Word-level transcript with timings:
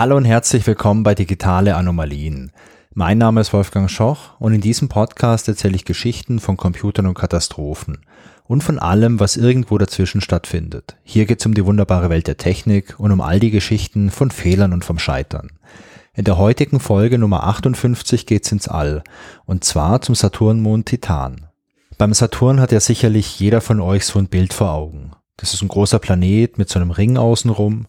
Hallo 0.00 0.16
und 0.16 0.24
herzlich 0.24 0.66
willkommen 0.66 1.02
bei 1.02 1.14
Digitale 1.14 1.76
Anomalien. 1.76 2.52
Mein 2.94 3.18
Name 3.18 3.42
ist 3.42 3.52
Wolfgang 3.52 3.90
Schoch 3.90 4.30
und 4.38 4.54
in 4.54 4.62
diesem 4.62 4.88
Podcast 4.88 5.46
erzähle 5.46 5.76
ich 5.76 5.84
Geschichten 5.84 6.40
von 6.40 6.56
Computern 6.56 7.06
und 7.06 7.12
Katastrophen 7.12 7.98
und 8.44 8.62
von 8.62 8.78
allem, 8.78 9.20
was 9.20 9.36
irgendwo 9.36 9.76
dazwischen 9.76 10.22
stattfindet. 10.22 10.96
Hier 11.02 11.26
geht 11.26 11.40
es 11.40 11.44
um 11.44 11.52
die 11.52 11.66
wunderbare 11.66 12.08
Welt 12.08 12.28
der 12.28 12.38
Technik 12.38 12.98
und 12.98 13.12
um 13.12 13.20
all 13.20 13.40
die 13.40 13.50
Geschichten 13.50 14.10
von 14.10 14.30
Fehlern 14.30 14.72
und 14.72 14.86
vom 14.86 14.98
Scheitern. 14.98 15.50
In 16.14 16.24
der 16.24 16.38
heutigen 16.38 16.80
Folge 16.80 17.18
Nummer 17.18 17.44
58 17.44 18.24
geht's 18.24 18.50
ins 18.52 18.68
All 18.68 19.04
und 19.44 19.64
zwar 19.64 20.00
zum 20.00 20.14
Saturnmond 20.14 20.86
Titan. 20.86 21.46
Beim 21.98 22.14
Saturn 22.14 22.58
hat 22.58 22.72
ja 22.72 22.80
sicherlich 22.80 23.38
jeder 23.38 23.60
von 23.60 23.80
euch 23.80 24.06
so 24.06 24.18
ein 24.18 24.28
Bild 24.28 24.54
vor 24.54 24.70
Augen. 24.70 25.09
Das 25.40 25.54
ist 25.54 25.62
ein 25.62 25.68
großer 25.68 25.98
Planet 25.98 26.58
mit 26.58 26.68
so 26.68 26.78
einem 26.78 26.90
Ring 26.90 27.16
außenrum 27.16 27.86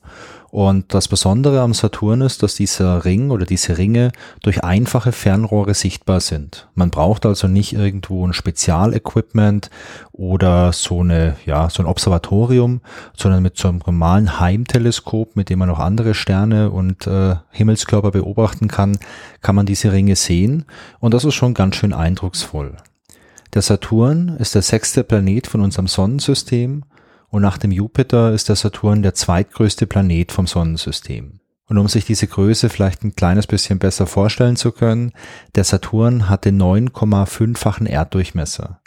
und 0.52 0.94
das 0.94 1.08
Besondere 1.08 1.62
am 1.62 1.74
Saturn 1.74 2.20
ist, 2.20 2.44
dass 2.44 2.56
dieser 2.56 3.06
Ring 3.06 3.32
oder 3.32 3.46
diese 3.46 3.78
Ringe 3.78 4.12
durch 4.44 4.66
einfache 4.66 5.14
Fernrohre 5.14 5.74
sichtbar 5.74 6.20
sind. 6.20 6.68
Man 6.76 6.90
braucht 6.90 7.26
also 7.26 7.48
nicht 7.48 7.72
irgendwo 7.72 8.28
ein 8.28 8.34
Spezialequipment 8.34 9.70
oder 10.12 10.74
so 10.74 11.00
eine, 11.00 11.38
ja, 11.46 11.70
so 11.70 11.82
ein 11.82 11.86
Observatorium, 11.88 12.82
sondern 13.16 13.44
mit 13.44 13.58
so 13.58 13.70
einem 13.70 13.80
normalen 13.86 14.42
Heimteleskop, 14.42 15.38
mit 15.38 15.50
dem 15.50 15.60
man 15.60 15.70
auch 15.70 15.80
andere 15.80 16.14
Sterne 16.14 16.70
und 16.70 17.08
äh, 17.08 17.36
Himmelskörper 17.52 18.12
beobachten 18.12 18.68
kann, 18.68 19.00
kann 19.42 19.56
man 19.56 19.66
diese 19.66 19.94
Ringe 19.94 20.18
sehen. 20.18 20.66
Und 21.00 21.14
das 21.14 21.24
ist 21.24 21.36
schon 21.36 21.54
ganz 21.54 21.78
schön 21.78 21.94
eindrucksvoll. 21.94 22.76
Der 23.54 23.62
Saturn 23.62 24.36
ist 24.38 24.54
der 24.54 24.62
sechste 24.64 25.06
Planet 25.06 25.48
von 25.48 25.62
unserem 25.62 25.88
Sonnensystem 25.88 26.84
und 27.32 27.42
nach 27.42 27.58
dem 27.58 27.72
Jupiter 27.72 28.34
ist 28.34 28.50
der 28.50 28.58
Saturn 28.58 29.02
der 29.02 29.16
zweitgrößte 29.16 29.88
Planet 29.88 30.32
vom 30.32 30.46
Sonnensystem. 30.46 31.40
Und 31.68 31.78
um 31.78 31.88
sich 31.88 32.06
diese 32.06 32.28
Größe 32.28 32.70
vielleicht 32.70 33.04
ein 33.04 33.16
kleines 33.16 33.48
bisschen 33.48 33.80
besser 33.80 34.06
vorstellen 34.06 34.58
zu 34.58 34.74
können, 34.74 35.14
der 35.56 35.64
Saturn 35.64 36.30
hat 36.30 36.44
den 36.44 36.62
9,5-fachen 36.62 37.88
Erddurchmesser. 37.88 38.82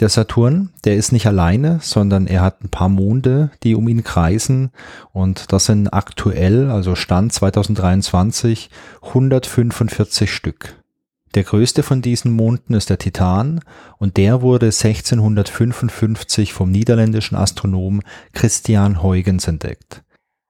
Der 0.00 0.10
Saturn, 0.10 0.70
der 0.84 0.96
ist 0.96 1.12
nicht 1.12 1.26
alleine, 1.26 1.78
sondern 1.80 2.26
er 2.26 2.42
hat 2.42 2.62
ein 2.62 2.68
paar 2.68 2.90
Monde, 2.90 3.50
die 3.62 3.74
um 3.74 3.88
ihn 3.88 4.04
kreisen 4.04 4.70
und 5.12 5.52
das 5.52 5.66
sind 5.66 5.88
aktuell, 5.88 6.70
also 6.70 6.94
Stand 6.94 7.32
2023, 7.32 8.68
145 9.00 10.30
Stück. 10.30 10.83
Der 11.34 11.42
größte 11.42 11.82
von 11.82 12.00
diesen 12.00 12.32
Monden 12.32 12.74
ist 12.74 12.90
der 12.90 12.98
Titan 12.98 13.60
und 13.98 14.16
der 14.16 14.40
wurde 14.40 14.66
1655 14.66 16.52
vom 16.52 16.70
niederländischen 16.70 17.36
Astronom 17.36 18.02
Christian 18.32 19.02
Huygens 19.02 19.48
entdeckt. 19.48 20.04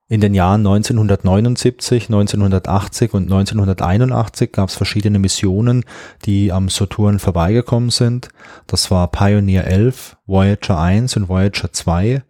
In 0.07 0.21
den 0.21 0.35
Jahren 0.35 0.59
1979, 0.59 2.09
1980 2.09 3.15
und 3.15 3.23
1981 3.23 4.51
gab 4.51 4.69
es 4.69 4.75
verschiedene 4.75 5.17
Missionen, 5.17 5.83
die 6.25 6.51
am 6.51 6.69
Saturn 6.69 7.17
vorbeigekommen 7.17 7.89
sind. 7.89 8.29
Das 8.67 8.91
war 8.91 9.07
Pioneer 9.09 9.65
11, 9.65 10.17
Voyager 10.27 10.79
1 10.79 11.17
und 11.17 11.27
Voyager 11.27 11.73
2 11.73 12.21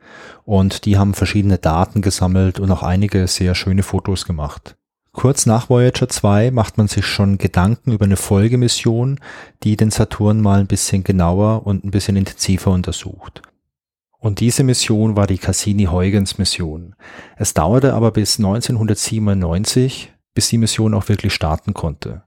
und 0.46 0.86
die 0.86 0.98
haben 0.98 1.14
verschiedene 1.14 1.58
Daten 1.58 2.02
gesammelt 2.02 2.62
und 2.62 2.72
auch 2.72 2.84
einige 2.84 3.28
sehr 3.28 3.56
schöne 3.56 3.84
Fotos 3.84 4.24
gemacht. 4.24 4.78
Kurz 5.16 5.46
nach 5.46 5.70
Voyager 5.70 6.10
2 6.10 6.52
macht 6.52 6.78
man 6.78 6.90
sich 6.90 7.06
schon 7.06 7.38
Gedanken 7.38 7.94
über 7.94 8.04
eine 8.04 8.18
Folgemission, 8.18 9.22
die 9.64 9.78
den 9.78 9.90
Saturn 9.90 10.42
mal 10.42 10.60
ein 10.60 10.68
bisschen 10.68 11.06
genauer 11.06 11.66
und 11.66 11.86
ein 11.86 11.92
bisschen 11.92 12.18
intensiver 12.18 12.72
untersucht. 12.72 13.42
Und 14.20 14.42
diese 14.42 14.64
Mission 14.64 15.16
war 15.16 15.26
die 15.26 15.38
Cassini-Huygens-Mission. 15.38 16.96
Es 17.38 17.54
dauerte 17.54 17.94
aber 17.94 18.12
bis 18.12 18.40
1997, 18.40 20.12
bis 20.34 20.50
die 20.50 20.58
Mission 20.58 20.94
auch 20.94 21.08
wirklich 21.08 21.34
starten 21.34 21.74
konnte. 21.74 22.24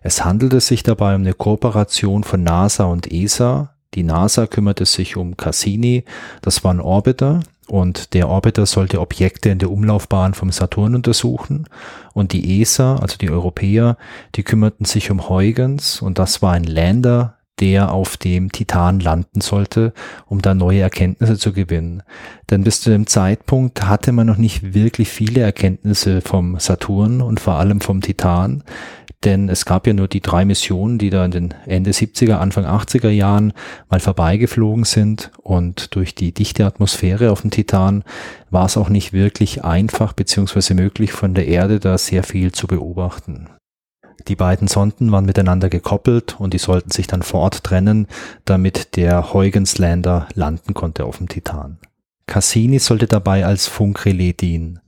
Es 0.00 0.24
handelte 0.24 0.60
sich 0.60 0.84
dabei 0.84 1.16
um 1.16 1.22
eine 1.22 1.34
Kooperation 1.34 2.22
von 2.22 2.44
NASA 2.44 2.84
und 2.84 3.10
ESA. 3.10 3.74
Die 3.94 4.04
NASA 4.04 4.46
kümmerte 4.46 4.86
sich 4.86 5.16
um 5.16 5.36
Cassini, 5.36 6.04
das 6.40 6.62
war 6.62 6.72
ein 6.72 6.80
Orbiter, 6.80 7.40
und 7.68 8.14
der 8.14 8.28
Orbiter 8.28 8.66
sollte 8.66 9.00
Objekte 9.00 9.50
in 9.50 9.58
der 9.58 9.70
Umlaufbahn 9.70 10.34
vom 10.34 10.50
Saturn 10.50 10.94
untersuchen. 10.94 11.66
Und 12.14 12.32
die 12.32 12.60
ESA, 12.60 12.96
also 12.96 13.16
die 13.18 13.30
Europäer, 13.30 13.96
die 14.34 14.42
kümmerten 14.42 14.84
sich 14.84 15.10
um 15.10 15.28
Huygens 15.28 16.02
und 16.02 16.18
das 16.18 16.42
war 16.42 16.52
ein 16.52 16.64
Lander, 16.64 17.38
der 17.60 17.92
auf 17.92 18.16
dem 18.16 18.52
Titan 18.52 19.00
landen 19.00 19.40
sollte, 19.40 19.92
um 20.26 20.42
da 20.42 20.54
neue 20.54 20.80
Erkenntnisse 20.80 21.38
zu 21.38 21.52
gewinnen. 21.52 22.02
Denn 22.50 22.64
bis 22.64 22.80
zu 22.80 22.90
dem 22.90 23.06
Zeitpunkt 23.06 23.84
hatte 23.86 24.12
man 24.12 24.26
noch 24.26 24.36
nicht 24.36 24.74
wirklich 24.74 25.08
viele 25.08 25.40
Erkenntnisse 25.40 26.20
vom 26.20 26.58
Saturn 26.58 27.20
und 27.20 27.40
vor 27.40 27.54
allem 27.54 27.80
vom 27.80 28.00
Titan 28.00 28.62
denn 29.24 29.48
es 29.48 29.64
gab 29.64 29.86
ja 29.86 29.92
nur 29.92 30.06
die 30.06 30.20
drei 30.20 30.44
Missionen, 30.44 30.98
die 30.98 31.10
da 31.10 31.24
in 31.24 31.30
den 31.30 31.54
Ende 31.66 31.90
70er, 31.90 32.34
Anfang 32.34 32.64
80er 32.64 33.08
Jahren 33.08 33.52
mal 33.88 34.00
vorbeigeflogen 34.00 34.84
sind 34.84 35.32
und 35.42 35.94
durch 35.96 36.14
die 36.14 36.32
dichte 36.32 36.64
Atmosphäre 36.64 37.32
auf 37.32 37.40
dem 37.40 37.50
Titan 37.50 38.04
war 38.50 38.66
es 38.66 38.76
auch 38.76 38.88
nicht 38.88 39.12
wirklich 39.12 39.64
einfach 39.64 40.12
beziehungsweise 40.12 40.74
möglich 40.74 41.12
von 41.12 41.34
der 41.34 41.48
Erde 41.48 41.80
da 41.80 41.98
sehr 41.98 42.22
viel 42.22 42.52
zu 42.52 42.66
beobachten. 42.68 43.48
Die 44.28 44.36
beiden 44.36 44.68
Sonden 44.68 45.10
waren 45.10 45.24
miteinander 45.24 45.68
gekoppelt 45.68 46.38
und 46.38 46.54
die 46.54 46.58
sollten 46.58 46.90
sich 46.90 47.06
dann 47.06 47.22
vor 47.22 47.40
Ort 47.40 47.64
trennen, 47.64 48.06
damit 48.44 48.96
der 48.96 49.32
Huygens 49.32 49.78
Lander 49.78 50.28
landen 50.34 50.74
konnte 50.74 51.04
auf 51.04 51.18
dem 51.18 51.28
Titan. 51.28 51.78
Cassini 52.26 52.78
sollte 52.78 53.06
dabei 53.06 53.46
als 53.46 53.66
Funkrelais 53.66 54.34
dienen. 54.34 54.80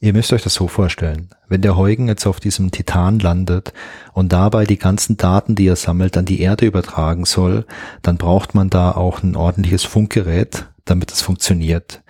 Ihr 0.00 0.12
müsst 0.12 0.32
euch 0.32 0.42
das 0.42 0.54
so 0.54 0.68
vorstellen. 0.68 1.30
Wenn 1.48 1.60
der 1.60 1.76
Huygen 1.76 2.06
jetzt 2.06 2.24
auf 2.24 2.38
diesem 2.38 2.70
Titan 2.70 3.18
landet 3.18 3.72
und 4.12 4.32
dabei 4.32 4.64
die 4.64 4.78
ganzen 4.78 5.16
Daten, 5.16 5.56
die 5.56 5.66
er 5.66 5.74
sammelt, 5.74 6.16
an 6.16 6.24
die 6.24 6.40
Erde 6.40 6.66
übertragen 6.66 7.24
soll, 7.24 7.66
dann 8.02 8.16
braucht 8.16 8.54
man 8.54 8.70
da 8.70 8.92
auch 8.92 9.24
ein 9.24 9.34
ordentliches 9.34 9.82
Funkgerät, 9.82 10.66
damit 10.84 11.10
es 11.10 11.20
funktioniert. 11.20 12.02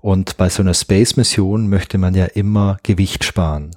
Und 0.00 0.38
bei 0.38 0.48
so 0.48 0.62
einer 0.62 0.72
Space-Mission 0.72 1.68
möchte 1.68 1.98
man 1.98 2.14
ja 2.14 2.24
immer 2.24 2.78
Gewicht 2.82 3.24
sparen. 3.24 3.72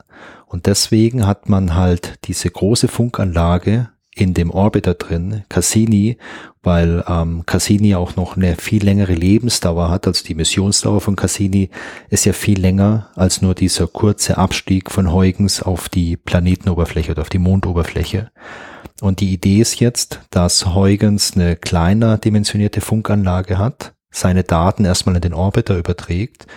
Und 0.46 0.66
deswegen 0.66 1.28
hat 1.28 1.50
man 1.50 1.76
halt 1.76 2.20
diese 2.24 2.50
große 2.50 2.88
Funkanlage 2.88 3.90
in 4.20 4.34
dem 4.34 4.50
Orbiter 4.50 4.96
drin, 4.96 5.44
Cassini, 5.50 6.18
weil 6.64 7.04
ähm, 7.08 7.44
Cassini 7.46 7.96
auch 7.96 8.16
noch 8.16 8.36
eine 8.36 8.56
viel 8.56 8.84
längere 8.84 9.14
Lebensdauer 9.14 9.90
hat. 9.90 10.08
Also 10.08 10.26
die 10.26 10.36
Missionsdauer 10.36 11.02
von 11.02 11.16
Cassini 11.16 11.70
ist 12.10 12.26
ja 12.26 12.34
viel 12.34 12.60
länger 12.60 13.10
als 13.16 13.42
nur 13.42 13.56
dieser 13.56 13.88
kurze 13.88 14.38
Abstieg 14.38 14.92
von 14.92 15.14
Huygens 15.14 15.62
auf 15.62 15.88
die 15.88 16.18
Planetenoberfläche 16.18 17.12
oder 17.12 17.22
auf 17.22 17.30
die 17.30 17.40
Mondoberfläche. 17.40 18.32
Und 19.02 19.20
die 19.20 19.32
Idee 19.32 19.60
ist 19.60 19.80
jetzt, 19.80 20.22
dass 20.32 20.74
Huygens 20.74 21.36
eine 21.36 21.56
kleiner 21.56 22.18
dimensionierte 22.18 22.82
Funkanlage 22.82 23.58
hat, 23.60 23.94
seine 24.10 24.44
Daten 24.44 24.86
erstmal 24.86 25.16
in 25.16 25.22
den 25.22 25.34
Orbiter 25.34 25.78
überträgt 25.78 26.48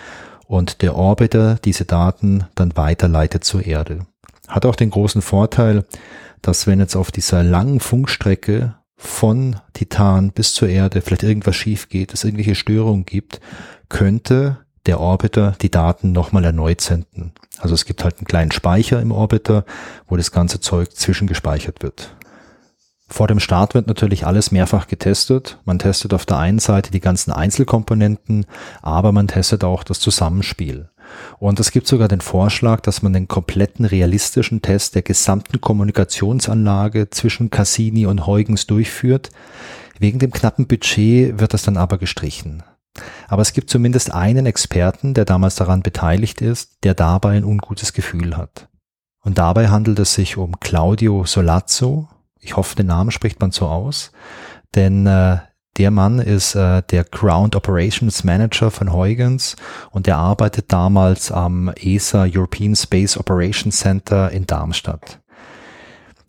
und 0.47 0.83
der 0.83 0.97
Orbiter 0.97 1.59
diese 1.65 1.85
Daten 1.85 2.45
dann 2.55 2.77
weiterleitet 2.77 3.45
zur 3.45 3.67
Erde. 3.67 4.07
Hat 4.49 4.67
auch 4.67 4.75
den 4.75 4.91
großen 4.91 5.23
Vorteil, 5.23 5.85
dass 6.43 6.67
wenn 6.67 6.81
jetzt 6.81 6.97
auf 6.97 7.11
dieser 7.11 7.43
langen 7.43 7.81
Funkstrecke 7.81 8.77
von 8.97 9.57
Titan 9.73 10.31
bis 10.31 10.55
zur 10.55 10.69
Erde 10.69 11.01
vielleicht 11.01 11.23
irgendwas 11.23 11.57
schief 11.57 11.89
geht, 11.89 12.13
es 12.13 12.25
irgendwelche 12.25 12.55
Störungen 12.55 13.07
gibt, 13.07 13.41
könnte 13.89 14.59
der 14.87 15.01
Orbiter 15.01 15.57
die 15.61 15.71
Daten 15.71 16.13
nochmal 16.13 16.45
erneut 16.45 16.81
senden. 16.81 17.33
Also 17.59 17.75
es 17.75 17.85
gibt 17.85 18.05
halt 18.05 18.19
einen 18.19 18.27
kleinen 18.27 18.53
Speicher 18.53 19.01
im 19.01 19.13
Orbiter, 19.13 19.65
wo 20.07 20.17
das 20.17 20.33
ganze 20.33 20.61
Zeug 20.61 20.93
zwischengespeichert 20.93 21.83
wird. 21.83 22.15
Vor 23.09 23.27
dem 23.27 23.41
Start 23.41 23.75
wird 23.75 23.89
natürlich 23.89 24.25
alles 24.25 24.53
mehrfach 24.53 24.87
getestet. 24.87 25.59
Man 25.65 25.81
testet 25.81 26.15
auf 26.15 26.27
der 26.27 26.39
einen 26.39 26.61
Seite 26.61 26.93
die 26.93 27.01
ganzen 27.01 27.33
Einzelkomponenten, 27.33 28.47
aber 28.83 29.11
man 29.11 29.27
testet 29.27 29.65
auch 29.65 29.83
das 29.83 29.99
Zusammenspiel. 29.99 30.91
Und 31.39 31.61
es 31.61 31.71
gibt 31.71 31.87
sogar 31.87 32.09
den 32.09 32.21
Vorschlag, 32.21 32.81
dass 32.81 33.03
man 33.03 33.13
den 33.13 33.29
kompletten 33.29 33.85
realistischen 33.85 34.63
Test 34.63 34.95
der 34.95 35.03
gesamten 35.03 35.61
Kommunikationsanlage 35.61 37.11
zwischen 37.11 37.51
Cassini 37.51 38.07
und 38.07 38.27
Huygens 38.27 38.67
durchführt. 38.67 39.31
Wegen 39.99 40.19
dem 40.19 40.31
knappen 40.31 40.67
Budget 40.67 41.39
wird 41.41 41.55
das 41.55 41.63
dann 41.63 41.77
aber 41.77 41.99
gestrichen. 41.99 42.63
Aber 43.29 43.43
es 43.43 43.53
gibt 43.53 43.71
zumindest 43.71 44.13
einen 44.13 44.47
Experten, 44.47 45.15
der 45.15 45.25
damals 45.25 45.55
daran 45.55 45.83
beteiligt 45.83 46.41
ist, 46.41 46.79
der 46.83 46.95
dabei 46.95 47.37
ein 47.37 47.45
ungutes 47.45 47.93
Gefühl 47.93 48.37
hat. 48.37 48.69
Und 49.23 49.39
dabei 49.39 49.69
handelt 49.69 49.99
es 49.99 50.15
sich 50.15 50.37
um 50.37 50.59
Claudio 50.61 51.25
Solazzo. 51.25 52.09
Ich 52.39 52.57
hoffe, 52.57 52.75
den 52.75 52.87
Namen 52.87 53.11
spricht 53.11 53.41
man 53.41 53.51
so 53.51 53.67
aus. 53.67 54.13
Denn 54.75 55.07
äh, 55.07 55.39
der 55.81 55.91
Mann 55.91 56.19
ist 56.19 56.55
äh, 56.57 56.83
der 56.91 57.05
Ground 57.05 57.57
Operations 57.57 58.23
Manager 58.23 58.71
von 58.71 58.93
Huygens 58.93 59.57
und 59.91 60.07
der 60.07 60.19
arbeitet 60.19 60.71
damals 60.71 61.33
am 61.33 61.73
ESA 61.75 62.27
European 62.31 62.77
Space 62.77 63.17
Operations 63.17 63.79
Center 63.79 64.31
in 64.31 64.45
Darmstadt. 64.45 65.21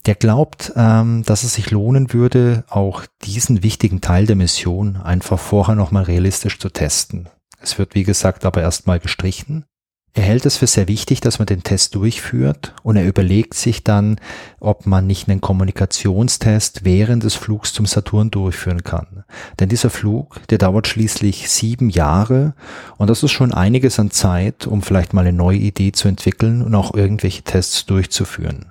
Der 0.06 0.16
glaubt, 0.16 0.72
ähm, 0.78 1.24
dass 1.26 1.44
es 1.44 1.56
sich 1.56 1.70
lohnen 1.70 2.14
würde, 2.14 2.64
auch 2.70 3.04
diesen 3.26 3.62
wichtigen 3.62 4.00
Teil 4.00 4.26
der 4.26 4.38
Mission 4.38 4.96
einfach 4.96 5.38
vorher 5.38 5.76
nochmal 5.76 6.04
realistisch 6.04 6.58
zu 6.58 6.70
testen. 6.70 7.28
Es 7.60 7.78
wird, 7.78 7.94
wie 7.94 8.04
gesagt, 8.04 8.46
aber 8.46 8.62
erstmal 8.62 9.02
gestrichen. 9.02 9.66
Er 10.14 10.24
hält 10.24 10.46
es 10.46 10.58
für 10.58 10.68
sehr 10.68 10.90
wichtig, 10.90 11.22
dass 11.22 11.40
man 11.40 11.46
den 11.46 11.64
Test 11.64 11.96
durchführt 11.96 12.74
und 12.84 12.98
er 12.98 13.08
überlegt 13.08 13.54
sich 13.54 13.86
dann, 13.86 14.20
ob 14.60 14.86
man 14.86 15.08
nicht 15.08 15.30
einen 15.30 15.40
Kommunikationstest 15.40 16.84
während 16.84 17.24
des 17.24 17.36
Flugs 17.36 17.72
zum 17.72 17.86
Saturn 17.86 18.30
durchführen 18.30 18.84
kann. 18.84 19.24
Denn 19.60 19.70
dieser 19.70 19.90
Flug, 19.90 20.46
der 20.50 20.58
dauert 20.58 20.88
schließlich 20.88 21.50
sieben 21.50 21.90
Jahre 21.90 22.56
und 22.98 23.10
das 23.10 23.24
ist 23.24 23.32
schon 23.32 23.54
einiges 23.54 24.00
an 24.00 24.12
Zeit, 24.12 24.68
um 24.68 24.82
vielleicht 24.82 25.14
mal 25.14 25.22
eine 25.22 25.32
neue 25.32 25.60
Idee 25.60 25.94
zu 25.94 26.10
entwickeln 26.10 26.62
und 26.62 26.76
auch 26.76 26.94
irgendwelche 26.94 27.44
Tests 27.44 27.86
durchzuführen. 27.86 28.66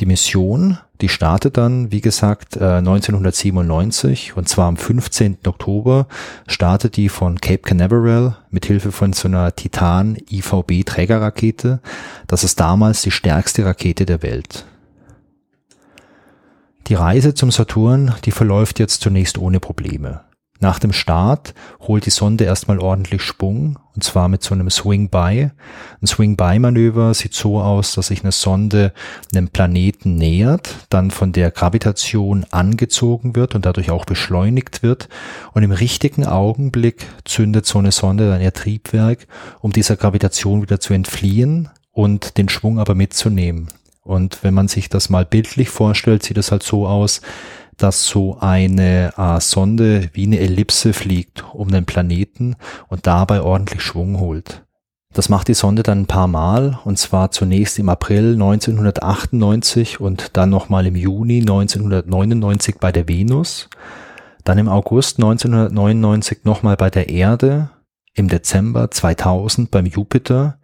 Die 0.00 0.06
Mission, 0.06 0.78
die 1.00 1.08
startet 1.08 1.56
dann, 1.56 1.92
wie 1.92 2.00
gesagt, 2.00 2.60
1997 2.60 4.30
äh, 4.30 4.38
und 4.38 4.48
zwar 4.48 4.66
am 4.66 4.76
15. 4.76 5.38
Oktober 5.46 6.06
startet 6.46 6.96
die 6.96 7.08
von 7.08 7.40
Cape 7.40 7.62
Canaveral 7.62 8.36
mit 8.50 8.66
Hilfe 8.66 8.90
von 8.92 9.12
so 9.12 9.28
einer 9.28 9.54
Titan 9.54 10.16
IVB 10.30 10.84
Trägerrakete. 10.84 11.80
Das 12.26 12.44
ist 12.44 12.58
damals 12.58 13.02
die 13.02 13.10
stärkste 13.10 13.64
Rakete 13.64 14.06
der 14.06 14.22
Welt. 14.22 14.64
Die 16.88 16.94
Reise 16.94 17.34
zum 17.34 17.50
Saturn, 17.50 18.14
die 18.24 18.30
verläuft 18.30 18.78
jetzt 18.78 19.02
zunächst 19.02 19.38
ohne 19.38 19.60
Probleme. 19.60 20.22
Nach 20.60 20.80
dem 20.80 20.92
Start 20.92 21.54
holt 21.80 22.04
die 22.06 22.10
Sonde 22.10 22.44
erstmal 22.44 22.80
ordentlich 22.80 23.22
Schwung 23.22 23.78
und 23.94 24.02
zwar 24.02 24.28
mit 24.28 24.42
so 24.42 24.54
einem 24.54 24.70
Swing-By. 24.70 25.50
Ein 26.00 26.06
Swing-By-Manöver 26.06 27.14
sieht 27.14 27.34
so 27.34 27.60
aus, 27.60 27.94
dass 27.94 28.08
sich 28.08 28.22
eine 28.22 28.32
Sonde 28.32 28.92
einem 29.32 29.48
Planeten 29.48 30.16
nähert, 30.16 30.74
dann 30.90 31.12
von 31.12 31.32
der 31.32 31.52
Gravitation 31.52 32.44
angezogen 32.50 33.36
wird 33.36 33.54
und 33.54 33.66
dadurch 33.66 33.90
auch 33.90 34.04
beschleunigt 34.04 34.82
wird 34.82 35.08
und 35.52 35.62
im 35.62 35.70
richtigen 35.70 36.26
Augenblick 36.26 37.06
zündet 37.24 37.66
so 37.66 37.78
eine 37.78 37.92
Sonde 37.92 38.28
dann 38.28 38.40
ihr 38.40 38.52
Triebwerk, 38.52 39.28
um 39.60 39.72
dieser 39.72 39.96
Gravitation 39.96 40.62
wieder 40.62 40.80
zu 40.80 40.92
entfliehen 40.92 41.68
und 41.92 42.36
den 42.36 42.48
Schwung 42.48 42.80
aber 42.80 42.96
mitzunehmen. 42.96 43.68
Und 44.02 44.42
wenn 44.42 44.54
man 44.54 44.68
sich 44.68 44.88
das 44.88 45.10
mal 45.10 45.24
bildlich 45.24 45.68
vorstellt, 45.68 46.22
sieht 46.22 46.38
es 46.38 46.50
halt 46.50 46.62
so 46.62 46.86
aus, 46.86 47.20
dass 47.78 48.06
so 48.06 48.38
eine 48.40 49.12
äh, 49.16 49.40
Sonde 49.40 50.10
wie 50.12 50.26
eine 50.26 50.40
Ellipse 50.40 50.92
fliegt 50.92 51.44
um 51.54 51.70
den 51.70 51.86
Planeten 51.86 52.56
und 52.88 53.06
dabei 53.06 53.40
ordentlich 53.40 53.82
Schwung 53.82 54.20
holt. 54.20 54.64
Das 55.14 55.28
macht 55.28 55.48
die 55.48 55.54
Sonde 55.54 55.82
dann 55.82 56.02
ein 56.02 56.06
paar 56.06 56.28
Mal 56.28 56.78
und 56.84 56.98
zwar 56.98 57.30
zunächst 57.30 57.78
im 57.78 57.88
April 57.88 58.34
1998 58.34 60.00
und 60.00 60.36
dann 60.36 60.50
nochmal 60.50 60.86
im 60.86 60.96
Juni 60.96 61.40
1999 61.40 62.76
bei 62.78 62.92
der 62.92 63.08
Venus, 63.08 63.70
dann 64.44 64.58
im 64.58 64.68
August 64.68 65.18
1999 65.18 66.44
nochmal 66.44 66.76
bei 66.76 66.90
der 66.90 67.08
Erde, 67.08 67.70
im 68.14 68.28
Dezember 68.28 68.90
2000 68.90 69.70
beim 69.70 69.86
Jupiter 69.86 70.58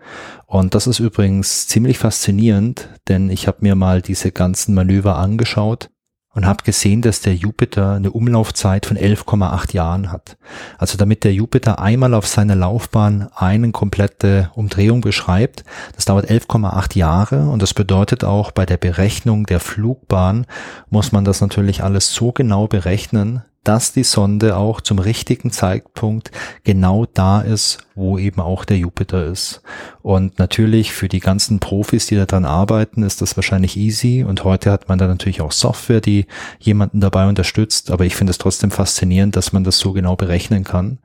und 0.47 0.75
das 0.75 0.87
ist 0.87 0.99
übrigens 0.99 1.67
ziemlich 1.67 1.99
faszinierend, 1.99 2.89
denn 3.09 3.31
ich 3.31 3.47
habe 3.47 3.59
mir 3.61 3.77
mal 3.77 4.03
diese 4.03 4.31
ganzen 4.31 4.75
Manöver 4.75 5.17
angeschaut 5.17 5.89
und 6.35 6.47
habe 6.47 6.65
gesehen, 6.65 7.03
dass 7.03 7.21
der 7.21 7.35
Jupiter 7.35 7.95
eine 7.95 8.11
Umlaufzeit 8.11 8.87
von 8.87 8.97
11,8 8.97 9.73
Jahren 9.75 10.13
hat. 10.13 10.37
Also 10.79 10.99
damit 10.99 11.25
der 11.25 11.33
Jupiter 11.33 11.79
einmal 11.79 12.15
auf 12.15 12.27
seiner 12.27 12.57
Laufbahn 12.57 13.29
eine 13.35 13.71
komplette 13.71 14.51
Umdrehung 14.55 15.01
beschreibt, 15.01 15.65
das 15.95 16.05
dauert 16.05 16.31
11,8 16.31 16.99
Jahre 16.99 17.49
und 17.49 17.63
das 17.63 17.75
bedeutet 17.75 18.25
auch 18.25 18.51
bei 18.51 18.67
der 18.67 18.77
Berechnung 18.77 19.47
der 19.47 19.61
Flugbahn 19.61 20.47
muss 20.91 21.13
man 21.13 21.25
das 21.25 21.41
natürlich 21.41 21.83
alles 21.83 22.13
so 22.13 22.33
genau 22.33 22.67
berechnen, 22.67 23.43
dass 23.65 23.93
die 23.93 24.05
Sonde 24.05 24.57
auch 24.57 24.81
zum 24.81 24.99
richtigen 24.99 25.51
Zeitpunkt 25.51 26.31
genau 26.63 27.07
da 27.13 27.41
ist, 27.41 27.79
wo 27.95 28.19
eben 28.19 28.41
auch 28.41 28.65
der 28.65 28.79
Jupiter 28.79 29.25
ist. 29.27 29.63
Und 30.03 30.39
natürlich 30.39 30.93
für 30.93 31.09
die 31.09 31.21
ganzen 31.21 31.61
Profis, 31.61 32.07
die 32.07 32.17
daran 32.17 32.45
arbeiten, 32.45 33.03
ist 33.03 33.23
das 33.23 33.37
wahrscheinlich 33.37 33.77
easy. 33.77 34.23
Und 34.23 34.45
heute 34.45 34.71
hat 34.71 34.89
man 34.89 34.99
da 34.99 35.07
natürlich 35.07 35.41
auch 35.41 35.53
Software, 35.53 36.01
die 36.01 36.27
jemanden 36.61 37.01
dabei 37.01 37.27
unterstützt. 37.27 37.91
Aber 37.91 38.05
ich 38.05 38.15
finde 38.15 38.33
es 38.33 38.39
trotzdem 38.39 38.71
faszinierend, 38.71 39.37
dass 39.37 39.53
man 39.53 39.65
das 39.65 39.79
so 39.79 39.93
genau 39.93 40.17
berechnen 40.17 40.65
kann. 40.65 40.99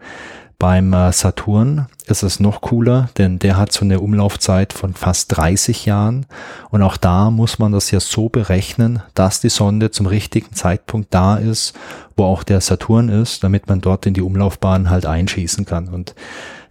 Beim 0.59 0.91
äh, 0.91 1.13
Saturn 1.13 1.87
ist 2.05 2.21
es 2.21 2.41
noch 2.41 2.59
cooler, 2.59 3.09
denn 3.17 3.39
der 3.39 3.55
hat 3.55 3.71
so 3.71 3.85
eine 3.85 4.01
Umlaufzeit 4.01 4.73
von 4.73 4.93
fast 4.93 5.37
30 5.37 5.85
Jahren 5.85 6.25
und 6.69 6.81
auch 6.81 6.97
da 6.97 7.31
muss 7.31 7.59
man 7.59 7.71
das 7.71 7.91
ja 7.91 8.01
so 8.01 8.27
berechnen, 8.27 9.01
dass 9.13 9.39
die 9.39 9.47
Sonde 9.47 9.89
zum 9.91 10.05
richtigen 10.05 10.53
Zeitpunkt 10.53 11.13
da 11.13 11.37
ist, 11.37 11.75
wo 12.17 12.25
auch 12.25 12.43
der 12.43 12.59
Saturn 12.59 13.07
ist, 13.07 13.41
damit 13.45 13.69
man 13.69 13.79
dort 13.79 14.05
in 14.05 14.13
die 14.13 14.21
Umlaufbahn 14.21 14.89
halt 14.89 15.05
einschießen 15.05 15.65
kann. 15.65 15.87
Und 15.87 16.13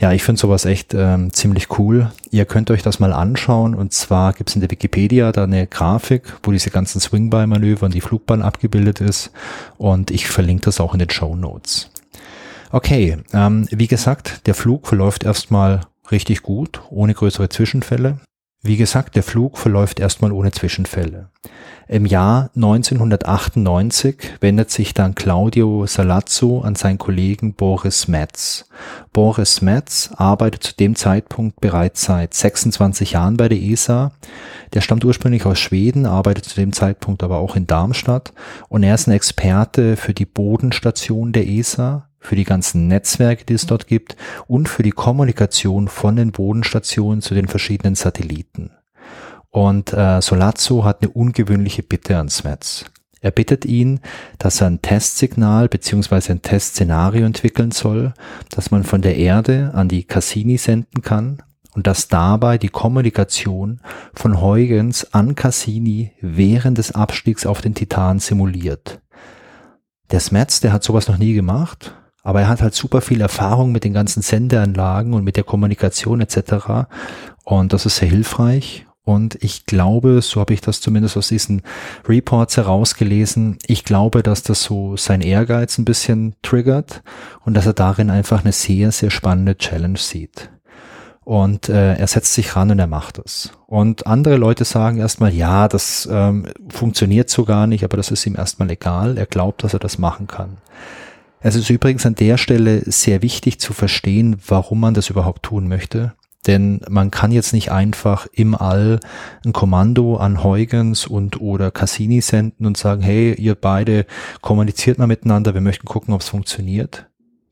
ja, 0.01 0.13
ich 0.13 0.23
finde 0.23 0.39
sowas 0.39 0.67
echt 0.67 0.93
ähm, 0.93 1.33
ziemlich 1.33 1.79
cool. 1.79 2.11
Ihr 2.31 2.45
könnt 2.45 2.71
euch 2.71 2.83
das 2.83 3.01
mal 3.01 3.15
anschauen 3.15 3.75
und 3.75 3.95
zwar 3.95 4.35
gibt's 4.35 4.55
in 4.55 4.61
der 4.61 4.71
Wikipedia 4.71 5.33
da 5.33 5.45
eine 5.45 5.67
Grafik, 5.67 6.25
wo 6.43 6.53
diese 6.53 6.69
ganzen 6.69 7.01
Swing-By-Manöver 7.01 7.87
und 7.87 7.95
die 7.95 8.03
Flugbahn 8.03 8.43
abgebildet 8.43 9.01
ist 9.01 9.31
und 9.79 10.11
ich 10.11 10.29
verlinke 10.29 10.67
das 10.67 10.79
auch 10.79 10.93
in 10.93 10.99
den 10.99 11.09
Show 11.09 11.35
Notes. 11.35 11.91
Okay, 12.71 13.17
ähm, 13.33 13.67
wie 13.71 13.87
gesagt, 13.87 14.47
der 14.47 14.55
Flug 14.55 14.87
verläuft 14.87 15.25
erstmal 15.25 15.81
richtig 16.11 16.43
gut, 16.43 16.83
ohne 16.91 17.15
größere 17.15 17.49
Zwischenfälle. 17.49 18.19
Wie 18.61 18.77
gesagt, 18.77 19.15
der 19.15 19.23
Flug 19.23 19.57
verläuft 19.57 20.01
erstmal 20.01 20.33
ohne 20.33 20.51
Zwischenfälle. 20.51 21.31
Im 21.87 22.05
Jahr 22.05 22.51
1998 22.57 24.17
wendet 24.41 24.71
sich 24.71 24.93
dann 24.93 25.15
Claudio 25.15 25.87
Salazzo 25.87 26.61
an 26.61 26.75
seinen 26.75 26.99
Kollegen 26.99 27.55
Boris 27.55 28.09
Metz. 28.09 28.69
Boris 29.13 29.63
Metz 29.63 30.11
arbeitet 30.17 30.65
zu 30.65 30.77
dem 30.77 30.97
Zeitpunkt 30.97 31.61
bereits 31.61 32.03
seit 32.03 32.35
26 32.35 33.13
Jahren 33.13 33.37
bei 33.37 33.49
der 33.49 33.63
ESA. 33.63 34.11
Der 34.75 34.81
stammt 34.81 35.05
ursprünglich 35.05 35.47
aus 35.47 35.61
Schweden, 35.61 36.05
arbeitet 36.05 36.45
zu 36.45 36.57
dem 36.57 36.73
Zeitpunkt 36.73 37.23
aber 37.23 37.39
auch 37.39 37.55
in 37.55 37.67
Darmstadt 37.67 38.33
und 38.69 38.83
er 38.83 38.97
ist 38.97 39.07
ein 39.07 39.13
Experte 39.13 39.97
für 39.97 40.13
die 40.13 40.27
Bodenstation 40.27 41.33
der 41.33 41.47
ESA 41.47 42.08
für 42.21 42.37
die 42.37 42.45
ganzen 42.45 42.89
Netzwerke, 42.89 43.45
die 43.45 43.55
es 43.55 43.67
dort 43.67 43.87
gibt 43.87 44.17
und 44.47 44.69
für 44.69 44.83
die 44.83 44.91
Kommunikation 44.91 45.89
von 45.89 46.17
den 46.17 46.33
Bodenstationen 46.33 47.23
zu 47.23 47.35
den 47.35 47.49
verschiedenen 47.49 47.95
Satelliten. 47.95 48.71
Und 49.51 49.93
äh, 49.93 50.21
Solazzo 50.21 50.85
hat 50.85 51.03
eine 51.03 51.11
ungewöhnliche 51.11 51.83
Bitte 51.83 52.19
an 52.19 52.29
Smets. 52.29 52.85
Er 53.21 53.31
bittet 53.31 53.65
ihn, 53.65 54.01
dass 54.39 54.61
er 54.61 54.69
ein 54.69 54.83
Testsignal 54.83 55.69
beziehungsweise 55.69 56.33
ein 56.33 56.43
Testszenario 56.43 57.27
entwickeln 57.27 57.73
soll, 57.73 58.15
dass 58.51 58.71
man 58.71 58.85
von 58.85 59.03
der 59.03 59.17
Erde 59.17 59.73
an 59.75 59.89
die 59.89 60.05
Cassini 60.05 60.57
senden 60.57 61.03
kann 61.03 61.43
und 61.75 61.87
dass 61.87 62.09
dabei 62.09 62.59
die 62.59 62.69
Kommunikation 62.69 63.81
von 64.15 64.41
Huygens 64.41 65.13
an 65.13 65.35
Cassini 65.35 66.13
während 66.21 66.79
des 66.79 66.93
Abstiegs 66.93 67.45
auf 67.45 67.61
den 67.61 67.75
Titan 67.75 68.21
simuliert. 68.21 69.01
Der 70.11 70.21
Smets, 70.21 70.61
der 70.61 70.73
hat 70.73 70.85
sowas 70.85 71.09
noch 71.09 71.19
nie 71.19 71.35
gemacht 71.35 71.95
aber 72.29 72.43
er 72.43 72.49
hat 72.49 72.61
halt 72.61 72.75
super 72.75 73.01
viel 73.01 73.23
Erfahrung 73.23 73.73
mit 73.73 73.85
den 73.85 73.95
ganzen 73.95 74.21
Sendeanlagen 74.21 75.15
und 75.15 75.25
mit 75.25 75.39
der 75.39 75.45
Kommunikation 75.45 76.21
etc. 76.21 76.87
Und 77.43 77.73
das 77.73 77.87
ist 77.87 77.97
sehr 77.97 78.11
hilfreich. 78.11 78.85
Und 79.03 79.43
ich 79.43 79.65
glaube, 79.65 80.21
so 80.21 80.39
habe 80.39 80.53
ich 80.53 80.61
das 80.61 80.83
zumindest 80.83 81.17
aus 81.17 81.29
diesen 81.29 81.63
Reports 82.07 82.59
herausgelesen, 82.59 83.57
ich 83.67 83.83
glaube, 83.83 84.23
dass 84.23 84.43
das 84.43 84.63
so 84.63 84.95
sein 84.99 85.23
Ehrgeiz 85.23 85.79
ein 85.79 85.87
bisschen 85.87 86.35
triggert 86.43 87.03
und 87.47 87.55
dass 87.55 87.65
er 87.65 87.73
darin 87.73 88.11
einfach 88.11 88.43
eine 88.43 88.53
sehr, 88.53 88.93
sehr 88.93 89.11
spannende 89.11 89.57
Challenge 89.57 89.99
sieht. 89.99 90.51
Und 91.25 91.71
äh, 91.71 91.95
er 91.95 92.07
setzt 92.09 92.35
sich 92.35 92.57
ran 92.57 92.71
und 92.71 92.79
er 92.79 92.87
macht 92.87 93.19
es. 93.25 93.53
Und 93.67 94.07
andere 94.07 94.37
Leute 94.37 94.67
sagen 94.67 94.99
erstmal, 94.99 95.33
ja, 95.33 95.67
das 95.67 96.07
ähm, 96.13 96.47
funktioniert 96.69 97.31
so 97.31 97.47
gar 97.47 97.67
nicht, 97.67 97.85
aber 97.85 97.97
das 97.97 98.11
ist 98.11 98.27
ihm 98.27 98.37
erstmal 98.37 98.71
egal. 98.71 99.17
Er 99.17 99.25
glaubt, 99.25 99.65
dass 99.65 99.73
er 99.73 99.81
das 99.81 99.97
machen 99.97 100.27
kann. 100.27 100.59
Es 101.41 101.55
ist 101.55 101.71
übrigens 101.71 102.05
an 102.05 102.15
der 102.15 102.37
Stelle 102.37 102.83
sehr 102.87 103.23
wichtig 103.23 103.61
zu 103.61 103.73
verstehen, 103.73 104.37
warum 104.47 104.81
man 104.81 104.95
das 104.95 105.11
überhaupt 105.11 105.45
tun 105.45 105.69
möchte. 105.69 106.15
Denn 106.47 106.81
man 106.89 107.11
kann 107.11 107.31
jetzt 107.31 107.53
nicht 107.53 107.71
einfach 107.71 108.27
im 108.33 108.55
All 108.55 109.01
ein 109.45 109.53
Kommando 109.53 110.17
an 110.17 110.43
Huygens 110.43 111.07
und 111.07 111.41
oder 111.41 111.71
Cassini 111.71 112.21
senden 112.21 112.65
und 112.65 112.77
sagen, 112.77 113.03
hey, 113.03 113.35
ihr 113.35 113.55
beide 113.55 114.07
kommuniziert 114.41 114.99
mal 114.99 115.07
miteinander, 115.07 115.55
wir 115.55 115.61
möchten 115.61 115.87
gucken, 115.87 116.15
ob 116.15 116.23
es 116.23 116.29
funktioniert. 116.29 117.07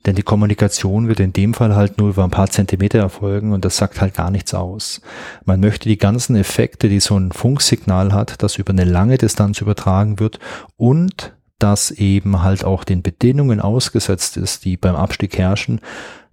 Denn 0.07 0.15
die 0.15 0.23
Kommunikation 0.23 1.09
wird 1.09 1.19
in 1.19 1.33
dem 1.33 1.53
Fall 1.53 1.75
halt 1.75 1.99
nur 1.99 2.11
über 2.11 2.23
ein 2.23 2.31
paar 2.31 2.49
Zentimeter 2.49 3.01
erfolgen 3.01 3.53
und 3.53 3.65
das 3.65 3.77
sagt 3.77 4.01
halt 4.01 4.15
gar 4.15 4.31
nichts 4.31 4.55
aus. 4.55 5.01
Man 5.45 5.59
möchte 5.59 5.89
die 5.89 5.99
ganzen 5.99 6.37
Effekte, 6.37 6.89
die 6.89 7.01
so 7.01 7.19
ein 7.19 7.33
Funksignal 7.33 8.13
hat, 8.13 8.41
das 8.43 8.57
über 8.57 8.71
eine 8.71 8.85
lange 8.85 9.19
Distanz 9.19 9.61
übertragen 9.61 10.21
wird 10.21 10.39
und 10.77 11.36
das 11.59 11.91
eben 11.91 12.43
halt 12.43 12.65
auch 12.65 12.85
den 12.85 13.03
Bedingungen 13.03 13.61
ausgesetzt 13.61 14.37
ist, 14.37 14.65
die 14.65 14.77
beim 14.77 14.97
Abstieg 14.97 15.39
herrschen, 15.39 15.81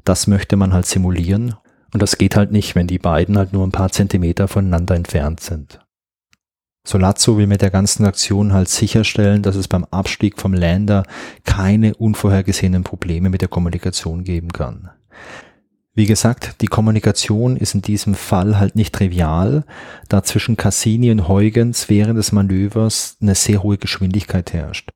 das 0.04 0.28
möchte 0.28 0.56
man 0.58 0.74
halt 0.74 0.86
simulieren. 0.86 1.56
Und 1.94 2.02
das 2.02 2.18
geht 2.18 2.36
halt 2.36 2.52
nicht, 2.52 2.76
wenn 2.76 2.88
die 2.88 3.00
beiden 3.00 3.38
halt 3.38 3.54
nur 3.54 3.66
ein 3.66 3.72
paar 3.72 3.92
Zentimeter 3.92 4.48
voneinander 4.48 4.96
entfernt 4.96 5.40
sind. 5.40 5.80
Solazzo 6.86 7.38
will 7.38 7.48
mit 7.48 7.62
der 7.62 7.70
ganzen 7.70 8.06
Aktion 8.06 8.52
halt 8.52 8.68
sicherstellen, 8.68 9.42
dass 9.42 9.56
es 9.56 9.70
beim 9.70 9.86
Abstieg 9.86 10.40
vom 10.40 10.54
Lander 10.54 11.04
keine 11.46 11.96
unvorhergesehenen 11.96 12.84
Probleme 12.84 13.30
mit 13.30 13.42
der 13.42 13.48
Kommunikation 13.48 14.26
geben 14.26 14.52
kann. 14.52 14.90
Wie 15.96 16.08
gesagt, 16.08 16.62
die 16.62 16.68
Kommunikation 16.68 17.56
ist 17.56 17.76
in 17.76 17.84
diesem 17.84 18.16
Fall 18.16 18.60
halt 18.60 18.76
nicht 18.76 18.96
trivial, 18.96 19.64
da 20.10 20.24
zwischen 20.24 20.58
Cassini 20.58 21.12
und 21.12 21.28
Huygens 21.28 21.88
während 21.88 22.18
des 22.18 22.32
Manövers 22.32 23.16
eine 23.22 23.36
sehr 23.36 23.64
hohe 23.64 23.78
Geschwindigkeit 23.78 24.52
herrscht. 24.52 24.90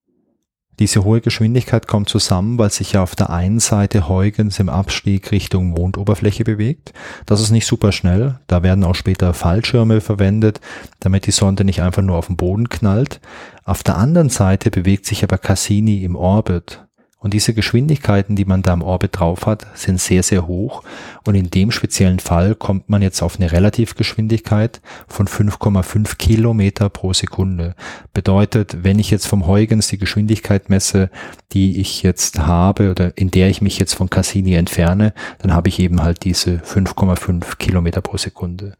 Diese 0.80 1.04
hohe 1.04 1.22
Geschwindigkeit 1.22 1.88
kommt 1.88 2.08
zusammen, 2.08 2.60
weil 2.60 2.70
sich 2.70 2.92
ja 2.92 3.02
auf 3.02 3.16
der 3.16 3.32
einen 3.32 3.60
Seite 3.60 4.08
Huygens 4.08 4.60
im 4.60 4.70
Abstieg 4.70 5.32
Richtung 5.32 5.70
Mondoberfläche 5.70 6.44
bewegt. 6.44 6.94
Das 7.26 7.42
ist 7.42 7.50
nicht 7.50 7.66
super 7.66 7.92
schnell. 7.92 8.40
Da 8.46 8.62
werden 8.62 8.84
auch 8.84 8.94
später 8.94 9.34
Fallschirme 9.34 10.02
verwendet, 10.02 10.62
damit 11.00 11.26
die 11.26 11.32
Sonde 11.32 11.64
nicht 11.64 11.82
einfach 11.82 12.04
nur 12.04 12.16
auf 12.16 12.28
den 12.28 12.38
Boden 12.38 12.70
knallt. 12.70 13.20
Auf 13.66 13.82
der 13.82 13.98
anderen 13.98 14.30
Seite 14.30 14.70
bewegt 14.70 15.08
sich 15.08 15.24
aber 15.24 15.40
Cassini 15.40 16.04
im 16.04 16.16
Orbit. 16.16 16.87
Und 17.20 17.34
diese 17.34 17.56
Geschwindigkeiten, 17.56 18.36
die 18.36 18.46
man 18.46 18.62
da 18.62 18.74
im 18.74 18.84
Orbit 18.84 19.20
drauf 19.20 19.48
hat, 19.48 19.66
sind 19.74 20.00
sehr, 20.00 20.22
sehr 20.22 20.46
hoch. 20.46 20.84
Und 21.26 21.34
in 21.34 21.50
dem 21.50 21.72
speziellen 21.72 22.20
Fall 22.20 22.54
kommt 22.54 22.90
man 22.90 23.02
jetzt 23.02 23.24
auf 23.24 23.38
eine 23.38 23.52
Relativgeschwindigkeit 23.52 24.82
von 25.08 25.28
5,5 25.28 26.18
Kilometer 26.18 26.90
pro 26.90 27.14
Sekunde. 27.14 27.74
Bedeutet, 28.14 28.84
wenn 28.84 29.00
ich 29.00 29.10
jetzt 29.10 29.26
vom 29.26 29.48
Huygens 29.48 29.88
die 29.88 29.98
Geschwindigkeit 29.98 30.70
messe, 30.70 31.10
die 31.54 31.82
ich 31.82 32.04
jetzt 32.04 32.38
habe 32.40 32.92
oder 32.92 33.18
in 33.18 33.32
der 33.32 33.50
ich 33.50 33.64
mich 33.64 33.80
jetzt 33.80 33.96
von 33.96 34.12
Cassini 34.12 34.54
entferne, 34.54 35.14
dann 35.40 35.54
habe 35.54 35.70
ich 35.70 35.80
eben 35.80 36.04
halt 36.04 36.24
diese 36.24 36.58
5,5 36.58 37.58
Kilometer 37.58 38.02
pro 38.02 38.18
Sekunde. 38.18 38.76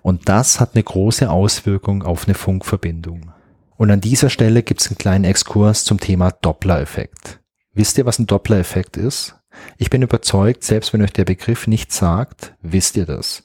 Und 0.00 0.30
das 0.30 0.60
hat 0.60 0.74
eine 0.74 0.82
große 0.82 1.30
Auswirkung 1.30 2.04
auf 2.04 2.26
eine 2.26 2.34
Funkverbindung. 2.34 3.32
Und 3.76 3.90
an 3.90 4.00
dieser 4.00 4.30
Stelle 4.30 4.62
gibt 4.62 4.80
es 4.80 4.88
einen 4.88 4.96
kleinen 4.96 5.24
Exkurs 5.24 5.84
zum 5.84 6.00
Thema 6.00 6.30
Doppler-Effekt. 6.30 7.41
Wisst 7.74 7.96
ihr, 7.98 8.06
was 8.06 8.18
ein 8.18 8.26
Doppler-Effekt 8.26 8.96
ist? 8.96 9.36
Ich 9.78 9.90
bin 9.90 10.02
überzeugt, 10.02 10.64
selbst 10.64 10.92
wenn 10.92 11.02
euch 11.02 11.12
der 11.12 11.24
Begriff 11.24 11.66
nichts 11.66 11.96
sagt, 11.96 12.54
wisst 12.62 12.96
ihr 12.96 13.06
das. 13.06 13.42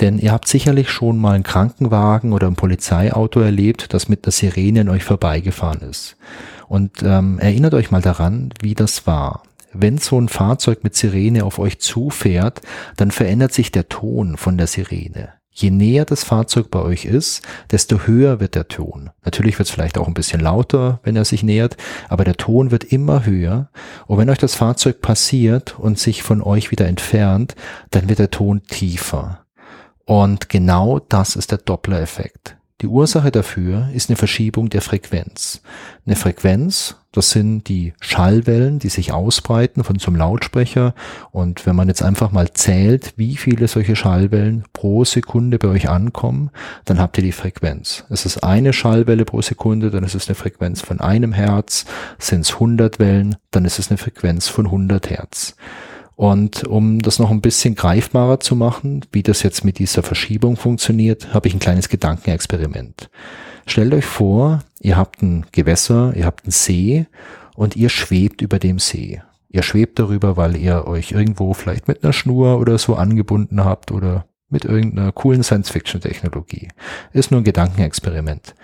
Denn 0.00 0.18
ihr 0.18 0.32
habt 0.32 0.48
sicherlich 0.48 0.90
schon 0.90 1.18
mal 1.18 1.34
einen 1.34 1.44
Krankenwagen 1.44 2.32
oder 2.32 2.46
ein 2.46 2.56
Polizeiauto 2.56 3.40
erlebt, 3.40 3.92
das 3.94 4.08
mit 4.08 4.26
der 4.26 4.32
Sirene 4.32 4.82
an 4.82 4.88
euch 4.88 5.04
vorbeigefahren 5.04 5.82
ist. 5.82 6.16
Und 6.68 7.02
ähm, 7.02 7.38
erinnert 7.38 7.74
euch 7.74 7.90
mal 7.90 8.02
daran, 8.02 8.50
wie 8.60 8.74
das 8.74 9.06
war. 9.06 9.42
Wenn 9.72 9.98
so 9.98 10.18
ein 10.18 10.28
Fahrzeug 10.28 10.82
mit 10.84 10.94
Sirene 10.94 11.44
auf 11.44 11.58
euch 11.58 11.78
zufährt, 11.78 12.62
dann 12.96 13.10
verändert 13.10 13.52
sich 13.52 13.72
der 13.72 13.88
Ton 13.88 14.36
von 14.36 14.56
der 14.56 14.66
Sirene. 14.66 15.34
Je 15.58 15.70
näher 15.70 16.04
das 16.04 16.22
Fahrzeug 16.22 16.70
bei 16.70 16.80
euch 16.80 17.06
ist, 17.06 17.40
desto 17.70 18.00
höher 18.00 18.40
wird 18.40 18.54
der 18.54 18.68
Ton. 18.68 19.08
Natürlich 19.24 19.58
wird 19.58 19.66
es 19.68 19.74
vielleicht 19.74 19.96
auch 19.96 20.06
ein 20.06 20.12
bisschen 20.12 20.42
lauter, 20.42 21.00
wenn 21.02 21.16
er 21.16 21.24
sich 21.24 21.42
nähert, 21.42 21.78
aber 22.10 22.24
der 22.24 22.36
Ton 22.36 22.70
wird 22.70 22.84
immer 22.84 23.24
höher. 23.24 23.70
Und 24.06 24.18
wenn 24.18 24.28
euch 24.28 24.36
das 24.36 24.54
Fahrzeug 24.54 25.00
passiert 25.00 25.78
und 25.78 25.98
sich 25.98 26.22
von 26.22 26.42
euch 26.42 26.70
wieder 26.70 26.86
entfernt, 26.86 27.54
dann 27.90 28.10
wird 28.10 28.18
der 28.18 28.30
Ton 28.30 28.64
tiefer. 28.64 29.46
Und 30.04 30.50
genau 30.50 30.98
das 30.98 31.36
ist 31.36 31.52
der 31.52 31.58
Doppler-Effekt. 31.58 32.58
Die 32.82 32.88
Ursache 32.88 33.30
dafür 33.30 33.88
ist 33.94 34.10
eine 34.10 34.16
Verschiebung 34.16 34.68
der 34.68 34.82
Frequenz. 34.82 35.62
Eine 36.04 36.14
Frequenz, 36.14 36.96
das 37.10 37.30
sind 37.30 37.68
die 37.68 37.94
Schallwellen, 38.00 38.78
die 38.78 38.90
sich 38.90 39.12
ausbreiten 39.12 39.82
von 39.82 39.96
einem 39.98 40.16
Lautsprecher. 40.16 40.94
Und 41.30 41.64
wenn 41.64 41.74
man 41.74 41.88
jetzt 41.88 42.02
einfach 42.02 42.32
mal 42.32 42.52
zählt, 42.52 43.14
wie 43.16 43.36
viele 43.36 43.66
solche 43.66 43.96
Schallwellen 43.96 44.64
pro 44.74 45.06
Sekunde 45.06 45.58
bei 45.58 45.68
euch 45.68 45.88
ankommen, 45.88 46.50
dann 46.84 47.00
habt 47.00 47.16
ihr 47.16 47.24
die 47.24 47.32
Frequenz. 47.32 48.04
Es 48.10 48.26
ist 48.26 48.44
eine 48.44 48.74
Schallwelle 48.74 49.24
pro 49.24 49.40
Sekunde, 49.40 49.90
dann 49.90 50.04
ist 50.04 50.14
es 50.14 50.28
eine 50.28 50.34
Frequenz 50.34 50.82
von 50.82 51.00
einem 51.00 51.32
Hertz. 51.32 51.86
Sind 52.18 52.40
es 52.40 52.52
100 52.52 52.98
Wellen, 52.98 53.36
dann 53.52 53.64
ist 53.64 53.78
es 53.78 53.88
eine 53.88 53.96
Frequenz 53.96 54.48
von 54.48 54.66
100 54.66 55.08
Hertz. 55.08 55.56
Und 56.16 56.64
um 56.64 57.00
das 57.00 57.18
noch 57.18 57.30
ein 57.30 57.42
bisschen 57.42 57.74
greifbarer 57.74 58.40
zu 58.40 58.56
machen, 58.56 59.04
wie 59.12 59.22
das 59.22 59.42
jetzt 59.42 59.64
mit 59.64 59.78
dieser 59.78 60.02
Verschiebung 60.02 60.56
funktioniert, 60.56 61.34
habe 61.34 61.46
ich 61.46 61.54
ein 61.54 61.60
kleines 61.60 61.90
Gedankenexperiment. 61.90 63.10
Stellt 63.66 63.92
euch 63.92 64.06
vor, 64.06 64.60
ihr 64.80 64.96
habt 64.96 65.22
ein 65.22 65.44
Gewässer, 65.52 66.14
ihr 66.16 66.24
habt 66.24 66.44
einen 66.44 66.52
See 66.52 67.06
und 67.54 67.76
ihr 67.76 67.90
schwebt 67.90 68.40
über 68.40 68.58
dem 68.58 68.78
See. 68.78 69.20
Ihr 69.50 69.62
schwebt 69.62 69.98
darüber, 69.98 70.36
weil 70.36 70.56
ihr 70.56 70.86
euch 70.86 71.12
irgendwo 71.12 71.52
vielleicht 71.52 71.86
mit 71.86 72.02
einer 72.02 72.12
Schnur 72.12 72.58
oder 72.60 72.78
so 72.78 72.94
angebunden 72.94 73.64
habt 73.64 73.92
oder 73.92 74.26
mit 74.48 74.64
irgendeiner 74.64 75.12
coolen 75.12 75.42
Science-Fiction-Technologie. 75.42 76.68
Ist 77.12 77.30
nur 77.30 77.40
ein 77.40 77.44
Gedankenexperiment. 77.44 78.54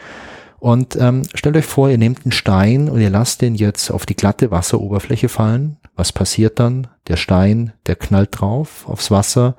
Und 0.58 0.96
ähm, 0.96 1.22
stellt 1.34 1.56
euch 1.56 1.64
vor, 1.64 1.90
ihr 1.90 1.98
nehmt 1.98 2.24
einen 2.24 2.32
Stein 2.32 2.88
und 2.88 3.00
ihr 3.00 3.10
lasst 3.10 3.42
den 3.42 3.56
jetzt 3.56 3.90
auf 3.90 4.06
die 4.06 4.14
glatte 4.14 4.50
Wasseroberfläche 4.52 5.28
fallen. 5.28 5.76
Was 5.94 6.12
passiert 6.12 6.58
dann? 6.58 6.88
Der 7.08 7.16
Stein, 7.16 7.72
der 7.86 7.96
knallt 7.96 8.40
drauf 8.40 8.88
aufs 8.88 9.10
Wasser 9.10 9.56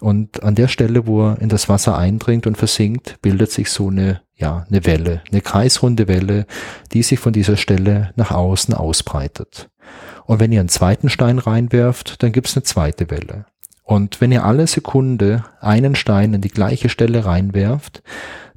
und 0.00 0.42
an 0.42 0.54
der 0.54 0.68
Stelle, 0.68 1.06
wo 1.06 1.28
er 1.28 1.40
in 1.40 1.48
das 1.48 1.68
Wasser 1.68 1.96
eindringt 1.96 2.46
und 2.46 2.58
versinkt, 2.58 3.20
bildet 3.22 3.52
sich 3.52 3.70
so 3.70 3.88
eine, 3.88 4.22
ja, 4.34 4.66
eine 4.68 4.84
Welle, 4.84 5.22
eine 5.30 5.40
kreisrunde 5.40 6.08
Welle, 6.08 6.46
die 6.92 7.02
sich 7.02 7.20
von 7.20 7.32
dieser 7.32 7.56
Stelle 7.56 8.12
nach 8.16 8.32
außen 8.32 8.74
ausbreitet. 8.74 9.70
Und 10.24 10.40
wenn 10.40 10.50
ihr 10.50 10.60
einen 10.60 10.68
zweiten 10.68 11.08
Stein 11.08 11.38
reinwerft, 11.38 12.22
dann 12.22 12.32
gibt's 12.32 12.56
eine 12.56 12.64
zweite 12.64 13.08
Welle. 13.10 13.46
Und 13.84 14.20
wenn 14.20 14.32
ihr 14.32 14.44
alle 14.44 14.66
Sekunde 14.66 15.44
einen 15.60 15.94
Stein 15.94 16.34
in 16.34 16.40
die 16.40 16.48
gleiche 16.48 16.88
Stelle 16.88 17.24
reinwerft, 17.24 18.02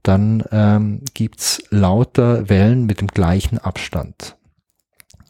dann 0.02 0.44
ähm, 0.52 1.02
gibt's 1.14 1.62
lauter 1.70 2.50
Wellen 2.50 2.86
mit 2.86 3.00
dem 3.00 3.08
gleichen 3.08 3.60
Abstand. 3.60 4.39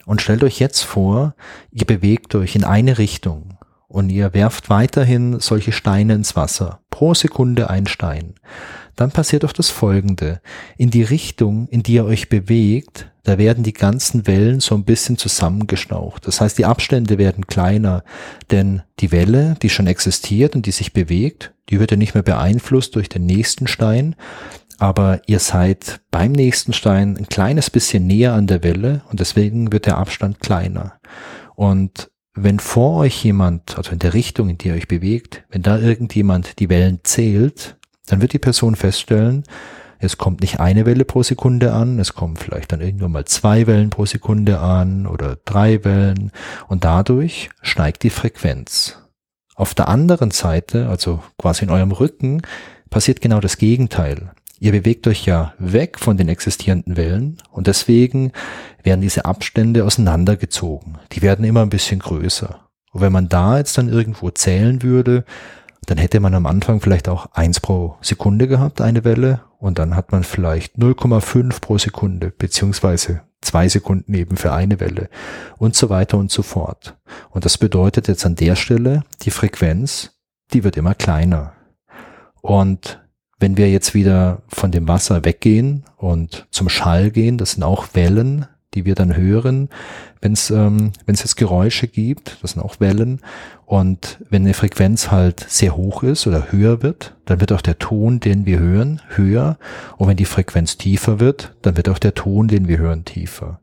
Und 0.10 0.24
stellt 0.24 0.44
euch 0.44 0.60
jetzt 0.60 0.82
vor, 0.82 1.36
ihr 1.72 1.86
bewegt 1.86 2.34
euch 2.34 2.56
in 2.56 2.64
eine 2.64 2.98
Richtung 2.98 3.60
und 3.88 4.10
ihr 4.10 4.34
werft 4.34 4.68
weiterhin 4.72 5.40
solche 5.40 5.72
Steine 5.72 6.16
ins 6.16 6.36
Wasser. 6.36 6.80
Pro 6.90 7.14
Sekunde 7.14 7.70
ein 7.70 7.86
Stein. 7.86 8.34
Dann 8.96 9.12
passiert 9.12 9.44
doch 9.44 9.54
das 9.54 9.70
Folgende. 9.70 10.42
In 10.78 10.90
die 10.90 11.04
Richtung, 11.04 11.68
in 11.68 11.84
die 11.84 11.94
ihr 11.94 12.06
euch 12.06 12.28
bewegt, 12.28 13.12
da 13.22 13.38
werden 13.38 13.64
die 13.64 13.74
ganzen 13.74 14.26
Wellen 14.26 14.62
so 14.62 14.74
ein 14.74 14.84
bisschen 14.84 15.20
zusammengeschnaucht. 15.20 16.26
Das 16.26 16.42
heißt, 16.42 16.58
die 16.58 16.66
Abstände 16.66 17.20
werden 17.20 17.46
kleiner, 17.46 18.04
denn 18.50 18.82
die 19.02 19.12
Welle, 19.12 19.58
die 19.62 19.70
schon 19.70 19.86
existiert 19.86 20.56
und 20.56 20.66
die 20.66 20.72
sich 20.72 20.92
bewegt, 20.92 21.54
die 21.70 21.80
wird 21.80 21.92
ja 21.92 21.98
nicht 21.98 22.16
mehr 22.16 22.24
beeinflusst 22.24 22.96
durch 22.96 23.10
den 23.10 23.28
nächsten 23.28 23.68
Stein, 23.68 24.16
aber 24.80 25.22
ihr 25.28 25.40
seid 25.40 26.02
beim 26.10 26.32
nächsten 26.32 26.74
Stein 26.74 27.18
ein 27.18 27.28
kleines 27.28 27.70
bisschen 27.70 28.08
näher 28.08 28.34
an 28.34 28.48
der 28.48 28.64
Welle 28.64 29.02
und 29.10 29.20
deswegen 29.20 29.72
wird 29.72 29.86
der 29.86 29.98
Abstand 29.98 30.40
kleiner. 30.40 31.00
Und 31.56 32.10
wenn 32.34 32.60
vor 32.60 32.98
euch 32.98 33.24
jemand, 33.24 33.78
also 33.78 33.92
in 33.92 34.00
der 34.00 34.14
Richtung, 34.14 34.50
in 34.50 34.58
die 34.58 34.70
ihr 34.70 34.76
euch 34.76 34.88
bewegt, 34.88 35.44
wenn 35.50 35.62
da 35.62 35.78
irgendjemand 35.78 36.60
die 36.60 36.70
Wellen 36.70 37.00
zählt, 37.04 37.78
dann 38.08 38.22
wird 38.22 38.34
die 38.34 38.40
Person 38.40 38.76
feststellen, 38.76 39.44
es 40.02 40.18
kommt 40.18 40.40
nicht 40.40 40.62
eine 40.62 40.86
Welle 40.86 41.04
pro 41.04 41.24
Sekunde 41.24 41.74
an, 41.74 42.00
es 42.00 42.14
kommen 42.14 42.38
vielleicht 42.38 42.72
dann 42.72 42.80
irgendwann 42.80 43.12
mal 43.12 43.26
zwei 43.26 43.68
Wellen 43.68 43.90
pro 43.90 44.06
Sekunde 44.06 44.60
an 44.60 45.06
oder 45.06 45.38
drei 45.44 45.84
Wellen 45.84 46.32
und 46.70 46.86
dadurch 46.86 47.50
steigt 47.62 48.04
die 48.04 48.10
Frequenz. 48.10 48.98
Auf 49.56 49.74
der 49.74 49.90
anderen 49.90 50.32
Seite, 50.32 50.88
also 50.88 51.22
quasi 51.38 51.66
in 51.66 51.70
eurem 51.70 51.92
Rücken, 51.92 52.42
passiert 52.90 53.20
genau 53.20 53.42
das 53.42 53.58
Gegenteil. 53.58 54.32
Ihr 54.60 54.72
bewegt 54.74 55.08
euch 55.08 55.26
ja 55.26 55.54
weg 55.58 56.00
von 56.00 56.18
den 56.18 56.28
existierenden 56.28 56.98
Wellen 56.98 57.38
und 57.52 57.68
deswegen 57.68 58.34
werden 58.84 59.02
diese 59.02 59.26
Abstände 59.26 59.86
auseinandergezogen. 59.86 60.98
Die 61.14 61.22
werden 61.22 61.46
immer 61.46 61.62
ein 61.62 61.70
bisschen 61.70 62.00
größer. 62.00 62.68
Und 62.92 63.02
wenn 63.02 63.14
man 63.14 63.30
da 63.30 63.58
jetzt 63.58 63.78
dann 63.78 63.88
irgendwo 63.88 64.30
zählen 64.32 64.82
würde, 64.82 65.24
dann 65.86 65.98
hätte 65.98 66.20
man 66.20 66.34
am 66.34 66.46
Anfang 66.46 66.82
vielleicht 66.82 67.08
auch 67.08 67.28
eins 67.34 67.60
pro 67.60 67.96
Sekunde 68.02 68.48
gehabt, 68.48 68.82
eine 68.82 69.04
Welle, 69.04 69.42
und 69.60 69.78
dann 69.78 69.96
hat 69.96 70.12
man 70.12 70.24
vielleicht 70.24 70.78
0,5 70.78 71.60
pro 71.60 71.78
Sekunde, 71.78 72.32
beziehungsweise 72.32 73.22
zwei 73.42 73.68
Sekunden 73.68 74.14
eben 74.14 74.38
für 74.38 74.54
eine 74.54 74.80
Welle 74.80 75.10
und 75.58 75.76
so 75.76 75.90
weiter 75.90 76.18
und 76.18 76.32
so 76.32 76.44
fort. 76.44 76.98
Und 77.30 77.46
das 77.46 77.58
bedeutet 77.58 78.08
jetzt 78.08 78.26
an 78.26 78.36
der 78.36 78.56
Stelle, 78.56 79.04
die 79.22 79.32
Frequenz, 79.32 80.18
die 80.54 80.64
wird 80.64 80.78
immer 80.78 80.96
kleiner. 80.96 81.54
Und 82.42 83.02
wenn 83.40 83.58
wir 83.58 83.70
jetzt 83.70 83.94
wieder 83.94 84.42
von 84.48 84.72
dem 84.72 84.88
Wasser 84.88 85.26
weggehen 85.26 85.86
und 85.98 86.48
zum 86.52 86.70
Schall 86.70 87.12
gehen, 87.12 87.38
das 87.38 87.52
sind 87.52 87.64
auch 87.64 87.88
Wellen, 87.94 88.46
die 88.74 88.86
wir 88.86 88.96
dann 88.96 89.16
hören, 89.16 89.70
wenn 90.22 90.34
es 90.34 90.52
ähm, 90.52 90.92
wenn's 91.06 91.22
jetzt 91.22 91.38
Geräusche 91.38 91.88
gibt, 91.88 92.38
das 92.42 92.52
sind 92.52 92.62
auch 92.62 92.80
Wellen. 92.80 93.22
Und 93.66 94.20
wenn 94.30 94.44
eine 94.44 94.54
Frequenz 94.54 95.12
halt 95.12 95.46
sehr 95.48 95.76
hoch 95.76 96.04
ist 96.04 96.28
oder 96.28 96.52
höher 96.52 96.84
wird, 96.84 97.16
dann 97.26 97.40
wird 97.40 97.52
auch 97.52 97.62
der 97.62 97.80
Ton, 97.80 98.20
den 98.20 98.46
wir 98.46 98.60
hören, 98.60 99.02
höher. 99.10 99.58
Und 99.98 100.08
wenn 100.08 100.18
die 100.18 100.26
Frequenz 100.26 100.78
tiefer 100.78 101.20
wird, 101.20 101.56
dann 101.62 101.78
wird 101.78 101.90
auch 101.90 102.00
der 102.00 102.16
Ton, 102.16 102.48
den 102.48 102.68
wir 102.68 102.78
hören, 102.78 103.06
tiefer. 103.06 103.60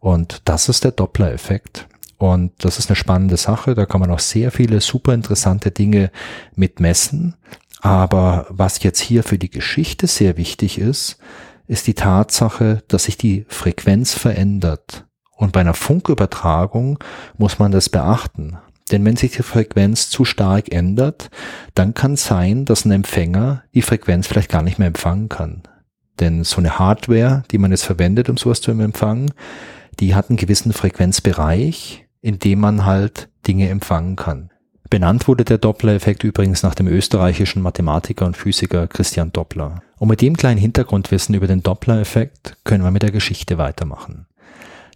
Und 0.00 0.42
das 0.46 0.68
ist 0.68 0.84
der 0.84 0.90
Doppler-Effekt. 0.90 1.86
Und 2.18 2.52
das 2.58 2.78
ist 2.78 2.88
eine 2.88 2.96
spannende 2.96 3.36
Sache. 3.36 3.74
Da 3.74 3.84
kann 3.84 4.00
man 4.00 4.10
auch 4.10 4.20
sehr 4.20 4.50
viele 4.50 4.80
super 4.80 5.12
interessante 5.12 5.70
Dinge 5.70 6.10
mitmessen. 6.54 7.34
Aber 7.82 8.46
was 8.48 8.80
jetzt 8.84 9.00
hier 9.00 9.24
für 9.24 9.38
die 9.38 9.50
Geschichte 9.50 10.06
sehr 10.06 10.36
wichtig 10.36 10.78
ist, 10.78 11.18
ist 11.66 11.88
die 11.88 11.94
Tatsache, 11.94 12.84
dass 12.86 13.04
sich 13.04 13.16
die 13.16 13.44
Frequenz 13.48 14.14
verändert. 14.14 15.04
Und 15.36 15.50
bei 15.50 15.60
einer 15.60 15.74
Funkübertragung 15.74 17.00
muss 17.36 17.58
man 17.58 17.72
das 17.72 17.88
beachten. 17.88 18.56
Denn 18.92 19.04
wenn 19.04 19.16
sich 19.16 19.32
die 19.32 19.42
Frequenz 19.42 20.10
zu 20.10 20.24
stark 20.24 20.72
ändert, 20.72 21.30
dann 21.74 21.92
kann 21.92 22.14
sein, 22.14 22.64
dass 22.64 22.84
ein 22.84 22.92
Empfänger 22.92 23.64
die 23.74 23.82
Frequenz 23.82 24.28
vielleicht 24.28 24.50
gar 24.50 24.62
nicht 24.62 24.78
mehr 24.78 24.88
empfangen 24.88 25.28
kann. 25.28 25.62
Denn 26.20 26.44
so 26.44 26.58
eine 26.58 26.78
Hardware, 26.78 27.42
die 27.50 27.58
man 27.58 27.72
jetzt 27.72 27.84
verwendet, 27.84 28.28
um 28.28 28.36
sowas 28.36 28.60
zu 28.60 28.70
empfangen, 28.70 29.32
die 29.98 30.14
hat 30.14 30.30
einen 30.30 30.36
gewissen 30.36 30.72
Frequenzbereich, 30.72 32.06
in 32.20 32.38
dem 32.38 32.60
man 32.60 32.84
halt 32.84 33.28
Dinge 33.44 33.68
empfangen 33.70 34.14
kann. 34.14 34.51
Benannt 34.92 35.26
wurde 35.26 35.46
der 35.46 35.56
Doppler-Effekt 35.56 36.22
übrigens 36.22 36.62
nach 36.62 36.74
dem 36.74 36.86
österreichischen 36.86 37.62
Mathematiker 37.62 38.26
und 38.26 38.36
Physiker 38.36 38.86
Christian 38.86 39.32
Doppler. 39.32 39.82
Und 39.98 40.08
mit 40.08 40.20
dem 40.20 40.36
kleinen 40.36 40.60
Hintergrundwissen 40.60 41.34
über 41.34 41.46
den 41.46 41.62
Doppler-Effekt 41.62 42.58
können 42.64 42.84
wir 42.84 42.90
mit 42.90 43.02
der 43.02 43.10
Geschichte 43.10 43.56
weitermachen. 43.56 44.26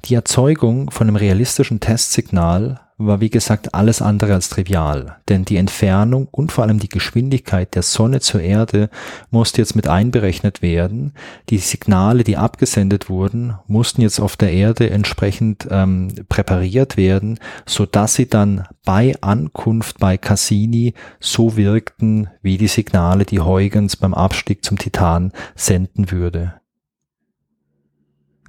Die 0.07 0.15
Erzeugung 0.15 0.93
von 0.93 1.09
einem 1.09 1.17
realistischen 1.17 1.81
Testsignal 1.81 2.81
war 2.97 3.21
wie 3.21 3.29
gesagt 3.29 3.75
alles 3.75 4.01
andere 4.01 4.35
als 4.35 4.51
trivial, 4.51 5.17
denn 5.29 5.45
die 5.45 5.57
Entfernung 5.57 6.29
und 6.31 6.53
vor 6.53 6.63
allem 6.63 6.79
die 6.79 6.89
Geschwindigkeit 6.89 7.75
der 7.75 7.83
Sonne 7.83 8.21
zur 8.21 8.41
Erde 8.41 8.89
musste 9.31 9.61
jetzt 9.61 9.75
mit 9.75 9.89
einberechnet 9.89 10.63
werden. 10.63 11.13
Die 11.51 11.59
Signale, 11.59 12.23
die 12.23 12.37
abgesendet 12.37 13.11
wurden, 13.11 13.55
mussten 13.67 14.01
jetzt 14.01 14.21
auf 14.21 14.37
der 14.37 14.53
Erde 14.53 14.91
entsprechend 14.91 15.67
ähm, 15.73 16.09
präpariert 16.29 16.97
werden, 16.97 17.41
so 17.67 17.85
dass 17.85 18.15
sie 18.15 18.29
dann 18.29 18.65
bei 18.85 19.17
Ankunft 19.21 19.99
bei 19.99 20.17
Cassini 20.17 20.95
so 21.19 21.57
wirkten 21.57 22.31
wie 22.43 22.59
die 22.59 22.69
Signale, 22.69 23.25
die 23.25 23.41
Huygens 23.41 23.97
beim 23.97 24.15
Abstieg 24.15 24.65
zum 24.65 24.79
Titan 24.79 25.33
senden 25.57 26.13
würde. 26.13 26.55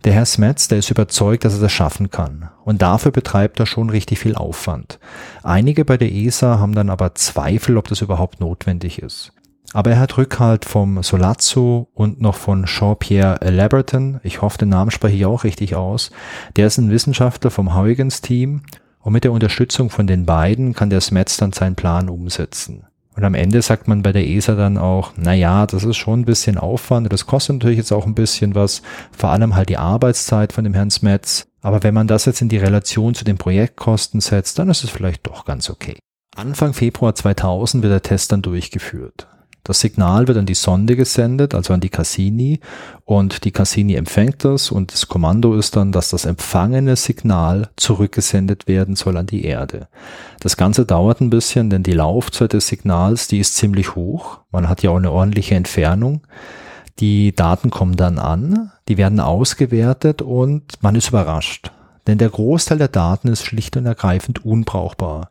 Der 0.03 0.13
Herr 0.13 0.25
Smets, 0.25 0.67
der 0.67 0.77
ist 0.77 0.91
überzeugt, 0.91 1.43
dass 1.43 1.55
er 1.55 1.61
das 1.61 1.71
schaffen 1.71 2.09
kann. 2.11 2.49
Und 2.63 2.81
dafür 2.81 3.11
betreibt 3.11 3.59
er 3.59 3.65
schon 3.65 3.89
richtig 3.89 4.19
viel 4.19 4.35
Aufwand. 4.35 4.99
Einige 5.43 5.85
bei 5.85 5.97
der 5.97 6.11
ESA 6.11 6.59
haben 6.59 6.75
dann 6.75 6.89
aber 6.89 7.15
Zweifel, 7.15 7.77
ob 7.77 7.87
das 7.87 8.01
überhaupt 8.01 8.39
notwendig 8.39 9.01
ist. 9.01 9.33
Aber 9.73 9.91
er 9.91 9.99
hat 9.99 10.17
Rückhalt 10.17 10.65
vom 10.65 11.03
Solazzo 11.03 11.89
und 11.93 12.21
noch 12.21 12.35
von 12.35 12.65
Jean-Pierre 12.65 13.39
Laberton. 13.49 14.19
Ich 14.23 14.41
hoffe, 14.41 14.59
den 14.59 14.69
Namen 14.69 14.91
spreche 14.91 15.17
ich 15.17 15.25
auch 15.25 15.43
richtig 15.43 15.75
aus. 15.75 16.11
Der 16.55 16.67
ist 16.67 16.77
ein 16.77 16.89
Wissenschaftler 16.89 17.51
vom 17.51 17.75
Huygens 17.75 18.21
Team. 18.21 18.61
Und 19.01 19.13
mit 19.13 19.23
der 19.23 19.31
Unterstützung 19.31 19.89
von 19.89 20.07
den 20.07 20.25
beiden 20.25 20.73
kann 20.73 20.89
der 20.89 21.01
Smets 21.01 21.37
dann 21.37 21.53
seinen 21.53 21.75
Plan 21.75 22.09
umsetzen. 22.09 22.85
Und 23.17 23.23
am 23.23 23.33
Ende 23.33 23.63
sagt 23.63 23.87
man 23.87 24.03
bei 24.03 24.11
der 24.11 24.27
ESA 24.27 24.53
dann 24.53 24.77
auch, 24.77 25.11
na 25.17 25.33
ja, 25.33 25.65
das 25.65 25.83
ist 25.83 25.97
schon 25.97 26.19
ein 26.19 26.25
bisschen 26.25 26.59
Aufwand, 26.59 27.11
das 27.11 27.25
kostet 27.25 27.55
natürlich 27.55 27.79
jetzt 27.79 27.91
auch 27.91 28.05
ein 28.05 28.13
bisschen 28.13 28.53
was, 28.53 28.83
vor 29.11 29.31
allem 29.31 29.55
halt 29.55 29.69
die 29.69 29.77
Arbeitszeit 29.77 30.53
von 30.53 30.63
dem 30.63 30.75
Herrn 30.75 30.91
Smets. 30.91 31.47
Aber 31.61 31.81
wenn 31.81 31.95
man 31.95 32.07
das 32.07 32.25
jetzt 32.25 32.41
in 32.41 32.49
die 32.49 32.59
Relation 32.59 33.15
zu 33.15 33.25
den 33.25 33.39
Projektkosten 33.39 34.21
setzt, 34.21 34.59
dann 34.59 34.69
ist 34.69 34.83
es 34.83 34.91
vielleicht 34.91 35.25
doch 35.25 35.45
ganz 35.45 35.71
okay. 35.71 35.97
Anfang 36.35 36.73
Februar 36.73 37.15
2000 37.15 37.81
wird 37.81 37.91
der 37.91 38.03
Test 38.03 38.31
dann 38.31 38.43
durchgeführt. 38.43 39.27
Das 39.67 39.81
Signal 39.81 40.29
wird 40.29 40.37
an 40.37 40.45
die 40.45 40.53
Sonde 40.53 40.95
gesendet, 40.95 41.53
also 41.53 41.73
an 41.73 41.81
die 41.81 41.89
Cassini, 41.89 42.61
und 43.03 43.43
die 43.43 43.51
Cassini 43.51 43.95
empfängt 43.95 44.45
das 44.45 44.71
und 44.71 44.93
das 44.93 45.09
Kommando 45.09 45.55
ist 45.55 45.75
dann, 45.75 45.91
dass 45.91 46.11
das 46.11 46.23
empfangene 46.23 46.95
Signal 46.95 47.67
zurückgesendet 47.75 48.69
werden 48.69 48.95
soll 48.95 49.17
an 49.17 49.25
die 49.25 49.43
Erde. 49.43 49.89
Das 50.39 50.55
Ganze 50.55 50.85
dauert 50.85 51.19
ein 51.19 51.29
bisschen, 51.29 51.69
denn 51.69 51.83
die 51.83 51.91
Laufzeit 51.91 52.53
des 52.53 52.69
Signals, 52.69 53.27
die 53.27 53.39
ist 53.39 53.55
ziemlich 53.55 53.93
hoch. 53.93 54.39
Man 54.51 54.69
hat 54.69 54.83
ja 54.83 54.91
auch 54.91 54.95
eine 54.95 55.11
ordentliche 55.11 55.55
Entfernung. 55.55 56.21
Die 56.99 57.35
Daten 57.35 57.69
kommen 57.69 57.97
dann 57.97 58.19
an, 58.19 58.71
die 58.87 58.95
werden 58.95 59.19
ausgewertet 59.19 60.21
und 60.21 60.81
man 60.81 60.95
ist 60.95 61.09
überrascht. 61.09 61.71
Denn 62.07 62.17
der 62.17 62.29
Großteil 62.29 62.77
der 62.77 62.87
Daten 62.87 63.27
ist 63.27 63.43
schlicht 63.43 63.75
und 63.75 63.85
ergreifend 63.85 64.45
unbrauchbar. 64.45 65.29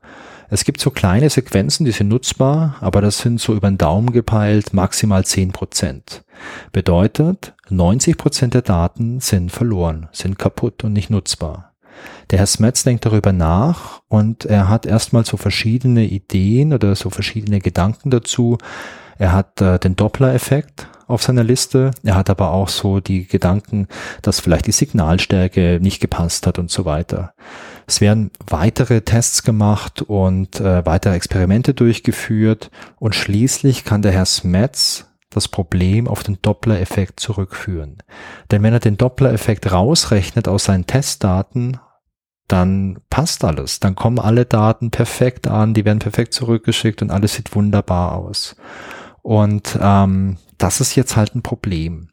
Es 0.48 0.64
gibt 0.64 0.80
so 0.80 0.90
kleine 0.90 1.28
Sequenzen, 1.28 1.84
die 1.84 1.92
sind 1.92 2.08
nutzbar, 2.08 2.76
aber 2.80 3.00
das 3.00 3.18
sind 3.18 3.40
so 3.40 3.54
über 3.54 3.68
den 3.68 3.78
Daumen 3.78 4.12
gepeilt 4.12 4.72
maximal 4.72 5.24
10 5.24 5.52
Prozent. 5.52 6.24
Bedeutet, 6.72 7.54
90 7.68 8.16
Prozent 8.16 8.54
der 8.54 8.62
Daten 8.62 9.20
sind 9.20 9.50
verloren, 9.50 10.08
sind 10.12 10.38
kaputt 10.38 10.84
und 10.84 10.92
nicht 10.92 11.10
nutzbar. 11.10 11.72
Der 12.30 12.38
Herr 12.40 12.46
Smets 12.46 12.84
denkt 12.84 13.06
darüber 13.06 13.32
nach 13.32 14.02
und 14.08 14.44
er 14.44 14.68
hat 14.68 14.86
erstmal 14.86 15.24
so 15.24 15.36
verschiedene 15.36 16.04
Ideen 16.04 16.72
oder 16.72 16.94
so 16.94 17.10
verschiedene 17.10 17.60
Gedanken 17.60 18.10
dazu. 18.10 18.58
Er 19.18 19.32
hat 19.32 19.60
äh, 19.60 19.78
den 19.78 19.96
Doppler-Effekt 19.96 20.88
auf 21.06 21.22
seiner 21.22 21.44
Liste. 21.44 21.92
Er 22.02 22.16
hat 22.16 22.30
aber 22.30 22.50
auch 22.50 22.68
so 22.68 23.00
die 23.00 23.26
Gedanken, 23.26 23.86
dass 24.22 24.40
vielleicht 24.40 24.66
die 24.66 24.72
Signalstärke 24.72 25.78
nicht 25.80 26.00
gepasst 26.00 26.46
hat 26.46 26.58
und 26.58 26.70
so 26.70 26.84
weiter. 26.84 27.32
Es 27.86 28.00
werden 28.00 28.30
weitere 28.46 29.02
Tests 29.02 29.42
gemacht 29.42 30.02
und 30.02 30.60
äh, 30.60 30.84
weitere 30.84 31.14
Experimente 31.14 31.72
durchgeführt 31.72 32.70
und 32.98 33.14
schließlich 33.14 33.84
kann 33.84 34.02
der 34.02 34.12
Herr 34.12 34.26
Smets 34.26 35.06
das 35.30 35.48
Problem 35.48 36.08
auf 36.08 36.22
den 36.22 36.38
Doppler-Effekt 36.40 37.20
zurückführen. 37.20 37.98
Denn 38.50 38.62
wenn 38.62 38.72
er 38.72 38.80
den 38.80 38.96
Doppler-Effekt 38.96 39.70
rausrechnet 39.70 40.48
aus 40.48 40.64
seinen 40.64 40.86
Testdaten, 40.86 41.78
dann 42.48 42.98
passt 43.10 43.44
alles. 43.44 43.80
Dann 43.80 43.94
kommen 43.94 44.18
alle 44.18 44.46
Daten 44.46 44.90
perfekt 44.90 45.46
an, 45.46 45.74
die 45.74 45.84
werden 45.84 45.98
perfekt 45.98 46.32
zurückgeschickt 46.32 47.02
und 47.02 47.10
alles 47.10 47.34
sieht 47.34 47.54
wunderbar 47.54 48.12
aus. 48.12 48.56
Und 49.22 49.78
ähm, 49.80 50.38
das 50.58 50.80
ist 50.80 50.94
jetzt 50.94 51.16
halt 51.16 51.34
ein 51.34 51.42
Problem. 51.42 52.08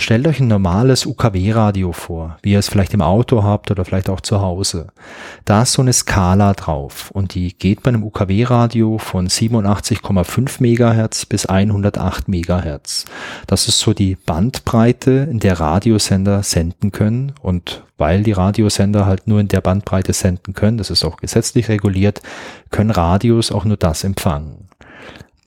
Stellt 0.00 0.28
euch 0.28 0.38
ein 0.38 0.46
normales 0.46 1.06
UKW-Radio 1.06 1.90
vor, 1.90 2.38
wie 2.42 2.52
ihr 2.52 2.60
es 2.60 2.68
vielleicht 2.68 2.94
im 2.94 3.02
Auto 3.02 3.42
habt 3.42 3.72
oder 3.72 3.84
vielleicht 3.84 4.08
auch 4.08 4.20
zu 4.20 4.40
Hause. 4.40 4.86
Da 5.44 5.62
ist 5.62 5.72
so 5.72 5.82
eine 5.82 5.92
Skala 5.92 6.54
drauf 6.54 7.10
und 7.10 7.34
die 7.34 7.52
geht 7.58 7.82
bei 7.82 7.88
einem 7.88 8.04
UKW-Radio 8.04 8.98
von 8.98 9.26
87,5 9.26 10.62
Megahertz 10.62 11.26
bis 11.26 11.46
108 11.46 12.28
Megahertz. 12.28 13.06
Das 13.48 13.66
ist 13.66 13.80
so 13.80 13.92
die 13.92 14.14
Bandbreite, 14.14 15.26
in 15.28 15.40
der 15.40 15.58
Radiosender 15.58 16.44
senden 16.44 16.92
können 16.92 17.32
und 17.42 17.82
weil 17.98 18.22
die 18.22 18.32
Radiosender 18.32 19.04
halt 19.04 19.26
nur 19.26 19.40
in 19.40 19.48
der 19.48 19.60
Bandbreite 19.60 20.12
senden 20.12 20.54
können, 20.54 20.78
das 20.78 20.90
ist 20.90 21.04
auch 21.04 21.16
gesetzlich 21.16 21.68
reguliert, 21.68 22.22
können 22.70 22.92
Radios 22.92 23.50
auch 23.50 23.64
nur 23.64 23.76
das 23.76 24.04
empfangen. 24.04 24.68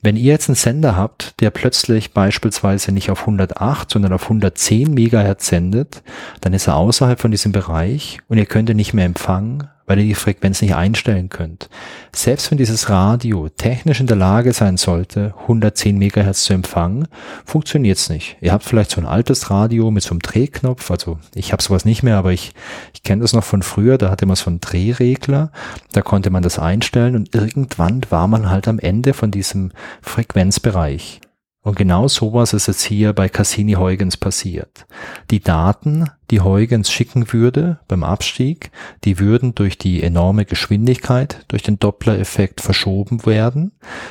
Wenn 0.04 0.16
ihr 0.16 0.32
jetzt 0.32 0.48
einen 0.48 0.56
Sender 0.56 0.96
habt, 0.96 1.40
der 1.40 1.50
plötzlich 1.50 2.12
beispielsweise 2.12 2.90
nicht 2.90 3.08
auf 3.12 3.20
108, 3.20 3.88
sondern 3.88 4.12
auf 4.12 4.24
110 4.24 4.92
Megahertz 4.92 5.46
sendet, 5.46 6.02
dann 6.40 6.52
ist 6.52 6.66
er 6.66 6.74
außerhalb 6.74 7.20
von 7.20 7.30
diesem 7.30 7.52
Bereich 7.52 8.18
und 8.26 8.36
ihr 8.36 8.46
könnt 8.46 8.68
ihn 8.68 8.76
nicht 8.76 8.94
mehr 8.94 9.06
empfangen, 9.06 9.68
weil 9.92 9.98
ihr 9.98 10.06
die 10.06 10.14
Frequenz 10.14 10.62
nicht 10.62 10.74
einstellen 10.74 11.28
könnt. 11.28 11.68
Selbst 12.16 12.50
wenn 12.50 12.56
dieses 12.56 12.88
Radio 12.88 13.50
technisch 13.50 14.00
in 14.00 14.06
der 14.06 14.16
Lage 14.16 14.54
sein 14.54 14.78
sollte, 14.78 15.34
110 15.42 15.98
Megahertz 15.98 16.44
zu 16.44 16.54
empfangen, 16.54 17.08
funktioniert 17.44 17.98
es 17.98 18.08
nicht. 18.08 18.38
Ihr 18.40 18.52
habt 18.52 18.64
vielleicht 18.64 18.92
so 18.92 19.02
ein 19.02 19.06
altes 19.06 19.50
Radio 19.50 19.90
mit 19.90 20.02
so 20.02 20.12
einem 20.12 20.20
Drehknopf, 20.20 20.90
also 20.90 21.18
ich 21.34 21.52
habe 21.52 21.62
sowas 21.62 21.84
nicht 21.84 22.02
mehr, 22.02 22.16
aber 22.16 22.32
ich, 22.32 22.52
ich 22.94 23.02
kenne 23.02 23.20
das 23.20 23.34
noch 23.34 23.44
von 23.44 23.60
früher, 23.60 23.98
da 23.98 24.08
hatte 24.08 24.24
man 24.24 24.36
so 24.36 24.48
einen 24.48 24.60
Drehregler, 24.60 25.52
da 25.92 26.00
konnte 26.00 26.30
man 26.30 26.42
das 26.42 26.58
einstellen 26.58 27.14
und 27.14 27.34
irgendwann 27.34 28.00
war 28.08 28.28
man 28.28 28.48
halt 28.48 28.68
am 28.68 28.78
Ende 28.78 29.12
von 29.12 29.30
diesem 29.30 29.72
Frequenzbereich. 30.00 31.20
Und 31.64 31.76
genau 31.76 32.08
sowas 32.08 32.54
ist 32.54 32.66
jetzt 32.66 32.82
hier 32.82 33.12
bei 33.12 33.28
Cassini 33.28 33.74
Huygens 33.74 34.16
passiert. 34.16 34.84
Die 35.30 35.38
Daten, 35.38 36.10
die 36.32 36.40
Huygens 36.40 36.90
schicken 36.90 37.32
würde 37.32 37.78
beim 37.86 38.02
Abstieg, 38.02 38.72
die 39.04 39.20
würden 39.20 39.54
durch 39.54 39.78
die 39.78 40.02
enorme 40.02 40.44
Geschwindigkeit, 40.44 41.44
durch 41.46 41.62
den 41.62 41.78
Doppler-Effekt 41.78 42.60
verschoben 42.60 43.24
werden 43.26 43.70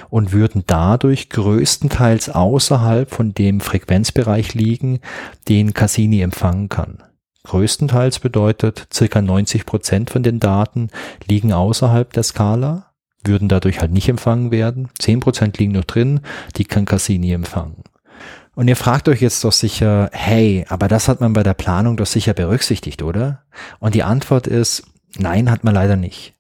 und 0.10 0.32
würden 0.32 0.64
dadurch 0.66 1.28
größtenteils 1.30 2.30
außerhalb 2.30 3.12
von 3.12 3.34
dem 3.34 3.60
Frequenzbereich 3.60 4.54
liegen, 4.54 5.02
den 5.50 5.74
Cassini 5.74 6.22
empfangen 6.22 6.70
kann. 6.70 7.04
Größtenteils 7.44 8.20
bedeutet, 8.20 8.88
circa 8.94 9.22
90 9.22 9.66
Prozent 9.66 10.10
von 10.10 10.24
den 10.24 10.40
Daten 10.40 10.90
liegen 11.28 11.52
außerhalb 11.52 12.14
der 12.14 12.24
Skala 12.24 12.91
würden 13.24 13.50
dadurch 13.50 13.80
halt 13.82 13.92
nicht 13.92 14.10
empfangen 14.10 14.52
werden. 14.52 14.90
Zehn 15.00 15.20
Prozent 15.20 15.58
liegen 15.58 15.74
noch 15.74 15.86
drin, 15.86 16.22
die 16.58 16.66
kann 16.66 16.86
Cassini 16.86 17.32
empfangen. 17.32 17.84
Und 18.54 18.68
ihr 18.68 18.76
fragt 18.76 19.08
euch 19.08 19.22
jetzt 19.22 19.44
doch 19.44 19.52
sicher, 19.52 20.10
hey, 20.12 20.66
aber 20.68 20.88
das 20.88 21.08
hat 21.08 21.22
man 21.22 21.34
bei 21.34 21.44
der 21.44 21.54
Planung 21.54 21.98
doch 21.98 22.06
sicher 22.06 22.34
berücksichtigt, 22.34 23.02
oder? 23.02 23.44
Und 23.80 23.96
die 23.96 24.04
Antwort 24.04 24.46
ist, 24.48 24.84
nein, 25.18 25.50
hat 25.50 25.64
man 25.64 25.74
leider 25.74 25.96
nicht. 25.96 26.34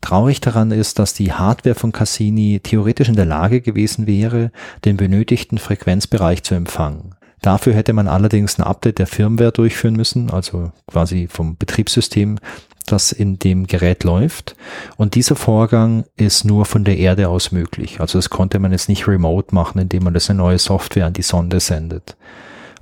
Traurig 0.00 0.40
daran 0.40 0.70
ist, 0.70 0.98
dass 0.98 1.12
die 1.12 1.32
Hardware 1.32 1.74
von 1.74 1.92
Cassini 1.92 2.60
theoretisch 2.62 3.08
in 3.08 3.16
der 3.16 3.26
Lage 3.26 3.60
gewesen 3.60 4.06
wäre, 4.06 4.50
den 4.86 4.96
benötigten 4.96 5.58
Frequenzbereich 5.58 6.42
zu 6.42 6.54
empfangen. 6.54 7.14
Dafür 7.42 7.74
hätte 7.74 7.92
man 7.92 8.08
allerdings 8.08 8.58
ein 8.58 8.64
Update 8.64 8.98
der 8.98 9.06
Firmware 9.06 9.52
durchführen 9.52 9.96
müssen, 9.96 10.30
also 10.30 10.72
quasi 10.86 11.26
vom 11.30 11.56
Betriebssystem, 11.56 12.38
das 12.86 13.12
in 13.12 13.38
dem 13.38 13.66
Gerät 13.66 14.04
läuft. 14.04 14.56
Und 14.96 15.14
dieser 15.14 15.36
Vorgang 15.36 16.04
ist 16.16 16.44
nur 16.44 16.64
von 16.64 16.84
der 16.84 16.98
Erde 16.98 17.28
aus 17.28 17.52
möglich. 17.52 18.00
Also 18.00 18.18
das 18.18 18.30
konnte 18.30 18.58
man 18.58 18.72
jetzt 18.72 18.88
nicht 18.88 19.06
remote 19.06 19.54
machen, 19.54 19.80
indem 19.80 20.04
man 20.04 20.14
das 20.14 20.28
eine 20.28 20.38
neue 20.38 20.58
Software 20.58 21.06
an 21.06 21.12
die 21.12 21.22
Sonde 21.22 21.60
sendet. 21.60 22.16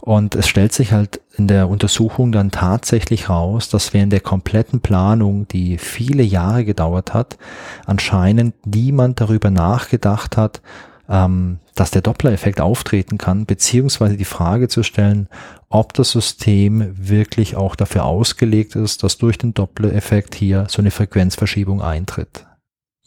Und 0.00 0.34
es 0.36 0.48
stellt 0.48 0.72
sich 0.72 0.92
halt 0.92 1.20
in 1.36 1.48
der 1.48 1.68
Untersuchung 1.68 2.32
dann 2.32 2.50
tatsächlich 2.50 3.28
raus, 3.28 3.68
dass 3.68 3.92
während 3.92 4.12
der 4.12 4.20
kompletten 4.20 4.80
Planung, 4.80 5.46
die 5.48 5.76
viele 5.76 6.22
Jahre 6.22 6.64
gedauert 6.64 7.12
hat, 7.14 7.36
anscheinend 7.84 8.54
niemand 8.66 9.20
darüber 9.20 9.50
nachgedacht 9.50 10.36
hat, 10.36 10.62
ähm, 11.08 11.58
dass 11.78 11.90
der 11.90 12.02
Doppler-Effekt 12.02 12.60
auftreten 12.60 13.18
kann, 13.18 13.46
beziehungsweise 13.46 14.16
die 14.16 14.24
Frage 14.24 14.68
zu 14.68 14.82
stellen, 14.82 15.28
ob 15.68 15.94
das 15.94 16.10
System 16.10 16.92
wirklich 16.96 17.56
auch 17.56 17.76
dafür 17.76 18.04
ausgelegt 18.04 18.74
ist, 18.74 19.02
dass 19.02 19.18
durch 19.18 19.38
den 19.38 19.54
Doppler-Effekt 19.54 20.34
hier 20.34 20.66
so 20.68 20.82
eine 20.82 20.90
Frequenzverschiebung 20.90 21.80
eintritt. 21.80 22.46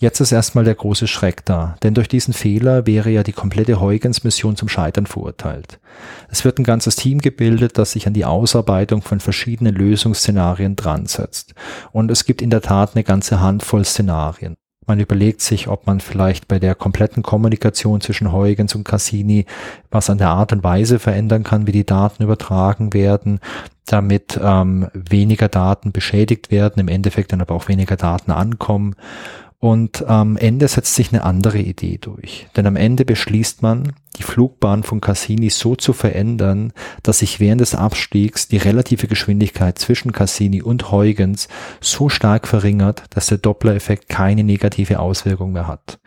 Jetzt 0.02 0.20
ist 0.20 0.32
erstmal 0.32 0.64
der 0.64 0.74
große 0.74 1.08
Schreck 1.08 1.46
da, 1.46 1.76
denn 1.84 1.94
durch 1.94 2.08
diesen 2.08 2.34
Fehler 2.34 2.88
wäre 2.88 3.12
ja 3.12 3.22
die 3.22 3.34
komplette 3.34 3.80
Huygens-Mission 3.80 4.56
zum 4.56 4.68
Scheitern 4.68 5.06
verurteilt. 5.06 5.80
Es 6.28 6.44
wird 6.44 6.58
ein 6.58 6.64
ganzes 6.64 6.96
Team 6.96 7.20
gebildet, 7.20 7.78
das 7.78 7.92
sich 7.92 8.08
an 8.08 8.14
die 8.14 8.26
Ausarbeitung 8.26 9.04
von 9.04 9.20
verschiedenen 9.20 9.76
Lösungsszenarien 9.76 10.76
dran 10.76 11.06
setzt. 11.06 11.54
Und 11.92 12.10
es 12.10 12.26
gibt 12.26 12.42
in 12.42 12.50
der 12.50 12.62
Tat 12.62 12.96
eine 12.96 13.04
ganze 13.04 13.42
Handvoll 13.42 13.86
Szenarien. 13.86 14.56
Man 14.92 15.00
überlegt 15.00 15.40
sich, 15.40 15.70
ob 15.70 15.88
man 15.88 16.02
vielleicht 16.02 16.50
bei 16.50 16.60
der 16.60 16.76
kompletten 16.76 17.24
Kommunikation 17.24 18.02
zwischen 18.02 18.34
Huygens 18.34 18.76
und 18.76 18.84
Cassini 18.84 19.46
was 19.90 20.10
an 20.10 20.18
der 20.18 20.28
Art 20.28 20.52
und 20.52 20.66
Weise 20.66 21.00
verändern 21.00 21.44
kann, 21.44 21.66
wie 21.66 21.72
die 21.72 21.86
Daten 21.86 22.24
übertragen 22.24 22.94
werden, 22.94 23.40
damit 23.86 24.38
ähm, 24.44 24.90
weniger 24.94 25.48
Daten 25.48 25.94
beschädigt 25.94 26.52
werden, 26.52 26.82
im 26.82 26.90
Endeffekt 26.90 27.32
dann 27.32 27.40
aber 27.40 27.56
auch 27.56 27.70
weniger 27.70 27.96
Daten 27.96 28.32
ankommen. 28.32 28.98
Und 29.62 30.08
am 30.08 30.38
Ende 30.38 30.68
setzt 30.68 30.96
sich 30.96 31.14
eine 31.14 31.24
andere 31.24 31.60
Idee 31.60 32.00
durch. 32.02 32.48
Denn 32.56 32.66
am 32.66 32.76
Ende 32.76 33.06
beschließt 33.06 33.62
man, 33.62 33.94
die 34.18 34.24
Flugbahn 34.24 34.82
von 34.82 35.02
Cassini 35.02 35.52
so 35.52 35.76
zu 35.76 35.94
verändern, 35.94 36.74
dass 37.04 37.20
sich 37.20 37.40
während 37.40 37.62
des 37.62 37.76
Abstiegs 37.76 38.48
die 38.48 38.58
relative 38.58 39.08
Geschwindigkeit 39.08 39.78
zwischen 39.78 40.14
Cassini 40.14 40.64
und 40.64 40.92
Huygens 40.92 41.48
so 41.80 42.10
stark 42.10 42.48
verringert, 42.48 43.04
dass 43.12 43.28
der 43.28 43.38
Doppler-Effekt 43.38 44.10
keine 44.10 44.44
negative 44.44 45.00
Auswirkung 45.00 45.52
mehr 45.52 45.68
hat. 45.68 46.00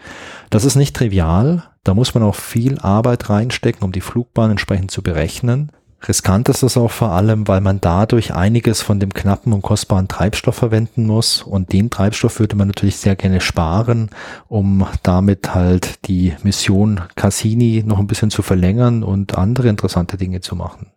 Das 0.51 0.65
ist 0.65 0.75
nicht 0.75 0.97
trivial. 0.97 1.63
Da 1.85 1.95
muss 1.95 2.13
man 2.13 2.25
auch 2.25 2.35
viel 2.35 2.81
Arbeit 2.81 3.31
reinstecken, 3.31 3.85
um 3.85 3.93
die 3.93 4.01
Flugbahn 4.01 4.51
entsprechend 4.51 4.91
zu 4.91 5.01
berechnen. 5.01 5.71
Riskant 6.07 6.51
ist 6.51 6.63
es 6.63 6.77
auch 6.77 6.91
vor 6.91 7.13
allem, 7.13 7.49
weil 7.49 7.63
man 7.63 7.81
dadurch 7.81 8.35
einiges 8.35 8.83
von 8.83 9.01
dem 9.01 9.15
knappen 9.15 9.55
und 9.55 9.63
kostbaren 9.63 10.07
Treibstoff 10.07 10.57
verwenden 10.57 11.07
muss 11.07 11.43
und 11.43 11.73
den 11.73 11.89
Treibstoff 11.89 12.39
würde 12.41 12.57
man 12.57 12.69
natürlich 12.69 12.97
sehr 12.97 13.17
gerne 13.17 13.41
sparen, 13.41 14.11
um 14.49 14.87
damit 15.03 15.55
halt 15.55 16.07
die 16.07 16.35
Mission 16.43 17.01
Cassini 17.17 17.83
noch 17.87 17.99
ein 17.99 18.07
bisschen 18.07 18.31
zu 18.31 18.43
verlängern 18.43 19.03
und 19.03 19.39
andere 19.39 19.69
interessante 19.69 20.19
Dinge 20.19 20.43
zu 20.43 20.57
machen. 20.57 20.89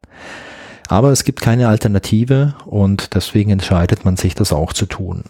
Aber 0.89 1.11
es 1.11 1.23
gibt 1.23 1.41
keine 1.41 1.69
Alternative 1.69 2.55
und 2.65 3.13
deswegen 3.15 3.51
entscheidet 3.51 4.03
man 4.03 4.17
sich, 4.17 4.35
das 4.35 4.51
auch 4.51 4.73
zu 4.73 4.85
tun. 4.85 5.23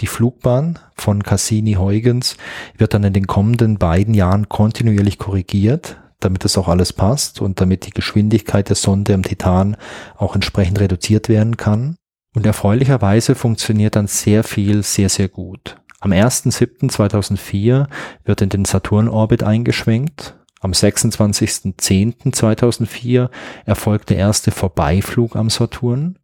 Die 0.00 0.06
Flugbahn 0.08 0.80
von 0.96 1.22
Cassini-Huygens 1.22 2.36
wird 2.76 2.94
dann 2.94 3.04
in 3.04 3.12
den 3.12 3.28
kommenden 3.28 3.78
beiden 3.78 4.14
Jahren 4.14 4.48
kontinuierlich 4.48 5.18
korrigiert, 5.18 5.96
damit 6.24 6.44
das 6.44 6.58
auch 6.58 6.68
alles 6.68 6.92
passt 6.92 7.40
und 7.40 7.60
damit 7.60 7.86
die 7.86 7.90
Geschwindigkeit 7.90 8.68
der 8.68 8.76
Sonde 8.76 9.14
am 9.14 9.22
Titan 9.22 9.76
auch 10.16 10.34
entsprechend 10.34 10.80
reduziert 10.80 11.28
werden 11.28 11.56
kann. 11.56 11.96
Und 12.34 12.46
erfreulicherweise 12.46 13.34
funktioniert 13.34 13.96
dann 13.96 14.06
sehr 14.06 14.44
viel 14.44 14.82
sehr, 14.82 15.08
sehr 15.08 15.28
gut. 15.28 15.78
Am 16.00 16.12
1.7.2004 16.12 17.86
wird 18.24 18.42
in 18.42 18.48
den 18.48 18.64
Saturn-Orbit 18.64 19.44
eingeschwenkt. 19.44 20.36
Am 20.60 20.72
26.10.2004 20.72 23.28
erfolgt 23.66 24.10
der 24.10 24.16
erste 24.16 24.50
Vorbeiflug 24.50 25.36
am 25.36 25.48
Saturn. 25.50 26.18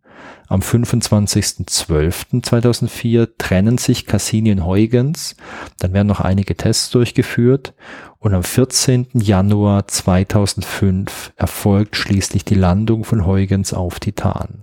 Am 0.49 0.61
25.12.2004 0.61 3.29
trennen 3.37 3.77
sich 3.77 4.07
Cassini 4.07 4.53
und 4.53 4.65
Huygens. 4.65 5.37
Dann 5.79 5.93
werden 5.93 6.07
noch 6.07 6.21
einige 6.21 6.57
Tests 6.57 6.89
durchgeführt. 6.91 7.75
Und 8.19 8.33
am 8.33 8.43
14. 8.43 9.09
Januar 9.13 9.87
2005 9.87 11.35
erfolgt 11.37 11.97
schließlich 11.97 12.47
die 12.47 12.55
Landung 12.55 13.05
von 13.05 13.27
Huygens 13.27 13.75
auf 13.75 14.01
Titan. 14.01 14.63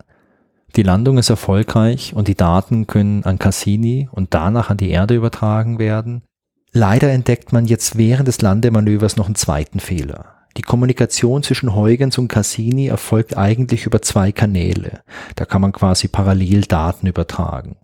Die 0.75 0.83
Landung 0.83 1.19
ist 1.19 1.29
erfolgreich 1.29 2.13
und 2.15 2.27
die 2.27 2.35
Daten 2.35 2.87
können 2.87 3.23
an 3.23 3.39
Cassini 3.39 4.09
und 4.11 4.33
danach 4.33 4.71
an 4.71 4.77
die 4.77 4.89
Erde 4.89 5.15
übertragen 5.15 5.79
werden. 5.79 6.23
Leider 6.71 7.11
entdeckt 7.11 7.53
man 7.53 7.65
jetzt 7.65 7.97
während 7.97 8.27
des 8.27 8.41
Landemanövers 8.41 9.15
noch 9.15 9.27
einen 9.27 9.35
zweiten 9.35 9.79
Fehler. 9.79 10.34
Die 10.57 10.61
Kommunikation 10.61 11.43
zwischen 11.43 11.75
Huygens 11.75 12.17
und 12.17 12.29
Cassini 12.29 12.87
erfolgt 12.87 13.37
eigentlich 13.37 13.85
über 13.85 14.01
zwei 14.01 14.31
Kanäle. 14.31 15.01
Da 15.35 15.45
kann 15.45 15.61
man 15.61 15.73
quasi 15.73 16.07
parallel 16.07 16.61
Daten 16.61 17.07
übertragen. 17.07 17.75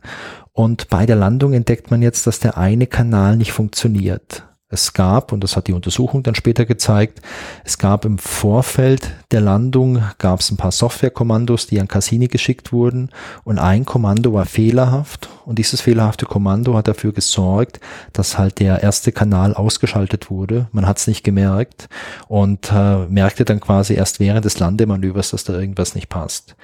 Und 0.54 0.90
bei 0.90 1.06
der 1.06 1.18
Landung 1.18 1.54
entdeckt 1.54 1.92
man 1.92 2.02
jetzt, 2.02 2.28
dass 2.28 2.40
der 2.40 2.58
eine 2.58 2.88
Kanal 2.88 3.36
nicht 3.36 3.52
funktioniert. 3.52 4.46
Es 4.72 4.94
gab, 4.94 5.34
und 5.34 5.44
das 5.44 5.58
hat 5.58 5.68
die 5.68 5.74
Untersuchung 5.74 6.24
dann 6.24 6.34
später 6.34 6.66
gezeigt, 6.66 7.22
es 7.66 7.78
gab 7.78 8.06
im 8.06 8.18
Vorfeld 8.18 9.12
der 9.32 9.42
Landung, 9.42 10.02
gab 10.18 10.40
es 10.40 10.50
ein 10.50 10.58
paar 10.58 10.72
Softwarekommandos, 10.72 11.68
die 11.68 11.80
an 11.82 11.90
Cassini 11.90 12.28
geschickt 12.28 12.72
wurden 12.72 13.10
und 13.44 13.60
ein 13.60 13.86
Kommando 13.86 14.34
war 14.34 14.46
fehlerhaft 14.46 15.30
und 15.46 15.60
dieses 15.60 15.82
fehlerhafte 15.82 16.26
Kommando 16.26 16.76
hat 16.76 16.88
dafür 16.88 17.12
gesorgt, 17.12 17.82
dass 18.14 18.38
halt 18.38 18.60
der 18.60 18.82
erste 18.82 19.12
Kanal 19.12 19.54
ausgeschaltet 19.54 20.32
wurde. 20.32 20.68
Man 20.72 20.88
hat 20.88 20.98
es 20.98 21.08
nicht 21.08 21.24
gemerkt 21.24 21.90
und 22.30 22.72
äh, 22.72 23.06
merkte 23.08 23.44
dann 23.44 23.60
quasi 23.60 23.94
erst 23.96 24.22
während 24.22 24.46
des 24.46 24.60
Landemanövers, 24.60 25.32
dass 25.32 25.44
da 25.44 25.54
irgendwas 25.60 25.96
nicht 25.96 26.08
passt. 26.08 26.56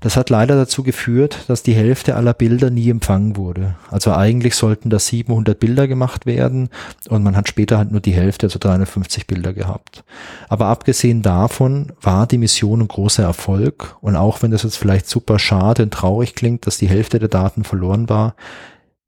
Das 0.00 0.16
hat 0.16 0.30
leider 0.30 0.56
dazu 0.56 0.82
geführt, 0.82 1.44
dass 1.48 1.62
die 1.62 1.74
Hälfte 1.74 2.16
aller 2.16 2.32
Bilder 2.32 2.70
nie 2.70 2.88
empfangen 2.88 3.36
wurde. 3.36 3.76
Also 3.90 4.12
eigentlich 4.12 4.54
sollten 4.54 4.88
da 4.88 4.98
700 4.98 5.60
Bilder 5.60 5.88
gemacht 5.88 6.24
werden 6.24 6.70
und 7.08 7.22
man 7.22 7.36
hat 7.36 7.48
später 7.48 7.76
halt 7.76 7.90
nur 7.92 8.00
die 8.00 8.14
Hälfte, 8.14 8.46
also 8.46 8.58
350 8.58 9.26
Bilder 9.26 9.52
gehabt. 9.52 10.02
Aber 10.48 10.66
abgesehen 10.66 11.20
davon 11.20 11.92
war 12.00 12.26
die 12.26 12.38
Mission 12.38 12.80
ein 12.80 12.88
großer 12.88 13.22
Erfolg 13.22 13.96
und 14.00 14.16
auch 14.16 14.42
wenn 14.42 14.50
das 14.50 14.62
jetzt 14.62 14.78
vielleicht 14.78 15.08
super 15.08 15.38
schade 15.38 15.82
und 15.82 15.92
traurig 15.92 16.34
klingt, 16.34 16.66
dass 16.66 16.78
die 16.78 16.88
Hälfte 16.88 17.18
der 17.18 17.28
Daten 17.28 17.64
verloren 17.64 18.08
war, 18.08 18.34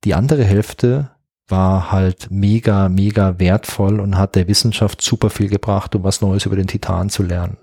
die 0.04 0.14
andere 0.14 0.44
Hälfte 0.44 1.10
war 1.48 1.90
halt 1.92 2.28
mega, 2.30 2.88
mega 2.88 3.38
wertvoll 3.38 4.00
und 4.00 4.18
hat 4.18 4.34
der 4.34 4.48
Wissenschaft 4.48 5.00
super 5.00 5.30
viel 5.30 5.48
gebracht, 5.48 5.94
um 5.94 6.04
was 6.04 6.20
Neues 6.20 6.46
über 6.46 6.56
den 6.56 6.66
Titan 6.66 7.08
zu 7.08 7.22
lernen. 7.22 7.56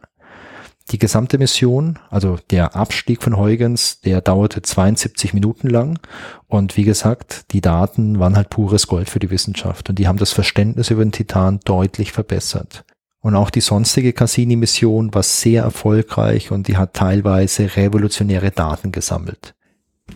Die 0.91 0.97
gesamte 0.97 1.38
Mission, 1.38 1.99
also 2.10 2.39
der 2.49 2.75
Abstieg 2.75 3.21
von 3.21 3.38
Huygens, 3.38 4.02
der 4.02 4.21
dauerte 4.21 4.63
72 4.63 5.36
Minuten 5.36 5.69
lang. 5.69 5.99
Und 6.47 6.78
wie 6.78 6.84
gesagt, 6.84 7.52
die 7.52 7.62
Daten 7.62 8.19
waren 8.19 8.36
halt 8.36 8.49
pures 8.49 8.88
Gold 8.88 9.10
für 9.10 9.19
die 9.19 9.30
Wissenschaft. 9.30 9.89
Und 9.89 9.99
die 9.99 10.08
haben 10.08 10.17
das 10.17 10.32
Verständnis 10.32 10.89
über 10.89 11.06
den 11.06 11.12
Titan 11.12 11.60
deutlich 11.63 12.12
verbessert. 12.12 12.86
Und 13.21 13.36
auch 13.36 13.52
die 13.52 13.62
sonstige 13.62 14.13
Cassini-Mission 14.13 15.13
war 15.13 15.23
sehr 15.23 15.63
erfolgreich 15.63 16.52
und 16.52 16.67
die 16.67 16.78
hat 16.78 16.93
teilweise 16.93 17.75
revolutionäre 17.75 18.49
Daten 18.49 18.91
gesammelt. 18.91 19.54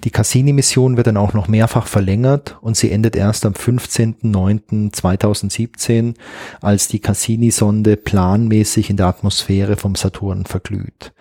Die 0.04 0.12
Cassini-Mission 0.12 0.98
wird 0.98 1.08
dann 1.08 1.18
auch 1.18 1.34
noch 1.34 1.48
mehrfach 1.48 1.88
verlängert 1.88 2.60
und 2.62 2.78
sie 2.78 2.92
endet 2.92 3.16
erst 3.16 3.46
am 3.46 3.54
15.09.2017, 3.54 6.16
als 6.62 6.88
die 6.88 7.00
Cassini-Sonde 7.00 7.98
planmäßig 7.98 8.90
in 8.90 8.98
der 8.98 9.06
Atmosphäre 9.08 9.78
vom 9.78 9.96
Saturn 9.96 10.46
verglüht. 10.46 11.14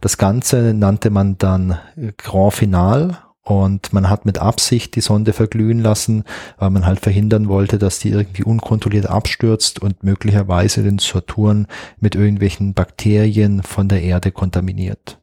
Das 0.00 0.16
Ganze 0.18 0.74
nannte 0.74 1.10
man 1.10 1.38
dann 1.38 1.78
Grand 2.16 2.54
Final 2.54 3.18
und 3.42 3.92
man 3.94 4.10
hat 4.10 4.26
mit 4.26 4.38
Absicht 4.38 4.94
die 4.94 5.00
Sonde 5.00 5.32
verglühen 5.32 5.80
lassen, 5.80 6.24
weil 6.58 6.70
man 6.70 6.84
halt 6.84 7.00
verhindern 7.00 7.48
wollte, 7.48 7.78
dass 7.78 7.98
die 7.98 8.10
irgendwie 8.10 8.44
unkontrolliert 8.44 9.06
abstürzt 9.06 9.80
und 9.80 10.04
möglicherweise 10.04 10.82
den 10.82 10.98
Saturn 10.98 11.66
mit 11.98 12.14
irgendwelchen 12.14 12.74
Bakterien 12.74 13.62
von 13.62 13.88
der 13.88 14.02
Erde 14.02 14.32
kontaminiert. 14.32 15.18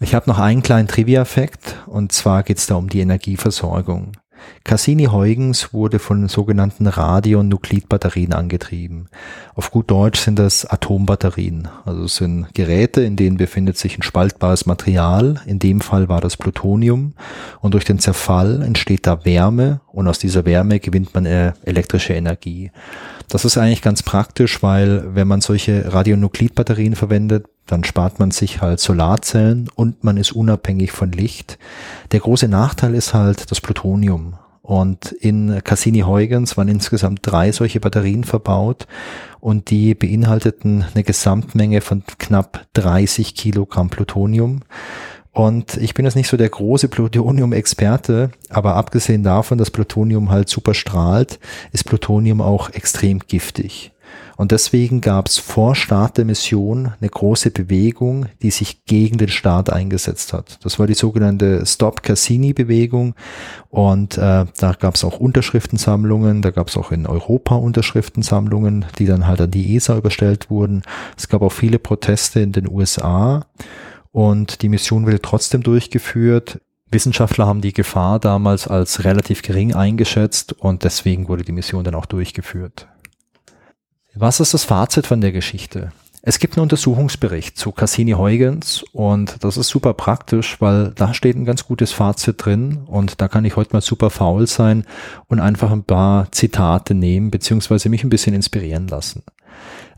Ich 0.00 0.14
habe 0.14 0.30
noch 0.30 0.38
einen 0.38 0.62
kleinen 0.62 0.86
Trivia-Effekt 0.86 1.74
und 1.86 2.12
zwar 2.12 2.44
geht 2.44 2.58
es 2.58 2.66
da 2.66 2.76
um 2.76 2.88
die 2.88 3.00
Energieversorgung. 3.00 4.12
Cassini-Huygens 4.62 5.72
wurde 5.72 5.98
von 5.98 6.28
sogenannten 6.28 6.86
Radionuklidbatterien 6.86 8.32
angetrieben. 8.32 9.08
Auf 9.56 9.72
gut 9.72 9.90
Deutsch 9.90 10.20
sind 10.20 10.38
das 10.38 10.64
Atombatterien. 10.64 11.66
Also 11.84 12.06
sind 12.06 12.54
Geräte, 12.54 13.02
in 13.02 13.16
denen 13.16 13.38
befindet 13.38 13.76
sich 13.76 13.98
ein 13.98 14.02
spaltbares 14.02 14.66
Material. 14.66 15.40
In 15.46 15.58
dem 15.58 15.80
Fall 15.80 16.08
war 16.08 16.20
das 16.20 16.36
Plutonium. 16.36 17.14
Und 17.60 17.74
durch 17.74 17.84
den 17.84 17.98
Zerfall 17.98 18.62
entsteht 18.62 19.04
da 19.06 19.24
Wärme 19.24 19.80
und 19.88 20.06
aus 20.06 20.20
dieser 20.20 20.44
Wärme 20.44 20.78
gewinnt 20.78 21.12
man 21.12 21.26
äh, 21.26 21.54
elektrische 21.64 22.12
Energie. 22.14 22.70
Das 23.28 23.44
ist 23.44 23.58
eigentlich 23.58 23.82
ganz 23.82 24.02
praktisch, 24.02 24.62
weil 24.62 25.14
wenn 25.14 25.28
man 25.28 25.40
solche 25.40 25.92
Radionuklidbatterien 25.92 26.94
verwendet, 26.94 27.46
dann 27.68 27.84
spart 27.84 28.18
man 28.18 28.32
sich 28.32 28.60
halt 28.60 28.80
Solarzellen 28.80 29.68
und 29.74 30.02
man 30.02 30.16
ist 30.16 30.32
unabhängig 30.32 30.90
von 30.90 31.12
Licht. 31.12 31.58
Der 32.10 32.20
große 32.20 32.48
Nachteil 32.48 32.94
ist 32.94 33.14
halt 33.14 33.50
das 33.50 33.60
Plutonium. 33.60 34.34
und 34.62 35.12
in 35.12 35.62
Cassini-Huygens 35.64 36.58
waren 36.58 36.68
insgesamt 36.68 37.20
drei 37.22 37.52
solche 37.52 37.80
Batterien 37.80 38.24
verbaut 38.24 38.86
und 39.40 39.70
die 39.70 39.94
beinhalteten 39.94 40.84
eine 40.92 41.04
Gesamtmenge 41.04 41.80
von 41.80 42.02
knapp 42.18 42.66
30 42.74 43.34
Kilogramm 43.34 43.88
Plutonium. 43.88 44.60
Und 45.32 45.76
ich 45.76 45.94
bin 45.94 46.04
jetzt 46.04 46.16
nicht 46.16 46.28
so 46.28 46.36
der 46.36 46.48
große 46.48 46.88
Plutonium-Experte, 46.88 48.30
aber 48.50 48.74
abgesehen 48.74 49.22
davon, 49.22 49.56
dass 49.56 49.70
Plutonium 49.70 50.30
halt 50.30 50.48
super 50.48 50.74
strahlt, 50.74 51.38
ist 51.72 51.84
Plutonium 51.84 52.40
auch 52.40 52.70
extrem 52.70 53.20
giftig. 53.20 53.92
Und 54.38 54.52
deswegen 54.52 55.00
gab 55.00 55.26
es 55.26 55.36
vor 55.38 55.74
Start 55.74 56.16
der 56.16 56.24
Mission 56.24 56.92
eine 57.00 57.10
große 57.10 57.50
Bewegung, 57.50 58.26
die 58.40 58.52
sich 58.52 58.84
gegen 58.84 59.18
den 59.18 59.30
Staat 59.30 59.68
eingesetzt 59.68 60.32
hat. 60.32 60.64
Das 60.64 60.78
war 60.78 60.86
die 60.86 60.94
sogenannte 60.94 61.66
Stop 61.66 62.04
Cassini-Bewegung. 62.04 63.16
Und 63.68 64.16
äh, 64.16 64.46
da 64.56 64.72
gab 64.78 64.94
es 64.94 65.02
auch 65.02 65.18
Unterschriftensammlungen, 65.18 66.40
da 66.40 66.52
gab 66.52 66.68
es 66.68 66.76
auch 66.76 66.92
in 66.92 67.08
Europa 67.08 67.56
Unterschriftensammlungen, 67.56 68.86
die 69.00 69.06
dann 69.06 69.26
halt 69.26 69.40
an 69.40 69.50
die 69.50 69.74
ESA 69.74 69.96
überstellt 69.96 70.50
wurden. 70.50 70.82
Es 71.16 71.28
gab 71.28 71.42
auch 71.42 71.52
viele 71.52 71.80
Proteste 71.80 72.38
in 72.38 72.52
den 72.52 72.68
USA. 72.68 73.44
Und 74.12 74.62
die 74.62 74.68
Mission 74.68 75.04
wurde 75.04 75.20
trotzdem 75.20 75.64
durchgeführt. 75.64 76.60
Wissenschaftler 76.92 77.48
haben 77.48 77.60
die 77.60 77.72
Gefahr 77.72 78.20
damals 78.20 78.68
als 78.68 79.02
relativ 79.02 79.42
gering 79.42 79.74
eingeschätzt 79.74 80.52
und 80.52 80.84
deswegen 80.84 81.26
wurde 81.26 81.42
die 81.42 81.50
Mission 81.50 81.82
dann 81.82 81.96
auch 81.96 82.06
durchgeführt. 82.06 82.86
Was 84.20 84.40
ist 84.40 84.52
das 84.52 84.64
Fazit 84.64 85.06
von 85.06 85.20
der 85.20 85.30
Geschichte? 85.30 85.92
Es 86.22 86.40
gibt 86.40 86.56
einen 86.56 86.64
Untersuchungsbericht 86.64 87.56
zu 87.56 87.70
Cassini-Huygens 87.70 88.82
und 88.92 89.44
das 89.44 89.56
ist 89.56 89.68
super 89.68 89.94
praktisch, 89.94 90.60
weil 90.60 90.90
da 90.96 91.14
steht 91.14 91.36
ein 91.36 91.44
ganz 91.44 91.64
gutes 91.64 91.92
Fazit 91.92 92.44
drin 92.44 92.80
und 92.86 93.20
da 93.20 93.28
kann 93.28 93.44
ich 93.44 93.54
heute 93.54 93.74
mal 93.74 93.80
super 93.80 94.10
faul 94.10 94.48
sein 94.48 94.84
und 95.28 95.38
einfach 95.38 95.70
ein 95.70 95.84
paar 95.84 96.32
Zitate 96.32 96.94
nehmen 96.94 97.30
beziehungsweise 97.30 97.90
mich 97.90 98.02
ein 98.02 98.10
bisschen 98.10 98.34
inspirieren 98.34 98.88
lassen. 98.88 99.22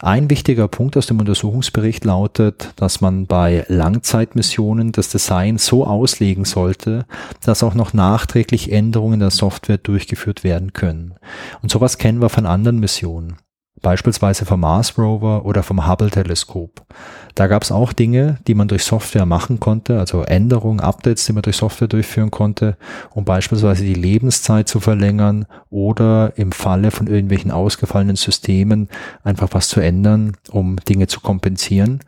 Ein 0.01 0.29
wichtiger 0.29 0.69
Punkt 0.69 0.99
aus 0.99 1.07
dem 1.07 1.19
Untersuchungsbericht 1.19 2.05
lautet, 2.05 2.75
dass 2.77 3.01
man 3.01 3.27
bei 3.27 3.65
Langzeitmissionen 3.69 4.93
das 4.93 5.09
Design 5.09 5.57
so 5.57 5.87
auslegen 5.87 6.45
sollte, 6.45 7.07
dass 7.43 7.63
auch 7.63 7.75
noch 7.75 7.95
nachträglich 7.95 8.71
Änderungen 8.71 9.21
der 9.21 9.31
Software 9.31 9.79
durchgeführt 9.79 10.45
werden 10.45 10.75
können. 10.75 11.15
Und 11.63 11.71
sowas 11.71 11.97
kennen 11.97 12.21
wir 12.21 12.29
von 12.29 12.45
anderen 12.45 12.81
Missionen 12.81 13.39
beispielsweise 13.83 14.45
vom 14.45 14.61
Mars 14.61 14.99
Rover 14.99 15.45
oder 15.45 15.63
vom 15.63 15.87
Hubble-Teleskop. 15.87 16.83
Da 17.35 17.47
gab 17.47 17.63
es 17.63 17.73
auch 17.73 17.93
Dinge, 17.93 18.39
die 18.47 18.55
man 18.55 18.69
durch 18.69 18.85
Software 18.85 19.27
machen 19.27 19.61
konnte, 19.61 19.99
also 19.99 20.23
Änderungen, 20.23 20.81
Updates, 20.81 21.25
die 21.27 21.33
man 21.33 21.43
durch 21.43 21.57
Software 21.57 21.89
durchführen 21.89 22.31
konnte, 22.31 22.77
um 23.11 23.25
beispielsweise 23.25 23.85
die 23.85 23.95
Lebenszeit 23.95 24.69
zu 24.69 24.81
verlängern 24.81 25.47
oder 25.71 26.33
im 26.37 26.53
Falle 26.53 26.91
von 26.91 27.07
irgendwelchen 27.07 27.51
ausgefallenen 27.51 28.17
Systemen 28.17 28.89
einfach 29.25 29.49
was 29.53 29.69
zu 29.69 29.81
ändern, 29.81 30.37
um 30.51 30.77
Dinge 30.77 31.07
zu 31.07 31.21
kompensieren. 31.21 32.01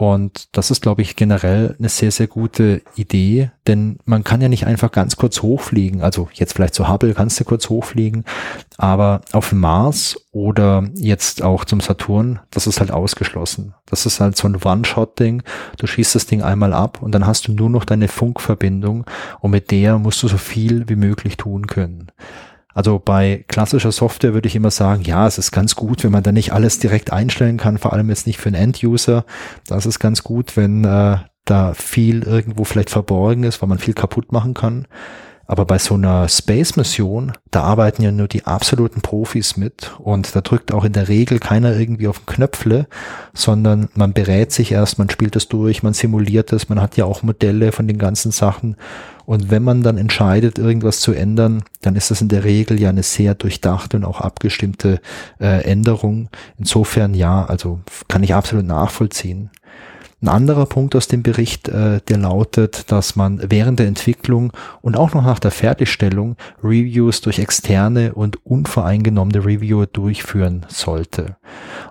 Und 0.00 0.56
das 0.56 0.70
ist, 0.70 0.80
glaube 0.80 1.02
ich, 1.02 1.14
generell 1.14 1.76
eine 1.78 1.90
sehr, 1.90 2.10
sehr 2.10 2.26
gute 2.26 2.80
Idee, 2.96 3.50
denn 3.66 3.98
man 4.06 4.24
kann 4.24 4.40
ja 4.40 4.48
nicht 4.48 4.66
einfach 4.66 4.92
ganz 4.92 5.16
kurz 5.16 5.42
hochfliegen. 5.42 6.00
Also 6.00 6.30
jetzt 6.32 6.54
vielleicht 6.54 6.72
zu 6.72 6.88
Hubble 6.88 7.12
kannst 7.12 7.38
du 7.38 7.44
kurz 7.44 7.68
hochfliegen, 7.68 8.24
aber 8.78 9.20
auf 9.32 9.50
dem 9.50 9.60
Mars 9.60 10.16
oder 10.32 10.88
jetzt 10.94 11.42
auch 11.42 11.66
zum 11.66 11.80
Saturn, 11.80 12.40
das 12.50 12.66
ist 12.66 12.80
halt 12.80 12.90
ausgeschlossen. 12.90 13.74
Das 13.84 14.06
ist 14.06 14.20
halt 14.20 14.38
so 14.38 14.48
ein 14.48 14.56
One-Shot-Ding. 14.56 15.42
Du 15.76 15.86
schießt 15.86 16.14
das 16.14 16.24
Ding 16.24 16.40
einmal 16.40 16.72
ab 16.72 17.02
und 17.02 17.12
dann 17.12 17.26
hast 17.26 17.48
du 17.48 17.52
nur 17.52 17.68
noch 17.68 17.84
deine 17.84 18.08
Funkverbindung 18.08 19.04
und 19.40 19.50
mit 19.50 19.70
der 19.70 19.98
musst 19.98 20.22
du 20.22 20.28
so 20.28 20.38
viel 20.38 20.88
wie 20.88 20.96
möglich 20.96 21.36
tun 21.36 21.66
können. 21.66 22.10
Also 22.74 22.98
bei 22.98 23.44
klassischer 23.48 23.92
Software 23.92 24.34
würde 24.34 24.48
ich 24.48 24.56
immer 24.56 24.70
sagen, 24.70 25.02
ja, 25.02 25.26
es 25.26 25.38
ist 25.38 25.50
ganz 25.50 25.74
gut, 25.74 26.04
wenn 26.04 26.12
man 26.12 26.22
da 26.22 26.32
nicht 26.32 26.52
alles 26.52 26.78
direkt 26.78 27.12
einstellen 27.12 27.56
kann, 27.56 27.78
vor 27.78 27.92
allem 27.92 28.08
jetzt 28.08 28.26
nicht 28.26 28.38
für 28.38 28.48
einen 28.48 28.62
End-User. 28.62 29.24
Das 29.66 29.86
ist 29.86 29.98
ganz 29.98 30.22
gut, 30.22 30.56
wenn 30.56 30.84
äh, 30.84 31.18
da 31.44 31.74
viel 31.74 32.22
irgendwo 32.22 32.64
vielleicht 32.64 32.90
verborgen 32.90 33.44
ist, 33.44 33.60
weil 33.60 33.68
man 33.68 33.78
viel 33.78 33.94
kaputt 33.94 34.32
machen 34.32 34.54
kann. 34.54 34.86
Aber 35.50 35.64
bei 35.64 35.78
so 35.78 35.94
einer 35.94 36.28
Space-Mission, 36.28 37.32
da 37.50 37.62
arbeiten 37.62 38.02
ja 38.02 38.12
nur 38.12 38.28
die 38.28 38.46
absoluten 38.46 39.00
Profis 39.00 39.56
mit 39.56 39.90
und 39.98 40.36
da 40.36 40.42
drückt 40.42 40.72
auch 40.72 40.84
in 40.84 40.92
der 40.92 41.08
Regel 41.08 41.40
keiner 41.40 41.76
irgendwie 41.76 42.06
auf 42.06 42.20
den 42.20 42.26
Knöpfle, 42.26 42.86
sondern 43.34 43.88
man 43.94 44.12
berät 44.12 44.52
sich 44.52 44.70
erst, 44.70 45.00
man 45.00 45.10
spielt 45.10 45.34
das 45.34 45.48
durch, 45.48 45.82
man 45.82 45.92
simuliert 45.92 46.52
es, 46.52 46.68
man 46.68 46.80
hat 46.80 46.96
ja 46.96 47.04
auch 47.04 47.24
Modelle 47.24 47.72
von 47.72 47.88
den 47.88 47.98
ganzen 47.98 48.30
Sachen 48.30 48.76
und 49.26 49.50
wenn 49.50 49.64
man 49.64 49.82
dann 49.82 49.98
entscheidet, 49.98 50.56
irgendwas 50.56 51.00
zu 51.00 51.14
ändern, 51.14 51.64
dann 51.82 51.96
ist 51.96 52.12
das 52.12 52.20
in 52.20 52.28
der 52.28 52.44
Regel 52.44 52.80
ja 52.80 52.90
eine 52.90 53.02
sehr 53.02 53.34
durchdachte 53.34 53.96
und 53.96 54.04
auch 54.04 54.20
abgestimmte 54.20 55.00
äh, 55.40 55.64
Änderung. 55.64 56.28
Insofern 56.58 57.12
ja, 57.12 57.44
also 57.44 57.80
kann 58.06 58.22
ich 58.22 58.34
absolut 58.34 58.66
nachvollziehen. 58.66 59.50
Ein 60.22 60.28
anderer 60.28 60.66
Punkt 60.66 60.94
aus 60.96 61.08
dem 61.08 61.22
Bericht, 61.22 61.68
äh, 61.68 62.00
der 62.02 62.18
lautet, 62.18 62.92
dass 62.92 63.16
man 63.16 63.40
während 63.50 63.78
der 63.78 63.86
Entwicklung 63.86 64.52
und 64.82 64.94
auch 64.94 65.14
noch 65.14 65.24
nach 65.24 65.38
der 65.38 65.50
Fertigstellung 65.50 66.36
Reviews 66.62 67.22
durch 67.22 67.38
externe 67.38 68.12
und 68.12 68.44
unvoreingenommene 68.44 69.46
Reviewer 69.46 69.86
durchführen 69.86 70.66
sollte. 70.68 71.36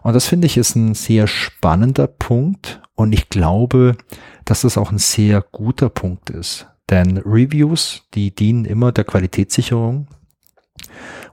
Und 0.03 0.13
das 0.13 0.27
finde 0.27 0.45
ich 0.45 0.57
ist 0.57 0.75
ein 0.75 0.93
sehr 0.93 1.25
spannender 1.25 2.05
Punkt 2.05 2.81
und 2.93 3.13
ich 3.13 3.29
glaube, 3.29 3.97
dass 4.45 4.61
das 4.61 4.77
auch 4.77 4.91
ein 4.91 4.99
sehr 4.99 5.41
guter 5.41 5.89
Punkt 5.89 6.29
ist. 6.29 6.67
Denn 6.89 7.17
Reviews, 7.17 8.03
die 8.13 8.33
dienen 8.33 8.65
immer 8.65 8.91
der 8.91 9.05
Qualitätssicherung 9.05 10.07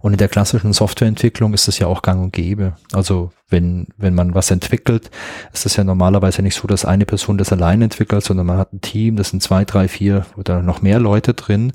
und 0.01 0.13
in 0.13 0.19
der 0.19 0.29
klassischen 0.29 0.73
Softwareentwicklung 0.73 1.55
ist 1.55 1.69
es 1.69 1.79
ja 1.79 1.87
auch 1.87 2.03
gang 2.03 2.23
und 2.23 2.33
gäbe. 2.33 2.75
Also 2.93 3.31
wenn, 3.49 3.89
wenn 3.97 4.15
man 4.15 4.35
was 4.35 4.51
entwickelt, 4.51 5.11
ist 5.53 5.67
es 5.67 5.77
ja 5.77 5.85
normalerweise 5.85 6.43
nicht 6.43 6.57
so, 6.57 6.67
dass 6.67 6.85
eine 6.85 7.07
Person 7.07 7.39
das 7.39 7.53
allein 7.53 7.83
entwickelt, 7.83 8.25
sondern 8.25 8.47
man 8.47 8.59
hat 8.59 8.73
ein 8.73 8.81
Team, 8.81 9.17
das 9.17 9.31
sind 9.31 9.43
zwei, 9.43 9.65
drei, 9.65 9.89
vier 9.89 10.27
oder 10.37 10.63
noch 10.63 10.83
mehr 10.83 10.99
Leute 10.99 11.35
drin. 11.35 11.73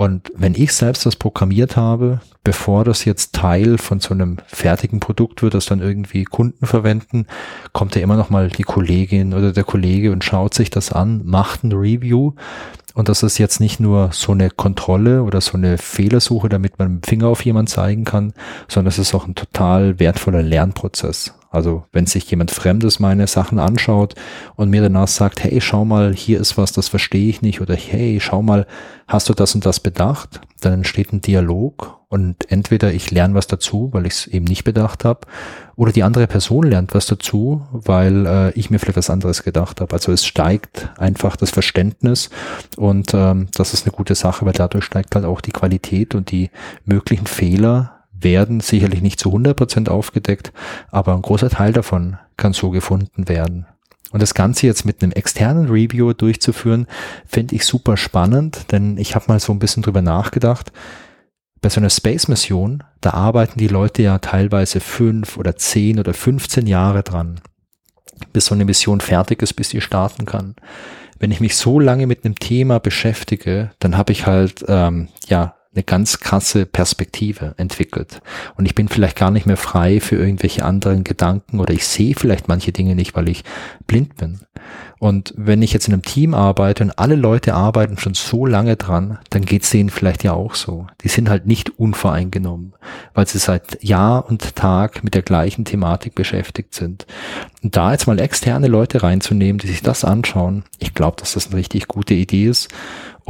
Und 0.00 0.32
wenn 0.34 0.54
ich 0.54 0.72
selbst 0.72 1.04
das 1.04 1.14
programmiert 1.14 1.76
habe, 1.76 2.20
bevor 2.42 2.86
das 2.86 3.04
jetzt 3.04 3.34
Teil 3.34 3.76
von 3.76 4.00
so 4.00 4.14
einem 4.14 4.38
fertigen 4.46 4.98
Produkt 4.98 5.42
wird, 5.42 5.52
das 5.52 5.66
dann 5.66 5.82
irgendwie 5.82 6.24
Kunden 6.24 6.64
verwenden, 6.64 7.26
kommt 7.74 7.94
ja 7.94 8.00
immer 8.00 8.16
noch 8.16 8.30
mal 8.30 8.48
die 8.48 8.62
Kollegin 8.62 9.34
oder 9.34 9.52
der 9.52 9.64
Kollege 9.64 10.10
und 10.10 10.24
schaut 10.24 10.54
sich 10.54 10.70
das 10.70 10.90
an, 10.90 11.20
macht 11.26 11.64
ein 11.64 11.72
Review 11.72 12.32
und 12.94 13.10
das 13.10 13.22
ist 13.22 13.36
jetzt 13.36 13.60
nicht 13.60 13.78
nur 13.78 14.08
so 14.14 14.32
eine 14.32 14.48
Kontrolle 14.48 15.22
oder 15.22 15.42
so 15.42 15.58
eine 15.58 15.76
Fehlersuche, 15.76 16.48
damit 16.48 16.78
man 16.78 16.94
mit 16.94 17.04
dem 17.04 17.06
Finger 17.06 17.26
auf 17.26 17.44
jemanden 17.44 17.70
zeigen 17.70 18.04
kann, 18.04 18.32
sondern 18.68 18.88
es 18.88 18.98
ist 18.98 19.14
auch 19.14 19.26
ein 19.26 19.34
total 19.34 19.98
wertvoller 19.98 20.40
Lernprozess. 20.40 21.34
Also 21.50 21.84
wenn 21.92 22.06
sich 22.06 22.30
jemand 22.30 22.52
Fremdes 22.52 23.00
meine 23.00 23.26
Sachen 23.26 23.58
anschaut 23.58 24.14
und 24.54 24.70
mir 24.70 24.82
danach 24.82 25.08
sagt, 25.08 25.42
hey, 25.42 25.60
schau 25.60 25.84
mal, 25.84 26.14
hier 26.14 26.40
ist 26.40 26.56
was, 26.56 26.70
das 26.70 26.88
verstehe 26.88 27.28
ich 27.28 27.42
nicht 27.42 27.60
oder 27.60 27.74
hey, 27.74 28.20
schau 28.20 28.40
mal, 28.40 28.68
hast 29.08 29.28
du 29.28 29.34
das 29.34 29.56
und 29.56 29.66
das 29.66 29.80
bedacht? 29.80 30.40
Dann 30.60 30.74
entsteht 30.74 31.12
ein 31.12 31.20
Dialog 31.20 31.98
und 32.08 32.50
entweder 32.50 32.92
ich 32.92 33.10
lerne 33.10 33.34
was 33.34 33.48
dazu, 33.48 33.88
weil 33.92 34.06
ich 34.06 34.12
es 34.12 34.26
eben 34.28 34.44
nicht 34.44 34.62
bedacht 34.62 35.04
habe, 35.04 35.26
oder 35.74 35.92
die 35.92 36.02
andere 36.02 36.26
Person 36.26 36.64
lernt 36.64 36.94
was 36.94 37.06
dazu, 37.06 37.66
weil 37.72 38.26
äh, 38.26 38.50
ich 38.50 38.70
mir 38.70 38.78
vielleicht 38.78 38.98
was 38.98 39.10
anderes 39.10 39.42
gedacht 39.42 39.80
habe. 39.80 39.92
Also 39.92 40.12
es 40.12 40.26
steigt 40.26 40.90
einfach 40.98 41.36
das 41.36 41.50
Verständnis 41.50 42.30
und 42.76 43.12
ähm, 43.14 43.48
das 43.54 43.74
ist 43.74 43.86
eine 43.86 43.92
gute 43.92 44.14
Sache, 44.14 44.44
weil 44.44 44.52
dadurch 44.52 44.84
steigt 44.84 45.14
halt 45.14 45.24
auch 45.24 45.40
die 45.40 45.52
Qualität 45.52 46.14
und 46.14 46.30
die 46.30 46.50
möglichen 46.84 47.26
Fehler 47.26 47.99
werden 48.22 48.60
sicherlich 48.60 49.02
nicht 49.02 49.20
zu 49.20 49.30
100 49.30 49.56
Prozent 49.56 49.88
aufgedeckt, 49.88 50.52
aber 50.90 51.14
ein 51.14 51.22
großer 51.22 51.50
Teil 51.50 51.72
davon 51.72 52.18
kann 52.36 52.52
so 52.52 52.70
gefunden 52.70 53.28
werden. 53.28 53.66
Und 54.12 54.22
das 54.22 54.34
Ganze 54.34 54.66
jetzt 54.66 54.84
mit 54.84 55.02
einem 55.02 55.12
externen 55.12 55.68
Review 55.68 56.12
durchzuführen, 56.12 56.86
finde 57.26 57.54
ich 57.54 57.64
super 57.64 57.96
spannend, 57.96 58.72
denn 58.72 58.98
ich 58.98 59.14
habe 59.14 59.26
mal 59.28 59.40
so 59.40 59.52
ein 59.52 59.60
bisschen 59.60 59.82
drüber 59.82 60.02
nachgedacht. 60.02 60.72
Bei 61.60 61.68
so 61.68 61.80
einer 61.80 61.90
Space-Mission, 61.90 62.82
da 63.00 63.10
arbeiten 63.10 63.58
die 63.58 63.68
Leute 63.68 64.02
ja 64.02 64.18
teilweise 64.18 64.80
fünf 64.80 65.36
oder 65.36 65.56
zehn 65.56 66.00
oder 66.00 66.14
15 66.14 66.66
Jahre 66.66 67.02
dran, 67.02 67.40
bis 68.32 68.46
so 68.46 68.54
eine 68.54 68.64
Mission 68.64 69.00
fertig 69.00 69.42
ist, 69.42 69.54
bis 69.54 69.68
sie 69.70 69.80
starten 69.80 70.26
kann. 70.26 70.56
Wenn 71.18 71.30
ich 71.30 71.40
mich 71.40 71.56
so 71.56 71.78
lange 71.78 72.06
mit 72.06 72.24
einem 72.24 72.36
Thema 72.36 72.80
beschäftige, 72.80 73.70
dann 73.78 73.96
habe 73.96 74.12
ich 74.12 74.26
halt 74.26 74.64
ähm, 74.68 75.08
ja 75.28 75.54
eine 75.72 75.84
ganz 75.84 76.18
krasse 76.18 76.66
Perspektive 76.66 77.54
entwickelt. 77.56 78.20
Und 78.56 78.66
ich 78.66 78.74
bin 78.74 78.88
vielleicht 78.88 79.16
gar 79.16 79.30
nicht 79.30 79.46
mehr 79.46 79.56
frei 79.56 80.00
für 80.00 80.16
irgendwelche 80.16 80.64
anderen 80.64 81.04
Gedanken 81.04 81.60
oder 81.60 81.72
ich 81.72 81.86
sehe 81.86 82.14
vielleicht 82.16 82.48
manche 82.48 82.72
Dinge 82.72 82.96
nicht, 82.96 83.14
weil 83.14 83.28
ich 83.28 83.44
blind 83.86 84.16
bin. 84.16 84.40
Und 84.98 85.32
wenn 85.36 85.62
ich 85.62 85.72
jetzt 85.72 85.88
in 85.88 85.94
einem 85.94 86.02
Team 86.02 86.34
arbeite 86.34 86.84
und 86.84 86.98
alle 86.98 87.14
Leute 87.14 87.54
arbeiten 87.54 87.96
schon 87.96 88.14
so 88.14 88.44
lange 88.44 88.76
dran, 88.76 89.18
dann 89.30 89.46
geht's 89.46 89.70
denen 89.70 89.88
vielleicht 89.88 90.24
ja 90.24 90.32
auch 90.32 90.54
so. 90.54 90.88
Die 91.02 91.08
sind 91.08 91.30
halt 91.30 91.46
nicht 91.46 91.78
unvoreingenommen, 91.78 92.74
weil 93.14 93.26
sie 93.26 93.38
seit 93.38 93.82
Jahr 93.82 94.28
und 94.28 94.56
Tag 94.56 95.02
mit 95.02 95.14
der 95.14 95.22
gleichen 95.22 95.64
Thematik 95.64 96.14
beschäftigt 96.14 96.74
sind. 96.74 97.06
Und 97.62 97.76
da 97.76 97.92
jetzt 97.92 98.06
mal 98.08 98.20
externe 98.20 98.66
Leute 98.66 99.02
reinzunehmen, 99.02 99.58
die 99.58 99.68
sich 99.68 99.82
das 99.82 100.04
anschauen, 100.04 100.64
ich 100.78 100.92
glaube, 100.92 101.16
dass 101.18 101.32
das 101.32 101.46
eine 101.46 101.56
richtig 101.56 101.88
gute 101.88 102.14
Idee 102.14 102.46
ist. 102.46 102.68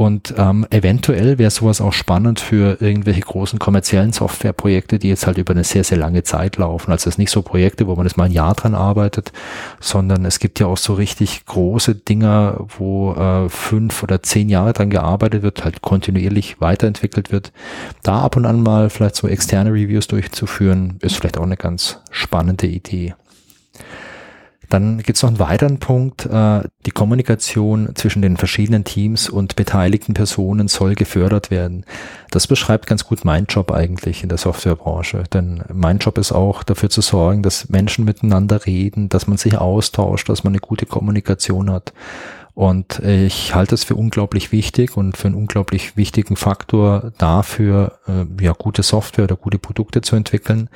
Und 0.01 0.33
ähm, 0.35 0.65
eventuell 0.71 1.37
wäre 1.37 1.51
sowas 1.51 1.79
auch 1.79 1.93
spannend 1.93 2.39
für 2.39 2.81
irgendwelche 2.81 3.21
großen 3.21 3.59
kommerziellen 3.59 4.13
Softwareprojekte, 4.13 4.97
die 4.97 5.09
jetzt 5.09 5.27
halt 5.27 5.37
über 5.37 5.51
eine 5.51 5.63
sehr, 5.63 5.83
sehr 5.83 5.99
lange 5.99 6.23
Zeit 6.23 6.57
laufen. 6.57 6.91
Also 6.91 7.03
es 7.03 7.13
ist 7.13 7.17
nicht 7.19 7.29
so 7.29 7.43
Projekte, 7.43 7.85
wo 7.85 7.95
man 7.95 8.07
jetzt 8.07 8.17
mal 8.17 8.23
ein 8.23 8.31
Jahr 8.31 8.55
dran 8.55 8.73
arbeitet, 8.73 9.31
sondern 9.79 10.25
es 10.25 10.39
gibt 10.39 10.59
ja 10.59 10.65
auch 10.65 10.77
so 10.77 10.95
richtig 10.95 11.45
große 11.45 11.93
Dinger, 11.93 12.65
wo 12.79 13.13
äh, 13.13 13.47
fünf 13.49 14.01
oder 14.01 14.23
zehn 14.23 14.49
Jahre 14.49 14.73
dran 14.73 14.89
gearbeitet 14.89 15.43
wird, 15.43 15.63
halt 15.63 15.83
kontinuierlich 15.83 16.59
weiterentwickelt 16.59 17.31
wird. 17.31 17.51
Da 18.01 18.21
ab 18.21 18.37
und 18.37 18.47
an 18.47 18.63
mal 18.63 18.89
vielleicht 18.89 19.17
so 19.17 19.27
externe 19.27 19.69
Reviews 19.69 20.07
durchzuführen, 20.07 20.97
ist 21.01 21.17
vielleicht 21.17 21.37
auch 21.37 21.43
eine 21.43 21.57
ganz 21.57 21.99
spannende 22.09 22.65
Idee. 22.65 23.13
Dann 24.71 24.99
gibt 24.99 25.17
es 25.17 25.21
noch 25.23 25.29
einen 25.29 25.39
weiteren 25.39 25.79
Punkt. 25.79 26.25
Äh, 26.25 26.61
die 26.85 26.91
Kommunikation 26.91 27.89
zwischen 27.95 28.21
den 28.21 28.37
verschiedenen 28.37 28.85
Teams 28.85 29.29
und 29.29 29.57
beteiligten 29.57 30.13
Personen 30.13 30.69
soll 30.69 30.95
gefördert 30.95 31.51
werden. 31.51 31.85
Das 32.31 32.47
beschreibt 32.47 32.87
ganz 32.87 33.03
gut 33.03 33.25
mein 33.25 33.47
Job 33.47 33.71
eigentlich 33.71 34.23
in 34.23 34.29
der 34.29 34.37
Softwarebranche. 34.37 35.25
Denn 35.33 35.61
mein 35.73 35.97
Job 35.97 36.17
ist 36.17 36.31
auch 36.31 36.63
dafür 36.63 36.89
zu 36.89 37.01
sorgen, 37.01 37.43
dass 37.43 37.67
Menschen 37.67 38.05
miteinander 38.05 38.65
reden, 38.65 39.09
dass 39.09 39.27
man 39.27 39.37
sich 39.37 39.57
austauscht, 39.57 40.29
dass 40.29 40.45
man 40.45 40.53
eine 40.53 40.61
gute 40.61 40.85
Kommunikation 40.85 41.69
hat. 41.69 41.91
Und 42.53 42.99
ich 42.99 43.53
halte 43.53 43.75
es 43.75 43.83
für 43.83 43.95
unglaublich 43.95 44.53
wichtig 44.53 44.95
und 44.95 45.17
für 45.17 45.27
einen 45.27 45.35
unglaublich 45.35 45.97
wichtigen 45.97 46.37
Faktor 46.37 47.11
dafür, 47.17 47.99
äh, 48.07 48.43
ja, 48.43 48.53
gute 48.53 48.83
Software 48.83 49.25
oder 49.25 49.35
gute 49.35 49.59
Produkte 49.59 50.01
zu 50.01 50.15
entwickeln. 50.15 50.69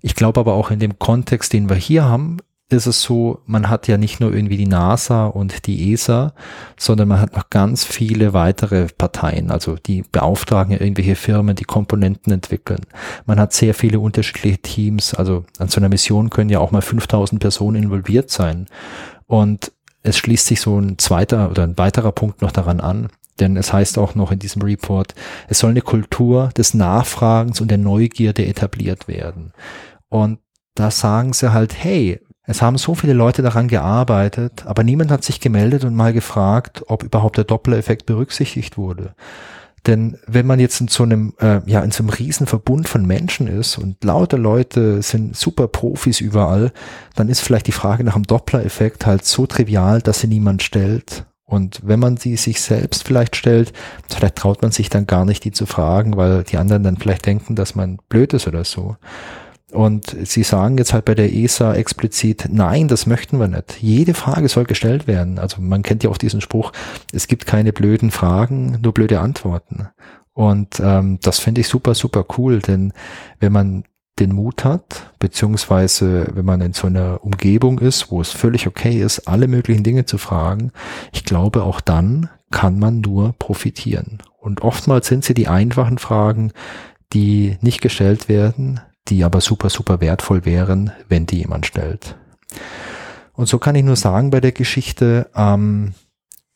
Ich 0.00 0.16
glaube 0.16 0.40
aber 0.40 0.54
auch 0.54 0.70
in 0.70 0.80
dem 0.80 0.98
Kontext, 0.98 1.52
den 1.52 1.68
wir 1.68 1.76
hier 1.76 2.04
haben, 2.04 2.38
ist 2.72 2.86
es 2.86 3.02
so, 3.02 3.40
man 3.46 3.68
hat 3.68 3.88
ja 3.88 3.96
nicht 3.96 4.20
nur 4.20 4.32
irgendwie 4.32 4.56
die 4.56 4.66
NASA 4.66 5.26
und 5.26 5.66
die 5.66 5.92
ESA, 5.92 6.32
sondern 6.78 7.08
man 7.08 7.20
hat 7.20 7.36
noch 7.36 7.50
ganz 7.50 7.84
viele 7.84 8.32
weitere 8.32 8.86
Parteien, 8.86 9.50
also 9.50 9.76
die 9.76 10.02
beauftragen 10.02 10.72
ja 10.72 10.80
irgendwelche 10.80 11.16
Firmen, 11.16 11.56
die 11.56 11.64
Komponenten 11.64 12.32
entwickeln. 12.32 12.80
Man 13.26 13.40
hat 13.40 13.52
sehr 13.52 13.74
viele 13.74 14.00
unterschiedliche 14.00 14.58
Teams, 14.58 15.14
also 15.14 15.44
an 15.58 15.68
so 15.68 15.80
einer 15.80 15.88
Mission 15.88 16.30
können 16.30 16.50
ja 16.50 16.60
auch 16.60 16.70
mal 16.70 16.82
5000 16.82 17.40
Personen 17.40 17.82
involviert 17.82 18.30
sein. 18.30 18.66
Und 19.26 19.72
es 20.02 20.18
schließt 20.18 20.46
sich 20.46 20.60
so 20.60 20.78
ein 20.78 20.98
zweiter 20.98 21.50
oder 21.50 21.64
ein 21.64 21.78
weiterer 21.78 22.12
Punkt 22.12 22.42
noch 22.42 22.52
daran 22.52 22.80
an, 22.80 23.08
denn 23.38 23.56
es 23.56 23.72
heißt 23.72 23.98
auch 23.98 24.14
noch 24.14 24.32
in 24.32 24.38
diesem 24.38 24.62
Report, 24.62 25.14
es 25.48 25.58
soll 25.58 25.70
eine 25.70 25.82
Kultur 25.82 26.50
des 26.56 26.74
Nachfragens 26.74 27.60
und 27.60 27.70
der 27.70 27.78
Neugierde 27.78 28.46
etabliert 28.46 29.08
werden. 29.08 29.52
Und 30.08 30.38
da 30.74 30.90
sagen 30.90 31.32
sie 31.32 31.52
halt, 31.52 31.74
hey, 31.74 32.20
es 32.50 32.62
haben 32.62 32.78
so 32.78 32.94
viele 32.94 33.12
Leute 33.12 33.42
daran 33.42 33.68
gearbeitet, 33.68 34.64
aber 34.66 34.82
niemand 34.82 35.10
hat 35.10 35.24
sich 35.24 35.40
gemeldet 35.40 35.84
und 35.84 35.94
mal 35.94 36.12
gefragt, 36.12 36.82
ob 36.88 37.04
überhaupt 37.04 37.36
der 37.36 37.44
Doppler-Effekt 37.44 38.06
berücksichtigt 38.06 38.76
wurde. 38.76 39.14
Denn 39.86 40.18
wenn 40.26 40.46
man 40.46 40.60
jetzt 40.60 40.80
in 40.80 40.88
so 40.88 41.04
einem, 41.04 41.32
äh, 41.40 41.60
ja, 41.64 41.80
in 41.80 41.90
so 41.90 42.02
einem 42.02 42.10
riesen 42.10 42.46
Verbund 42.46 42.88
von 42.88 43.06
Menschen 43.06 43.46
ist 43.46 43.78
und 43.78 44.02
lauter 44.04 44.36
Leute 44.36 45.00
sind 45.00 45.36
super 45.36 45.68
Profis 45.68 46.20
überall, 46.20 46.72
dann 47.14 47.28
ist 47.28 47.40
vielleicht 47.40 47.66
die 47.66 47.72
Frage 47.72 48.04
nach 48.04 48.14
dem 48.14 48.24
Doppler-Effekt 48.24 49.06
halt 49.06 49.24
so 49.24 49.46
trivial, 49.46 50.02
dass 50.02 50.20
sie 50.20 50.26
niemand 50.26 50.62
stellt. 50.62 51.24
Und 51.44 51.80
wenn 51.82 51.98
man 51.98 52.16
sie 52.16 52.36
sich 52.36 52.60
selbst 52.60 53.04
vielleicht 53.04 53.36
stellt, 53.36 53.72
vielleicht 54.08 54.36
traut 54.36 54.60
man 54.60 54.70
sich 54.70 54.90
dann 54.90 55.06
gar 55.06 55.24
nicht, 55.24 55.44
die 55.44 55.52
zu 55.52 55.66
fragen, 55.66 56.16
weil 56.16 56.44
die 56.44 56.58
anderen 56.58 56.82
dann 56.82 56.96
vielleicht 56.96 57.26
denken, 57.26 57.56
dass 57.56 57.74
man 57.74 57.98
blöd 58.08 58.34
ist 58.34 58.46
oder 58.46 58.64
so. 58.64 58.96
Und 59.72 60.16
sie 60.24 60.42
sagen 60.42 60.78
jetzt 60.78 60.92
halt 60.92 61.04
bei 61.04 61.14
der 61.14 61.32
ESA 61.32 61.74
explizit, 61.74 62.48
nein, 62.50 62.88
das 62.88 63.06
möchten 63.06 63.38
wir 63.38 63.48
nicht. 63.48 63.80
Jede 63.80 64.14
Frage 64.14 64.48
soll 64.48 64.64
gestellt 64.64 65.06
werden. 65.06 65.38
Also 65.38 65.60
man 65.60 65.82
kennt 65.82 66.02
ja 66.02 66.10
auch 66.10 66.18
diesen 66.18 66.40
Spruch, 66.40 66.72
es 67.12 67.28
gibt 67.28 67.46
keine 67.46 67.72
blöden 67.72 68.10
Fragen, 68.10 68.78
nur 68.82 68.92
blöde 68.92 69.20
Antworten. 69.20 69.88
Und 70.32 70.80
ähm, 70.80 71.18
das 71.22 71.38
finde 71.38 71.60
ich 71.60 71.68
super, 71.68 71.94
super 71.94 72.24
cool, 72.36 72.60
denn 72.60 72.92
wenn 73.38 73.52
man 73.52 73.84
den 74.18 74.32
Mut 74.32 74.64
hat, 74.64 75.12
beziehungsweise 75.18 76.28
wenn 76.34 76.44
man 76.44 76.60
in 76.60 76.72
so 76.72 76.86
einer 76.86 77.24
Umgebung 77.24 77.78
ist, 77.78 78.10
wo 78.10 78.20
es 78.20 78.30
völlig 78.30 78.66
okay 78.66 79.00
ist, 79.00 79.26
alle 79.26 79.48
möglichen 79.48 79.82
Dinge 79.82 80.04
zu 80.04 80.18
fragen, 80.18 80.72
ich 81.12 81.24
glaube, 81.24 81.62
auch 81.62 81.80
dann 81.80 82.28
kann 82.50 82.78
man 82.78 83.00
nur 83.00 83.34
profitieren. 83.38 84.18
Und 84.38 84.62
oftmals 84.62 85.06
sind 85.06 85.24
sie 85.24 85.34
die 85.34 85.48
einfachen 85.48 85.98
Fragen, 85.98 86.52
die 87.12 87.56
nicht 87.60 87.80
gestellt 87.80 88.28
werden, 88.28 88.80
die 89.08 89.24
aber 89.24 89.40
super, 89.40 89.70
super 89.70 90.00
wertvoll 90.00 90.44
wären, 90.44 90.92
wenn 91.08 91.26
die 91.26 91.38
jemand 91.38 91.66
stellt. 91.66 92.16
Und 93.32 93.46
so 93.46 93.58
kann 93.58 93.74
ich 93.74 93.84
nur 93.84 93.96
sagen 93.96 94.30
bei 94.30 94.40
der 94.40 94.52
Geschichte, 94.52 95.30
ähm, 95.34 95.94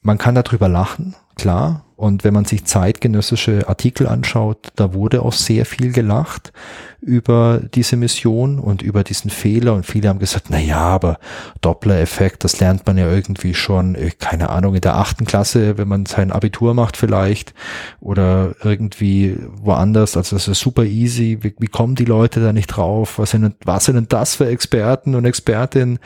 man 0.01 0.19
kann 0.19 0.35
darüber 0.35 0.69
lachen, 0.69 1.15
klar, 1.35 1.84
und 1.97 2.25
wenn 2.25 2.35
man 2.35 2.45
sich 2.45 2.65
zeitgenössische 2.65 3.69
Artikel 3.69 4.09
anschaut, 4.09 4.73
da 4.75 4.95
wurde 4.95 5.23
auch 5.23 5.33
sehr 5.33 5.65
viel 5.65 5.93
gelacht 5.93 6.53
über 7.01 7.61
diese 7.73 7.97
Mission 7.97 8.59
und 8.59 8.83
über 8.83 9.05
diesen 9.05 9.31
Fehler. 9.31 9.75
Und 9.75 9.87
viele 9.87 10.09
haben 10.09 10.19
gesagt, 10.19 10.47
na 10.49 10.59
ja, 10.59 10.81
aber 10.81 11.19
Doppler-Effekt, 11.61 12.43
das 12.43 12.59
lernt 12.59 12.85
man 12.87 12.99
ja 12.99 13.09
irgendwie 13.09 13.55
schon, 13.55 13.95
äh, 13.95 14.11
keine 14.19 14.51
Ahnung, 14.51 14.75
in 14.75 14.81
der 14.81 14.97
achten 14.97 15.25
Klasse, 15.25 15.79
wenn 15.79 15.87
man 15.87 16.05
sein 16.07 16.33
Abitur 16.33 16.75
macht 16.75 16.97
vielleicht 16.97 17.55
oder 18.01 18.57
irgendwie 18.65 19.37
woanders. 19.63 20.17
Also 20.17 20.35
das 20.35 20.49
ist 20.49 20.61
super 20.61 20.85
easy. 20.85 21.39
Wie, 21.43 21.55
wie 21.59 21.69
kommen 21.69 21.95
die 21.95 22.07
Leute 22.07 22.41
da 22.41 22.53
nicht 22.53 22.69
drauf? 22.69 23.21
Was 23.21 23.31
sind, 23.31 23.55
was 23.65 23.85
sind 23.85 23.95
denn 23.95 24.09
das 24.09 24.35
für 24.35 24.49
Experten 24.49 25.15
und 25.15 25.27
Expertinnen? 25.27 26.01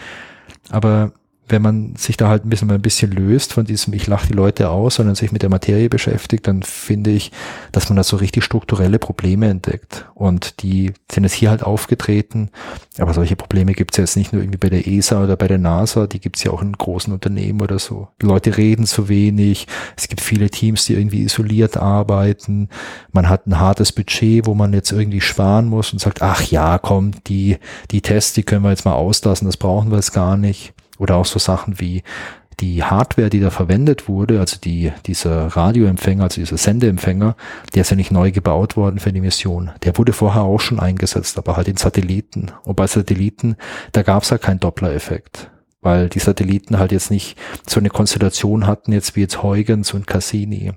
Aber 0.70 1.12
wenn 1.48 1.62
man 1.62 1.96
sich 1.96 2.16
da 2.16 2.28
halt 2.28 2.44
ein 2.44 2.50
bisschen, 2.50 2.70
ein 2.70 2.82
bisschen 2.82 3.10
löst 3.12 3.52
von 3.52 3.64
diesem, 3.64 3.94
ich 3.94 4.06
lache 4.06 4.28
die 4.28 4.34
Leute 4.34 4.70
aus, 4.70 4.96
sondern 4.96 5.14
sich 5.14 5.32
mit 5.32 5.42
der 5.42 5.50
Materie 5.50 5.88
beschäftigt, 5.88 6.46
dann 6.46 6.62
finde 6.62 7.10
ich, 7.10 7.32
dass 7.72 7.88
man 7.88 7.96
da 7.96 8.04
so 8.04 8.16
richtig 8.16 8.44
strukturelle 8.44 8.98
Probleme 8.98 9.48
entdeckt. 9.48 10.06
Und 10.14 10.62
die 10.62 10.92
sind 11.10 11.24
jetzt 11.24 11.34
hier 11.34 11.50
halt 11.50 11.62
aufgetreten. 11.62 12.50
Aber 12.98 13.14
solche 13.14 13.36
Probleme 13.36 13.72
gibt 13.72 13.92
es 13.92 13.98
jetzt 13.98 14.16
nicht 14.16 14.32
nur 14.32 14.42
irgendwie 14.42 14.58
bei 14.58 14.68
der 14.68 14.86
ESA 14.86 15.22
oder 15.22 15.36
bei 15.36 15.48
der 15.48 15.58
NASA, 15.58 16.06
die 16.06 16.20
gibt 16.20 16.36
es 16.36 16.44
ja 16.44 16.50
auch 16.50 16.62
in 16.62 16.72
großen 16.72 17.12
Unternehmen 17.12 17.60
oder 17.60 17.78
so. 17.78 18.08
Die 18.20 18.26
Leute 18.26 18.56
reden 18.56 18.86
zu 18.86 19.08
wenig, 19.08 19.66
es 19.96 20.08
gibt 20.08 20.20
viele 20.20 20.50
Teams, 20.50 20.84
die 20.86 20.94
irgendwie 20.94 21.22
isoliert 21.22 21.76
arbeiten, 21.76 22.68
man 23.12 23.28
hat 23.28 23.46
ein 23.46 23.58
hartes 23.58 23.92
Budget, 23.92 24.46
wo 24.46 24.54
man 24.54 24.72
jetzt 24.72 24.92
irgendwie 24.92 25.20
sparen 25.20 25.66
muss 25.66 25.92
und 25.92 26.00
sagt, 26.00 26.22
ach 26.22 26.42
ja, 26.42 26.78
komm, 26.78 27.12
die, 27.26 27.58
die 27.90 28.00
Tests, 28.00 28.32
die 28.32 28.42
können 28.42 28.64
wir 28.64 28.70
jetzt 28.70 28.84
mal 28.84 28.94
auslassen, 28.94 29.46
das 29.46 29.56
brauchen 29.56 29.90
wir 29.90 29.96
jetzt 29.96 30.12
gar 30.12 30.36
nicht. 30.36 30.74
Oder 30.98 31.16
auch 31.16 31.26
so 31.26 31.38
Sachen 31.38 31.80
wie 31.80 32.02
die 32.60 32.82
Hardware, 32.82 33.30
die 33.30 33.40
da 33.40 33.50
verwendet 33.50 34.08
wurde, 34.08 34.40
also 34.40 34.56
die, 34.58 34.92
dieser 35.06 35.46
Radioempfänger, 35.46 36.24
also 36.24 36.40
dieser 36.40 36.56
Sendeempfänger, 36.56 37.36
der 37.74 37.82
ist 37.82 37.90
ja 37.90 37.96
nicht 37.96 38.10
neu 38.10 38.32
gebaut 38.32 38.76
worden 38.76 38.98
für 38.98 39.12
die 39.12 39.20
Mission. 39.20 39.70
Der 39.84 39.96
wurde 39.96 40.12
vorher 40.12 40.42
auch 40.42 40.60
schon 40.60 40.80
eingesetzt, 40.80 41.38
aber 41.38 41.56
halt 41.56 41.68
in 41.68 41.76
Satelliten. 41.76 42.50
Und 42.64 42.76
bei 42.76 42.86
Satelliten, 42.86 43.56
da 43.92 44.02
gab 44.02 44.24
es 44.24 44.30
halt 44.30 44.42
keinen 44.42 44.60
Doppler-Effekt. 44.60 45.50
Weil 45.80 46.08
die 46.08 46.18
Satelliten 46.18 46.78
halt 46.80 46.90
jetzt 46.90 47.12
nicht 47.12 47.38
so 47.64 47.78
eine 47.78 47.90
Konstellation 47.90 48.66
hatten, 48.66 48.92
jetzt 48.92 49.14
wie 49.14 49.20
jetzt 49.20 49.42
Huygens 49.44 49.94
und 49.94 50.08
Cassini. 50.08 50.72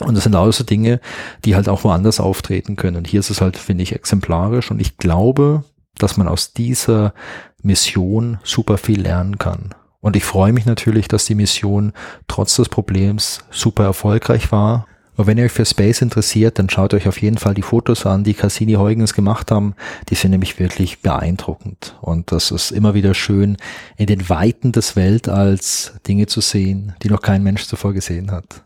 Und 0.00 0.16
das 0.16 0.24
sind 0.24 0.34
auch 0.34 0.50
so 0.50 0.64
Dinge, 0.64 1.00
die 1.44 1.54
halt 1.54 1.68
auch 1.68 1.84
woanders 1.84 2.18
auftreten 2.18 2.74
können. 2.74 2.96
Und 2.96 3.06
hier 3.06 3.20
ist 3.20 3.30
es 3.30 3.40
halt, 3.40 3.56
finde 3.56 3.84
ich, 3.84 3.94
exemplarisch. 3.94 4.72
Und 4.72 4.80
ich 4.80 4.96
glaube, 4.96 5.64
dass 5.98 6.16
man 6.16 6.26
aus 6.26 6.52
dieser 6.52 7.14
Mission 7.62 8.38
super 8.42 8.78
viel 8.78 9.02
lernen 9.02 9.38
kann. 9.38 9.74
Und 10.00 10.16
ich 10.16 10.24
freue 10.24 10.52
mich 10.52 10.66
natürlich, 10.66 11.06
dass 11.08 11.26
die 11.26 11.36
Mission 11.36 11.92
trotz 12.26 12.56
des 12.56 12.68
Problems 12.68 13.40
super 13.50 13.84
erfolgreich 13.84 14.50
war. 14.50 14.86
Und 15.14 15.26
wenn 15.26 15.38
ihr 15.38 15.44
euch 15.44 15.52
für 15.52 15.64
Space 15.64 16.02
interessiert, 16.02 16.58
dann 16.58 16.70
schaut 16.70 16.94
euch 16.94 17.06
auf 17.06 17.20
jeden 17.20 17.38
Fall 17.38 17.54
die 17.54 17.62
Fotos 17.62 18.06
an, 18.06 18.24
die 18.24 18.34
Cassini 18.34 18.72
Huygens 18.74 19.14
gemacht 19.14 19.50
haben. 19.50 19.74
Die 20.08 20.14
sind 20.14 20.30
nämlich 20.30 20.58
wirklich 20.58 21.02
beeindruckend. 21.02 21.96
Und 22.00 22.32
das 22.32 22.50
ist 22.50 22.72
immer 22.72 22.94
wieder 22.94 23.14
schön, 23.14 23.58
in 23.96 24.06
den 24.06 24.28
Weiten 24.28 24.72
des 24.72 24.96
Weltalls 24.96 25.92
Dinge 26.08 26.26
zu 26.26 26.40
sehen, 26.40 26.94
die 27.02 27.08
noch 27.08 27.22
kein 27.22 27.42
Mensch 27.42 27.66
zuvor 27.66 27.92
gesehen 27.92 28.32
hat. 28.32 28.64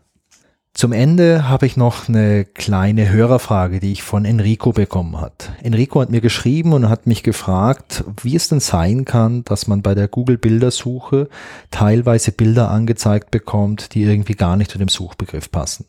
Zum 0.77 0.91
Ende 0.91 1.49
habe 1.49 1.65
ich 1.65 1.75
noch 1.75 2.07
eine 2.07 2.45
kleine 2.45 3.09
Hörerfrage, 3.09 3.79
die 3.79 3.93
ich 3.93 4.03
von 4.03 4.25
Enrico 4.25 4.73
bekommen 4.73 5.19
hat. 5.19 5.51
Enrico 5.63 5.99
hat 5.99 6.11
mir 6.11 6.21
geschrieben 6.21 6.71
und 6.71 6.87
hat 6.87 7.07
mich 7.07 7.23
gefragt, 7.23 8.03
wie 8.21 8.35
es 8.35 8.47
denn 8.47 8.59
sein 8.59 9.03
kann, 9.03 9.43
dass 9.43 9.65
man 9.65 9.81
bei 9.81 9.95
der 9.95 10.07
Google 10.07 10.37
Bildersuche 10.37 11.29
teilweise 11.71 12.31
Bilder 12.31 12.69
angezeigt 12.69 13.31
bekommt, 13.31 13.95
die 13.95 14.03
irgendwie 14.03 14.35
gar 14.35 14.55
nicht 14.55 14.69
zu 14.69 14.77
dem 14.77 14.87
Suchbegriff 14.87 15.49
passen. 15.49 15.87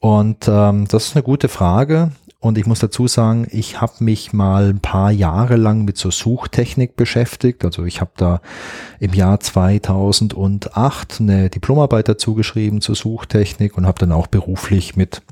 Und 0.00 0.46
ähm, 0.48 0.86
das 0.86 1.06
ist 1.06 1.16
eine 1.16 1.22
gute 1.22 1.48
Frage. 1.48 2.10
Und 2.40 2.56
ich 2.56 2.64
muss 2.64 2.78
dazu 2.78 3.06
sagen, 3.06 3.46
ich 3.50 3.82
habe 3.82 4.02
mich 4.02 4.32
mal 4.32 4.70
ein 4.70 4.80
paar 4.80 5.10
Jahre 5.10 5.56
lang 5.56 5.84
mit 5.84 5.98
so 5.98 6.10
Suchtechnik 6.10 6.96
beschäftigt. 6.96 7.66
Also 7.66 7.84
ich 7.84 8.00
habe 8.00 8.12
da 8.16 8.40
im 8.98 9.12
Jahr 9.12 9.40
2008 9.40 11.20
eine 11.20 11.50
Diplomarbeit 11.50 12.08
dazu 12.08 12.34
geschrieben 12.34 12.80
zur 12.80 12.94
Suchtechnik 12.94 13.76
und 13.76 13.86
habe 13.86 13.98
dann 13.98 14.12
auch 14.12 14.26
beruflich 14.26 14.96
mit 14.96 15.22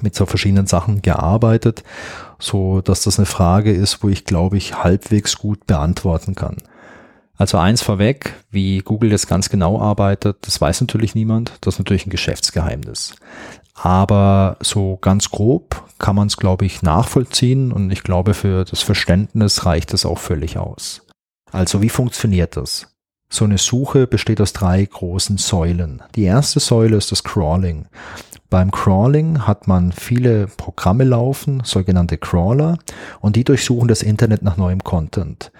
mit 0.00 0.14
so 0.14 0.24
verschiedenen 0.24 0.66
Sachen 0.66 1.02
gearbeitet, 1.02 1.84
so 2.38 2.80
dass 2.80 3.02
das 3.02 3.18
eine 3.18 3.26
Frage 3.26 3.72
ist, 3.72 4.02
wo 4.02 4.08
ich 4.08 4.24
glaube 4.24 4.56
ich 4.56 4.82
halbwegs 4.82 5.36
gut 5.36 5.66
beantworten 5.66 6.34
kann. 6.34 6.56
Also 7.36 7.58
eins 7.58 7.82
vorweg, 7.82 8.34
wie 8.50 8.78
Google 8.78 9.10
jetzt 9.10 9.26
ganz 9.26 9.48
genau 9.48 9.80
arbeitet, 9.80 10.38
das 10.42 10.60
weiß 10.60 10.80
natürlich 10.80 11.14
niemand. 11.14 11.52
Das 11.60 11.74
ist 11.74 11.78
natürlich 11.78 12.06
ein 12.06 12.10
Geschäftsgeheimnis. 12.10 13.14
Aber 13.82 14.58
so 14.60 14.96
ganz 15.00 15.30
grob 15.30 15.82
kann 15.98 16.14
man 16.14 16.28
es, 16.28 16.36
glaube 16.36 16.64
ich, 16.64 16.82
nachvollziehen 16.82 17.72
und 17.72 17.90
ich 17.90 18.04
glaube, 18.04 18.32
für 18.32 18.64
das 18.64 18.80
Verständnis 18.80 19.66
reicht 19.66 19.92
es 19.92 20.06
auch 20.06 20.18
völlig 20.18 20.56
aus. 20.56 21.04
Also 21.50 21.82
wie 21.82 21.88
funktioniert 21.88 22.56
das? 22.56 22.86
So 23.28 23.44
eine 23.44 23.58
Suche 23.58 24.06
besteht 24.06 24.40
aus 24.40 24.52
drei 24.52 24.84
großen 24.84 25.36
Säulen. 25.36 26.00
Die 26.14 26.22
erste 26.22 26.60
Säule 26.60 26.96
ist 26.96 27.10
das 27.10 27.24
Crawling. 27.24 27.86
Beim 28.50 28.70
Crawling 28.70 29.48
hat 29.48 29.66
man 29.66 29.90
viele 29.90 30.46
Programme 30.46 31.02
laufen, 31.02 31.62
sogenannte 31.64 32.18
Crawler, 32.18 32.78
und 33.20 33.34
die 33.34 33.42
durchsuchen 33.42 33.88
das 33.88 34.02
Internet 34.02 34.42
nach 34.42 34.56
neuem 34.56 34.84
Content. 34.84 35.50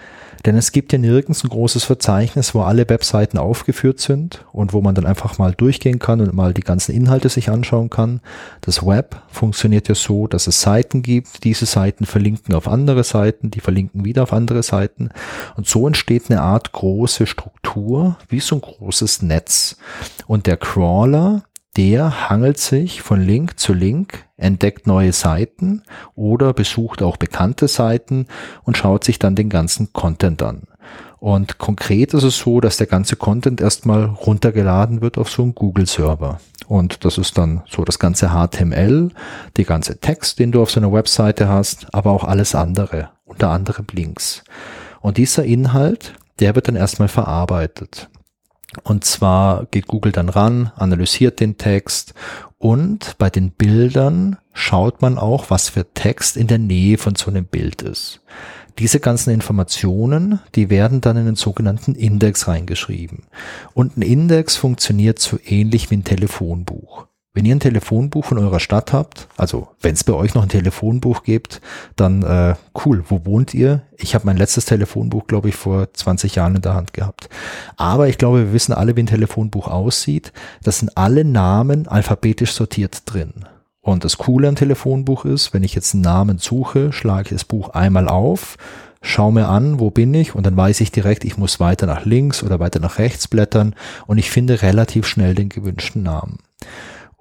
Denn 0.45 0.57
es 0.57 0.73
gibt 0.73 0.91
ja 0.91 0.99
nirgends 0.99 1.43
ein 1.43 1.49
großes 1.49 1.85
Verzeichnis, 1.85 2.53
wo 2.53 2.61
alle 2.61 2.89
Webseiten 2.89 3.37
aufgeführt 3.37 3.99
sind 3.99 4.45
und 4.51 4.73
wo 4.73 4.81
man 4.81 4.93
dann 4.93 5.05
einfach 5.05 5.37
mal 5.37 5.53
durchgehen 5.53 5.99
kann 5.99 6.19
und 6.19 6.33
mal 6.33 6.53
die 6.53 6.61
ganzen 6.61 6.93
Inhalte 6.93 7.29
sich 7.29 7.49
anschauen 7.49 7.89
kann. 7.89 8.19
Das 8.61 8.85
Web 8.85 9.21
funktioniert 9.29 9.87
ja 9.87 9.95
so, 9.95 10.27
dass 10.27 10.47
es 10.47 10.61
Seiten 10.61 11.01
gibt. 11.01 11.45
Diese 11.45 11.65
Seiten 11.65 12.05
verlinken 12.05 12.55
auf 12.55 12.67
andere 12.67 13.03
Seiten, 13.03 13.51
die 13.51 13.61
verlinken 13.61 14.03
wieder 14.03 14.23
auf 14.23 14.33
andere 14.33 14.63
Seiten. 14.63 15.09
Und 15.55 15.67
so 15.67 15.87
entsteht 15.87 16.29
eine 16.29 16.41
Art 16.41 16.73
große 16.73 17.25
Struktur, 17.25 18.17
wie 18.27 18.41
so 18.41 18.55
ein 18.55 18.61
großes 18.61 19.21
Netz. 19.21 19.77
Und 20.27 20.45
der 20.45 20.57
Crawler, 20.57 21.43
der 21.75 22.29
hangelt 22.29 22.59
sich 22.59 23.01
von 23.01 23.21
Link 23.21 23.59
zu 23.59 23.73
Link, 23.73 24.25
entdeckt 24.37 24.85
neue 24.85 25.13
Seiten 25.13 25.83
oder 26.15 26.53
besucht 26.53 27.01
auch 27.01 27.17
bekannte 27.17 27.67
Seiten 27.67 28.27
und 28.63 28.77
schaut 28.77 29.03
sich 29.03 29.17
dann 29.17 29.35
den 29.35 29.49
ganzen 29.49 29.91
Content 29.91 30.43
an. 30.43 30.63
Und 31.19 31.57
konkret 31.57 32.13
ist 32.13 32.23
es 32.23 32.37
so, 32.37 32.59
dass 32.59 32.77
der 32.77 32.87
ganze 32.87 33.15
Content 33.15 33.61
erstmal 33.61 34.03
runtergeladen 34.03 35.01
wird 35.01 35.17
auf 35.17 35.29
so 35.29 35.41
einen 35.41 35.55
Google-Server. 35.55 36.39
Und 36.67 37.05
das 37.05 37.17
ist 37.17 37.37
dann 37.37 37.63
so 37.65 37.85
das 37.85 37.97
ganze 37.97 38.31
HTML, 38.31 39.09
die 39.55 39.63
ganze 39.63 39.99
Text, 39.99 40.39
den 40.39 40.51
du 40.51 40.61
auf 40.61 40.69
so 40.69 40.79
einer 40.79 40.91
Webseite 40.91 41.47
hast, 41.47 41.87
aber 41.93 42.11
auch 42.11 42.25
alles 42.25 42.55
andere, 42.55 43.09
unter 43.23 43.51
anderem 43.51 43.87
Links. 43.93 44.43
Und 44.99 45.17
dieser 45.17 45.45
Inhalt, 45.45 46.13
der 46.39 46.55
wird 46.55 46.67
dann 46.67 46.75
erstmal 46.75 47.07
verarbeitet. 47.07 48.09
Und 48.83 49.05
zwar 49.05 49.65
geht 49.71 49.87
Google 49.87 50.11
dann 50.11 50.29
ran, 50.29 50.71
analysiert 50.75 51.39
den 51.39 51.57
Text 51.57 52.13
und 52.57 53.17
bei 53.17 53.29
den 53.29 53.51
Bildern 53.51 54.37
schaut 54.53 55.01
man 55.01 55.17
auch, 55.17 55.49
was 55.49 55.69
für 55.69 55.93
Text 55.93 56.37
in 56.37 56.47
der 56.47 56.59
Nähe 56.59 56.97
von 56.97 57.15
so 57.15 57.29
einem 57.29 57.45
Bild 57.45 57.81
ist. 57.81 58.21
Diese 58.79 58.99
ganzen 58.99 59.31
Informationen, 59.31 60.39
die 60.55 60.69
werden 60.69 61.01
dann 61.01 61.17
in 61.17 61.25
den 61.25 61.35
sogenannten 61.35 61.93
Index 61.93 62.47
reingeschrieben. 62.47 63.23
Und 63.73 63.97
ein 63.97 64.01
Index 64.01 64.55
funktioniert 64.55 65.19
so 65.19 65.37
ähnlich 65.45 65.91
wie 65.91 65.97
ein 65.97 66.03
Telefonbuch. 66.03 67.05
Wenn 67.35 67.45
ihr 67.45 67.55
ein 67.55 67.59
Telefonbuch 67.59 68.25
von 68.25 68.37
eurer 68.37 68.59
Stadt 68.59 68.93
habt, 68.93 69.27
also 69.37 69.69
wenn 69.81 69.95
es 69.95 70.03
bei 70.03 70.13
euch 70.13 70.35
noch 70.35 70.43
ein 70.43 70.49
Telefonbuch 70.49 71.23
gibt, 71.23 71.61
dann 71.95 72.21
äh, 72.21 72.53
cool, 72.85 73.03
wo 73.07 73.25
wohnt 73.25 73.55
ihr? 73.55 73.81
Ich 73.97 74.13
habe 74.13 74.27
mein 74.27 74.37
letztes 74.37 74.65
Telefonbuch, 74.65 75.25
glaube 75.25 75.49
ich, 75.49 75.55
vor 75.55 75.91
20 75.91 76.35
Jahren 76.35 76.57
in 76.57 76.61
der 76.61 76.75
Hand 76.75 76.93
gehabt. 76.93 77.29
Aber 77.75 78.07
ich 78.07 78.19
glaube, 78.19 78.37
wir 78.37 78.53
wissen 78.53 78.71
alle, 78.71 78.95
wie 78.95 79.01
ein 79.01 79.07
Telefonbuch 79.07 79.67
aussieht. 79.67 80.31
Das 80.61 80.77
sind 80.77 80.95
alle 80.95 81.25
Namen 81.25 81.87
alphabetisch 81.87 82.51
sortiert 82.51 83.01
drin. 83.05 83.45
Und 83.81 84.05
das 84.05 84.19
Coole 84.19 84.47
am 84.47 84.55
Telefonbuch 84.55 85.25
ist, 85.25 85.55
wenn 85.55 85.63
ich 85.63 85.73
jetzt 85.73 85.95
einen 85.95 86.03
Namen 86.03 86.37
suche, 86.37 86.93
schlage 86.93 87.29
ich 87.29 87.33
das 87.33 87.45
Buch 87.45 87.69
einmal 87.69 88.09
auf, 88.09 88.57
schaue 89.01 89.33
mir 89.33 89.47
an, 89.47 89.79
wo 89.79 89.89
bin 89.89 90.13
ich 90.13 90.35
und 90.35 90.45
dann 90.45 90.55
weiß 90.55 90.81
ich 90.81 90.91
direkt, 90.91 91.25
ich 91.25 91.37
muss 91.37 91.59
weiter 91.59 91.87
nach 91.87 92.05
links 92.05 92.43
oder 92.43 92.59
weiter 92.59 92.79
nach 92.79 92.99
rechts 92.99 93.27
blättern 93.27 93.75
und 94.05 94.19
ich 94.19 94.29
finde 94.29 94.61
relativ 94.61 95.07
schnell 95.07 95.33
den 95.33 95.49
gewünschten 95.49 96.03
Namen. 96.03 96.37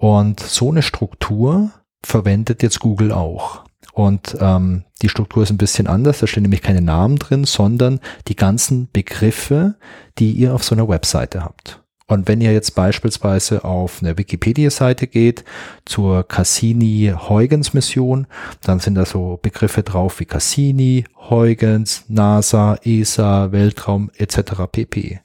Und 0.02 0.40
so 0.40 0.72
eine 0.72 0.82
Struktur 0.82 1.70
verwendet 2.02 2.64
jetzt 2.64 2.80
Google 2.80 3.12
auch. 3.12 3.62
Und 3.92 4.36
ähm, 4.40 4.82
die 5.00 5.08
Struktur 5.08 5.44
ist 5.44 5.50
ein 5.50 5.58
bisschen 5.58 5.86
anders. 5.86 6.18
Da 6.18 6.26
stehen 6.26 6.42
nämlich 6.42 6.60
keine 6.60 6.80
Namen 6.80 7.20
drin, 7.20 7.44
sondern 7.44 8.00
die 8.26 8.34
ganzen 8.34 8.88
Begriffe, 8.92 9.76
die 10.18 10.32
ihr 10.32 10.56
auf 10.56 10.64
so 10.64 10.74
einer 10.74 10.88
Webseite 10.88 11.44
habt. 11.44 11.84
Und 12.08 12.26
wenn 12.26 12.40
ihr 12.40 12.52
jetzt 12.52 12.74
beispielsweise 12.74 13.64
auf 13.64 14.02
eine 14.02 14.18
Wikipedia-Seite 14.18 15.06
geht 15.06 15.44
zur 15.84 16.26
Cassini-Huygens-Mission, 16.26 18.26
dann 18.60 18.80
sind 18.80 18.96
da 18.96 19.06
so 19.06 19.38
Begriffe 19.40 19.84
drauf 19.84 20.18
wie 20.18 20.24
Cassini, 20.24 21.04
Huygens, 21.30 22.06
NASA, 22.08 22.76
ESA, 22.82 23.52
Weltraum 23.52 24.10
etc. 24.16 24.64
pp. 24.72 25.20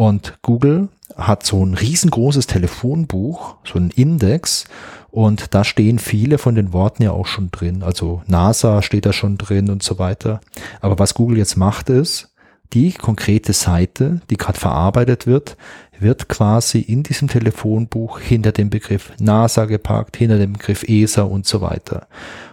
Und 0.00 0.38
Google 0.40 0.88
hat 1.14 1.44
so 1.44 1.62
ein 1.62 1.74
riesengroßes 1.74 2.46
Telefonbuch, 2.46 3.56
so 3.70 3.78
ein 3.78 3.90
Index, 3.90 4.64
und 5.10 5.52
da 5.52 5.62
stehen 5.62 5.98
viele 5.98 6.38
von 6.38 6.54
den 6.54 6.72
Worten 6.72 7.02
ja 7.02 7.10
auch 7.10 7.26
schon 7.26 7.50
drin. 7.50 7.82
Also 7.82 8.22
NASA 8.26 8.80
steht 8.80 9.04
da 9.04 9.12
schon 9.12 9.36
drin 9.36 9.68
und 9.68 9.82
so 9.82 9.98
weiter. 9.98 10.40
Aber 10.80 10.98
was 10.98 11.12
Google 11.12 11.36
jetzt 11.36 11.58
macht 11.58 11.90
ist, 11.90 12.32
die 12.72 12.92
konkrete 12.92 13.52
Seite, 13.52 14.22
die 14.30 14.38
gerade 14.38 14.58
verarbeitet 14.58 15.26
wird, 15.26 15.58
wird 15.98 16.30
quasi 16.30 16.78
in 16.78 17.02
diesem 17.02 17.28
Telefonbuch 17.28 18.20
hinter 18.20 18.52
dem 18.52 18.70
Begriff 18.70 19.12
NASA 19.18 19.66
gepackt, 19.66 20.16
hinter 20.16 20.38
dem 20.38 20.54
Begriff 20.54 20.82
ESA 20.82 21.24
und 21.24 21.44
so 21.44 21.60
weiter. 21.60 22.06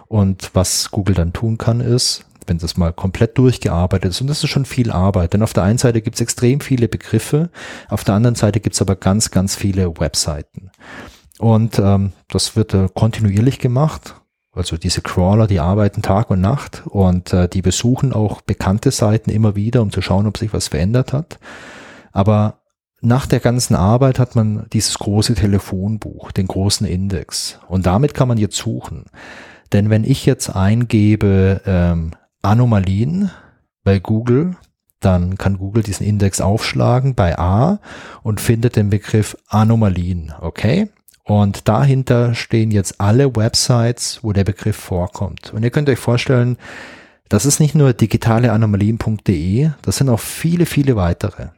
Und 0.06 0.50
was 0.52 0.90
Google 0.90 1.14
dann 1.14 1.32
tun 1.32 1.56
kann, 1.56 1.80
ist, 1.80 2.26
wenn 2.48 2.58
das 2.58 2.76
mal 2.76 2.92
komplett 2.92 3.38
durchgearbeitet 3.38 4.10
ist. 4.10 4.20
Und 4.20 4.26
das 4.26 4.42
ist 4.42 4.50
schon 4.50 4.64
viel 4.64 4.90
Arbeit. 4.90 5.32
Denn 5.32 5.42
auf 5.42 5.52
der 5.52 5.64
einen 5.64 5.78
Seite 5.78 6.02
gibt 6.02 6.16
es 6.16 6.20
extrem 6.20 6.60
viele 6.60 6.88
Begriffe, 6.88 7.50
auf 7.88 8.04
der 8.04 8.14
anderen 8.14 8.34
Seite 8.34 8.60
gibt 8.60 8.74
es 8.74 8.82
aber 8.82 8.96
ganz, 8.96 9.30
ganz 9.30 9.56
viele 9.56 9.98
Webseiten. 9.98 10.70
Und 11.38 11.78
ähm, 11.78 12.12
das 12.28 12.56
wird 12.56 12.74
äh, 12.74 12.88
kontinuierlich 12.92 13.58
gemacht. 13.58 14.16
Also 14.52 14.76
diese 14.76 15.02
Crawler, 15.02 15.46
die 15.46 15.60
arbeiten 15.60 16.02
Tag 16.02 16.30
und 16.30 16.40
Nacht 16.40 16.82
und 16.86 17.32
äh, 17.32 17.48
die 17.48 17.62
besuchen 17.62 18.12
auch 18.12 18.40
bekannte 18.40 18.90
Seiten 18.90 19.30
immer 19.30 19.54
wieder, 19.54 19.82
um 19.82 19.92
zu 19.92 20.02
schauen, 20.02 20.26
ob 20.26 20.36
sich 20.36 20.52
was 20.52 20.68
verändert 20.68 21.12
hat. 21.12 21.38
Aber 22.12 22.62
nach 23.00 23.26
der 23.26 23.38
ganzen 23.38 23.76
Arbeit 23.76 24.18
hat 24.18 24.34
man 24.34 24.66
dieses 24.72 24.98
große 24.98 25.34
Telefonbuch, 25.34 26.32
den 26.32 26.48
großen 26.48 26.86
Index. 26.86 27.60
Und 27.68 27.86
damit 27.86 28.14
kann 28.14 28.26
man 28.26 28.38
jetzt 28.38 28.56
suchen. 28.56 29.04
Denn 29.72 29.90
wenn 29.90 30.02
ich 30.02 30.26
jetzt 30.26 30.54
eingebe 30.54 31.60
ähm, 31.64 32.12
Anomalien 32.42 33.30
bei 33.84 33.98
Google, 33.98 34.56
dann 35.00 35.38
kann 35.38 35.58
Google 35.58 35.82
diesen 35.82 36.06
Index 36.06 36.40
aufschlagen 36.40 37.14
bei 37.14 37.38
A 37.38 37.80
und 38.22 38.40
findet 38.40 38.76
den 38.76 38.90
Begriff 38.90 39.36
Anomalien, 39.48 40.32
okay? 40.40 40.88
Und 41.24 41.68
dahinter 41.68 42.34
stehen 42.34 42.70
jetzt 42.70 43.00
alle 43.00 43.36
Websites, 43.36 44.20
wo 44.22 44.32
der 44.32 44.44
Begriff 44.44 44.76
vorkommt. 44.76 45.52
Und 45.52 45.62
ihr 45.62 45.70
könnt 45.70 45.88
euch 45.88 45.98
vorstellen, 45.98 46.56
das 47.28 47.44
ist 47.44 47.60
nicht 47.60 47.74
nur 47.74 47.92
digitaleanomalien.de, 47.92 49.70
das 49.82 49.96
sind 49.98 50.08
auch 50.08 50.20
viele, 50.20 50.64
viele 50.64 50.96
weitere. 50.96 51.48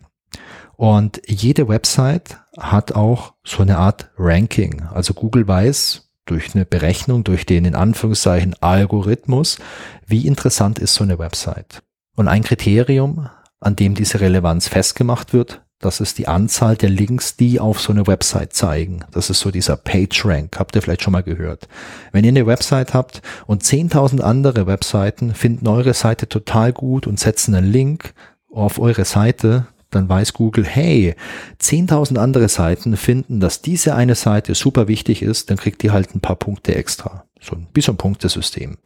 Und 0.77 1.21
jede 1.27 1.69
Website 1.69 2.39
hat 2.59 2.93
auch 2.93 3.35
so 3.45 3.63
eine 3.63 3.79
Art 3.79 4.11
Ranking. 4.19 4.83
Also 4.93 5.15
Google 5.15 5.47
weiß, 5.47 6.10
durch 6.31 6.55
eine 6.55 6.65
Berechnung, 6.65 7.25
durch 7.25 7.45
den 7.45 7.65
in 7.65 7.75
Anführungszeichen 7.75 8.55
Algorithmus, 8.61 9.59
wie 10.07 10.27
interessant 10.27 10.79
ist 10.79 10.95
so 10.95 11.05
eine 11.05 11.19
Website. 11.19 11.83
Und 12.17 12.29
ein 12.29 12.45
Kriterium, 12.45 13.29
an 13.61 13.77
dem 13.77 13.95
diese 13.95 14.21
Relevanz 14.21 14.69
festgemacht 14.69 15.33
wird, 15.33 15.63
das 15.81 16.01
ist 16.01 16.19
die 16.19 16.29
Anzahl 16.29 16.77
der 16.77 16.91
Links, 16.91 17.37
die 17.37 17.59
auf 17.59 17.81
so 17.81 17.91
eine 17.91 18.07
Website 18.07 18.53
zeigen. 18.53 19.01
Das 19.13 19.31
ist 19.31 19.41
so 19.41 19.51
dieser 19.51 19.79
PageRank. 19.79 20.59
Habt 20.59 20.77
ihr 20.77 20.83
vielleicht 20.83 21.03
schon 21.03 21.13
mal 21.13 21.23
gehört? 21.23 21.69
Wenn 22.13 22.25
ihr 22.25 22.29
eine 22.29 22.47
Website 22.47 22.93
habt 22.93 23.23
und 23.47 23.63
10.000 23.65 24.21
andere 24.21 24.67
Webseiten 24.67 25.35
finden 25.35 25.67
eure 25.67 25.95
Seite 25.95 26.29
total 26.29 26.75
gut 26.75 27.07
und 27.07 27.19
setzen 27.19 27.55
einen 27.55 27.73
Link 27.73 28.13
auf 28.53 28.79
eure 28.79 29.07
Seite, 29.07 29.69
dann 29.91 30.09
weiß 30.09 30.33
Google, 30.33 30.65
hey, 30.65 31.15
10.000 31.61 32.19
andere 32.19 32.49
Seiten 32.49 32.97
finden, 32.97 33.41
dass 33.41 33.63
diese 33.63 33.95
eine 33.95 34.15
Seite 34.15 34.55
super 34.55 34.89
wichtig 34.89 35.23
ist, 35.23 35.51
dann 35.51 35.57
kriegt 35.57 35.83
die 35.83 35.91
halt 35.91 36.15
ein 36.15 36.21
paar 36.21 36.37
Punkte 36.37 36.75
extra. 36.75 37.25
So 37.41 37.57
ein 37.57 37.67
bisschen 37.73 37.97
Punktesystem. 37.97 38.77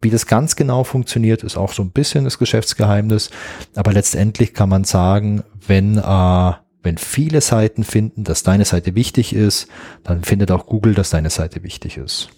Wie 0.00 0.10
das 0.10 0.26
ganz 0.26 0.56
genau 0.56 0.84
funktioniert, 0.84 1.44
ist 1.44 1.56
auch 1.56 1.72
so 1.72 1.82
ein 1.82 1.90
bisschen 1.90 2.24
das 2.24 2.38
Geschäftsgeheimnis. 2.38 3.30
Aber 3.76 3.92
letztendlich 3.92 4.54
kann 4.54 4.68
man 4.68 4.84
sagen, 4.84 5.44
wenn, 5.66 5.98
äh, 5.98 6.52
wenn 6.82 6.98
viele 6.98 7.40
Seiten 7.40 7.84
finden, 7.84 8.24
dass 8.24 8.42
deine 8.42 8.64
Seite 8.64 8.94
wichtig 8.94 9.32
ist, 9.32 9.68
dann 10.02 10.24
findet 10.24 10.50
auch 10.50 10.66
Google, 10.66 10.94
dass 10.94 11.10
deine 11.10 11.30
Seite 11.30 11.62
wichtig 11.62 11.96
ist. 11.96 12.30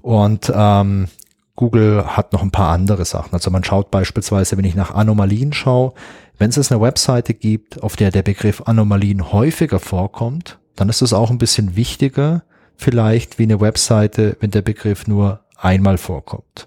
Und 0.00 0.50
ähm, 0.54 1.08
Google 1.56 2.16
hat 2.16 2.32
noch 2.32 2.42
ein 2.42 2.50
paar 2.50 2.70
andere 2.70 3.04
Sachen. 3.04 3.34
Also 3.34 3.50
man 3.50 3.64
schaut 3.64 3.90
beispielsweise, 3.90 4.56
wenn 4.56 4.64
ich 4.64 4.74
nach 4.74 4.94
Anomalien 4.94 5.52
schaue, 5.52 5.92
wenn 6.40 6.50
es 6.50 6.72
eine 6.72 6.80
Webseite 6.80 7.34
gibt, 7.34 7.82
auf 7.82 7.96
der 7.96 8.10
der 8.10 8.22
Begriff 8.22 8.62
Anomalien 8.62 9.30
häufiger 9.30 9.78
vorkommt, 9.78 10.58
dann 10.74 10.88
ist 10.88 11.02
es 11.02 11.12
auch 11.12 11.30
ein 11.30 11.38
bisschen 11.38 11.76
wichtiger 11.76 12.42
vielleicht 12.76 13.38
wie 13.38 13.42
eine 13.42 13.60
Webseite, 13.60 14.38
wenn 14.40 14.50
der 14.50 14.62
Begriff 14.62 15.06
nur 15.06 15.40
einmal 15.58 15.98
vorkommt. 15.98 16.66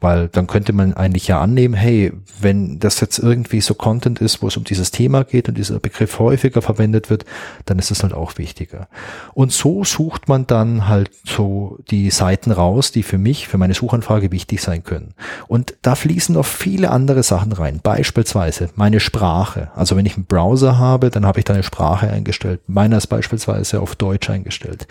Weil 0.00 0.28
dann 0.28 0.46
könnte 0.46 0.72
man 0.72 0.94
eigentlich 0.94 1.28
ja 1.28 1.40
annehmen, 1.40 1.74
hey, 1.74 2.12
wenn 2.40 2.78
das 2.78 3.00
jetzt 3.00 3.18
irgendwie 3.18 3.60
so 3.60 3.74
Content 3.74 4.20
ist, 4.20 4.42
wo 4.42 4.48
es 4.48 4.56
um 4.56 4.64
dieses 4.64 4.90
Thema 4.90 5.24
geht 5.24 5.48
und 5.48 5.56
dieser 5.56 5.78
Begriff 5.78 6.18
häufiger 6.18 6.62
verwendet 6.62 7.10
wird, 7.10 7.24
dann 7.64 7.78
ist 7.78 7.90
es 7.90 8.02
halt 8.02 8.12
auch 8.12 8.38
wichtiger. 8.38 8.88
Und 9.34 9.52
so 9.52 9.84
sucht 9.84 10.28
man 10.28 10.46
dann 10.46 10.88
halt 10.88 11.10
so 11.24 11.78
die 11.90 12.10
Seiten 12.10 12.50
raus, 12.50 12.92
die 12.92 13.02
für 13.02 13.18
mich, 13.18 13.48
für 13.48 13.58
meine 13.58 13.74
Suchanfrage 13.74 14.32
wichtig 14.32 14.62
sein 14.62 14.84
können. 14.84 15.14
Und 15.48 15.74
da 15.82 15.94
fließen 15.94 16.34
noch 16.34 16.46
viele 16.46 16.90
andere 16.90 17.22
Sachen 17.22 17.52
rein. 17.52 17.80
Beispielsweise 17.82 18.70
meine 18.74 19.00
Sprache. 19.00 19.70
Also 19.74 19.96
wenn 19.96 20.06
ich 20.06 20.16
einen 20.16 20.26
Browser 20.26 20.78
habe, 20.78 21.10
dann 21.10 21.26
habe 21.26 21.38
ich 21.38 21.44
da 21.44 21.54
eine 21.54 21.62
Sprache 21.62 22.10
eingestellt. 22.10 22.60
Meiner 22.66 22.98
ist 22.98 23.06
beispielsweise 23.06 23.80
auf 23.80 23.96
Deutsch 23.96 24.28
eingestellt. 24.30 24.86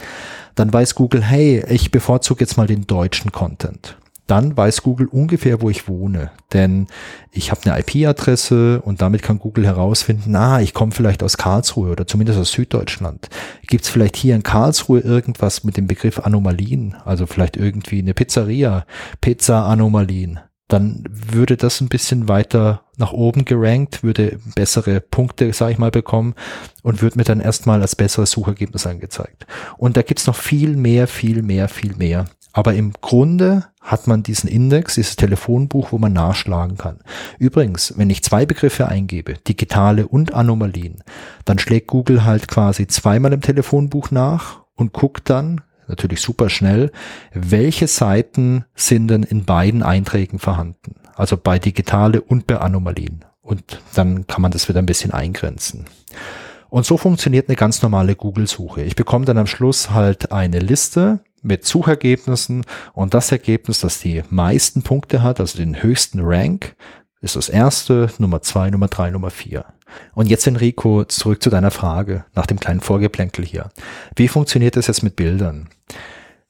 Dann 0.55 0.71
weiß 0.71 0.95
Google, 0.95 1.23
hey, 1.23 1.63
ich 1.69 1.91
bevorzuge 1.91 2.41
jetzt 2.41 2.57
mal 2.57 2.67
den 2.67 2.87
deutschen 2.87 3.31
Content 3.31 3.97
dann 4.27 4.57
weiß 4.57 4.81
Google 4.81 5.07
ungefähr, 5.07 5.61
wo 5.61 5.69
ich 5.69 5.87
wohne. 5.87 6.31
Denn 6.53 6.87
ich 7.31 7.51
habe 7.51 7.61
eine 7.65 7.79
IP-Adresse 7.79 8.81
und 8.81 9.01
damit 9.01 9.21
kann 9.21 9.39
Google 9.39 9.65
herausfinden, 9.65 10.35
ah, 10.35 10.61
ich 10.61 10.73
komme 10.73 10.91
vielleicht 10.91 11.21
aus 11.21 11.37
Karlsruhe 11.37 11.91
oder 11.91 12.07
zumindest 12.07 12.39
aus 12.39 12.51
Süddeutschland. 12.51 13.29
Gibt 13.67 13.83
es 13.83 13.89
vielleicht 13.89 14.15
hier 14.15 14.35
in 14.35 14.43
Karlsruhe 14.43 14.99
irgendwas 14.99 15.63
mit 15.63 15.77
dem 15.77 15.87
Begriff 15.87 16.19
Anomalien? 16.19 16.95
Also 17.05 17.27
vielleicht 17.27 17.57
irgendwie 17.57 17.99
eine 17.99 18.13
Pizzeria, 18.13 18.85
Pizza-Anomalien. 19.21 20.39
Dann 20.67 21.03
würde 21.11 21.57
das 21.57 21.79
ein 21.79 21.89
bisschen 21.89 22.27
weiter 22.27 22.85
nach 22.97 23.13
oben 23.13 23.45
gerankt, 23.45 24.01
würde 24.01 24.39
bessere 24.55 24.99
Punkte, 24.99 25.53
sage 25.53 25.73
ich 25.73 25.77
mal, 25.77 25.91
bekommen 25.91 26.33
und 26.81 27.03
würde 27.03 27.19
mir 27.19 27.23
dann 27.23 27.39
erstmal 27.39 27.81
als 27.81 27.95
besseres 27.95 28.31
Suchergebnis 28.31 28.87
angezeigt. 28.87 29.45
Und 29.77 29.95
da 29.95 30.01
gibt's 30.01 30.25
noch 30.25 30.35
viel 30.35 30.75
mehr, 30.75 31.07
viel 31.07 31.43
mehr, 31.43 31.69
viel 31.69 31.95
mehr. 31.95 32.25
Aber 32.55 32.73
im 32.73 32.93
Grunde 33.01 33.65
hat 33.81 34.07
man 34.07 34.23
diesen 34.23 34.47
Index, 34.47 34.95
dieses 34.95 35.17
Telefonbuch, 35.17 35.91
wo 35.91 35.97
man 35.97 36.13
nachschlagen 36.13 36.77
kann. 36.77 36.99
Übrigens, 37.37 37.93
wenn 37.97 38.09
ich 38.09 38.23
zwei 38.23 38.45
Begriffe 38.45 38.87
eingebe, 38.87 39.33
digitale 39.45 40.07
und 40.07 40.33
Anomalien, 40.33 41.03
dann 41.43 41.59
schlägt 41.59 41.87
Google 41.87 42.23
halt 42.23 42.47
quasi 42.47 42.87
zweimal 42.87 43.33
im 43.33 43.41
Telefonbuch 43.41 44.09
nach 44.09 44.61
und 44.73 44.93
guckt 44.93 45.29
dann, 45.29 45.61
natürlich 45.89 46.21
super 46.21 46.49
schnell, 46.49 46.93
welche 47.33 47.87
Seiten 47.87 48.63
sind 48.73 49.09
denn 49.09 49.23
in 49.23 49.43
beiden 49.43 49.83
Einträgen 49.83 50.39
vorhanden. 50.39 50.95
Also 51.13 51.35
bei 51.35 51.59
digitale 51.59 52.21
und 52.21 52.47
bei 52.47 52.61
Anomalien. 52.61 53.25
Und 53.41 53.81
dann 53.95 54.27
kann 54.27 54.41
man 54.41 54.51
das 54.51 54.69
wieder 54.69 54.79
ein 54.79 54.85
bisschen 54.85 55.11
eingrenzen. 55.11 55.87
Und 56.69 56.85
so 56.85 56.95
funktioniert 56.95 57.49
eine 57.49 57.57
ganz 57.57 57.81
normale 57.81 58.15
Google-Suche. 58.15 58.81
Ich 58.83 58.95
bekomme 58.95 59.25
dann 59.25 59.37
am 59.37 59.45
Schluss 59.45 59.89
halt 59.89 60.31
eine 60.31 60.59
Liste 60.59 61.19
mit 61.45 61.65
Suchergebnissen 61.65 62.65
und 62.93 63.13
das 63.13 63.31
Ergebnis, 63.31 63.79
das 63.81 63.99
die 63.99 64.23
meisten 64.29 64.81
Punkte 64.81 65.21
hat, 65.21 65.39
also 65.39 65.57
den 65.57 65.81
höchsten 65.81 66.19
Rank, 66.21 66.75
ist 67.21 67.35
das 67.35 67.49
erste, 67.49 68.09
Nummer 68.17 68.41
zwei, 68.41 68.69
Nummer 68.69 68.87
drei, 68.87 69.09
Nummer 69.09 69.29
vier. 69.29 69.65
Und 70.13 70.27
jetzt 70.27 70.47
Enrico, 70.47 71.05
zurück 71.05 71.41
zu 71.41 71.49
deiner 71.49 71.71
Frage 71.71 72.25
nach 72.35 72.45
dem 72.45 72.59
kleinen 72.59 72.81
Vorgeplänkel 72.81 73.45
hier. 73.45 73.69
Wie 74.15 74.27
funktioniert 74.27 74.75
das 74.75 74.87
jetzt 74.87 75.03
mit 75.03 75.15
Bildern? 75.15 75.69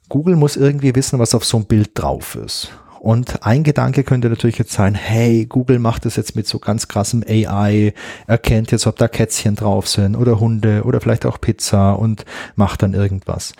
Google 0.09 0.35
muss 0.35 0.55
irgendwie 0.55 0.95
wissen, 0.95 1.19
was 1.19 1.35
auf 1.35 1.45
so 1.45 1.57
einem 1.57 1.65
Bild 1.65 1.91
drauf 1.93 2.35
ist. 2.35 2.71
Und 2.99 3.45
ein 3.45 3.63
Gedanke 3.63 4.03
könnte 4.03 4.29
natürlich 4.29 4.57
jetzt 4.57 4.71
sein, 4.71 4.95
hey, 4.95 5.45
Google 5.45 5.77
macht 5.77 6.05
das 6.05 6.15
jetzt 6.15 6.35
mit 6.35 6.47
so 6.47 6.57
ganz 6.57 6.87
krassem 6.87 7.23
AI, 7.27 7.93
erkennt 8.25 8.71
jetzt, 8.71 8.87
ob 8.87 8.95
da 8.97 9.07
Kätzchen 9.07 9.55
drauf 9.55 9.87
sind 9.87 10.15
oder 10.15 10.39
Hunde 10.39 10.83
oder 10.85 10.99
vielleicht 11.01 11.25
auch 11.27 11.39
Pizza 11.39 11.93
und 11.93 12.25
macht 12.55 12.81
dann 12.81 12.95
irgendwas. 12.95 13.53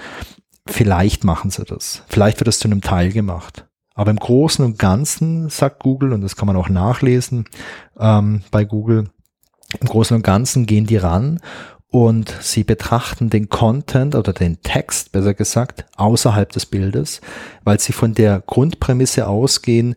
Vielleicht 0.67 1.23
machen 1.23 1.51
sie 1.51 1.63
das. 1.63 2.03
Vielleicht 2.07 2.39
wird 2.39 2.47
es 2.47 2.59
zu 2.59 2.67
einem 2.67 2.81
Teil 2.81 3.11
gemacht. 3.11 3.65
Aber 3.93 4.11
im 4.11 4.17
Großen 4.17 4.63
und 4.65 4.77
Ganzen 4.77 5.49
sagt 5.49 5.81
Google, 5.81 6.11
und 6.11 6.21
das 6.21 6.35
kann 6.35 6.47
man 6.47 6.57
auch 6.57 6.69
nachlesen 6.69 7.45
ähm, 7.97 8.43
bei 8.51 8.65
Google, 8.65 9.09
im 9.79 9.87
Großen 9.87 10.15
und 10.15 10.23
Ganzen 10.23 10.65
gehen 10.65 10.85
die 10.85 10.97
ran 10.97 11.39
und 11.89 12.33
sie 12.41 12.63
betrachten 12.63 13.29
den 13.29 13.49
Content 13.49 14.15
oder 14.15 14.33
den 14.33 14.61
Text, 14.61 15.11
besser 15.11 15.33
gesagt, 15.33 15.85
außerhalb 15.95 16.51
des 16.51 16.65
Bildes, 16.65 17.21
weil 17.63 17.79
sie 17.79 17.93
von 17.93 18.13
der 18.13 18.43
Grundprämisse 18.45 19.27
ausgehen, 19.27 19.95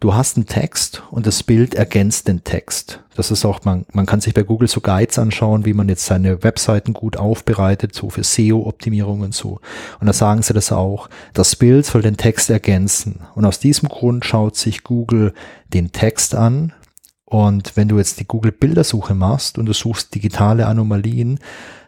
du 0.00 0.14
hast 0.14 0.36
einen 0.36 0.46
Text 0.46 1.02
und 1.10 1.26
das 1.26 1.42
Bild 1.42 1.74
ergänzt 1.74 2.28
den 2.28 2.44
Text. 2.44 3.00
Das 3.14 3.30
ist 3.30 3.44
auch, 3.44 3.64
man, 3.64 3.86
man 3.92 4.06
kann 4.06 4.20
sich 4.20 4.34
bei 4.34 4.42
Google 4.42 4.68
so 4.68 4.80
Guides 4.80 5.18
anschauen, 5.18 5.64
wie 5.64 5.72
man 5.72 5.88
jetzt 5.88 6.04
seine 6.06 6.42
Webseiten 6.42 6.92
gut 6.92 7.16
aufbereitet, 7.16 7.94
so 7.94 8.10
für 8.10 8.24
SEO-Optimierung 8.24 9.20
und 9.20 9.34
so. 9.34 9.60
Und 10.00 10.06
da 10.06 10.12
sagen 10.12 10.42
sie 10.42 10.52
das 10.52 10.72
auch. 10.72 11.08
Das 11.32 11.56
Bild 11.56 11.86
soll 11.86 12.02
den 12.02 12.16
Text 12.16 12.50
ergänzen. 12.50 13.20
Und 13.34 13.44
aus 13.44 13.60
diesem 13.60 13.88
Grund 13.88 14.24
schaut 14.24 14.56
sich 14.56 14.82
Google 14.82 15.32
den 15.72 15.92
Text 15.92 16.34
an. 16.34 16.72
Und 17.24 17.76
wenn 17.76 17.88
du 17.88 17.98
jetzt 17.98 18.20
die 18.20 18.26
Google 18.26 18.52
Bildersuche 18.52 19.14
machst 19.14 19.58
und 19.58 19.66
du 19.66 19.72
suchst 19.72 20.14
digitale 20.14 20.66
Anomalien, 20.66 21.38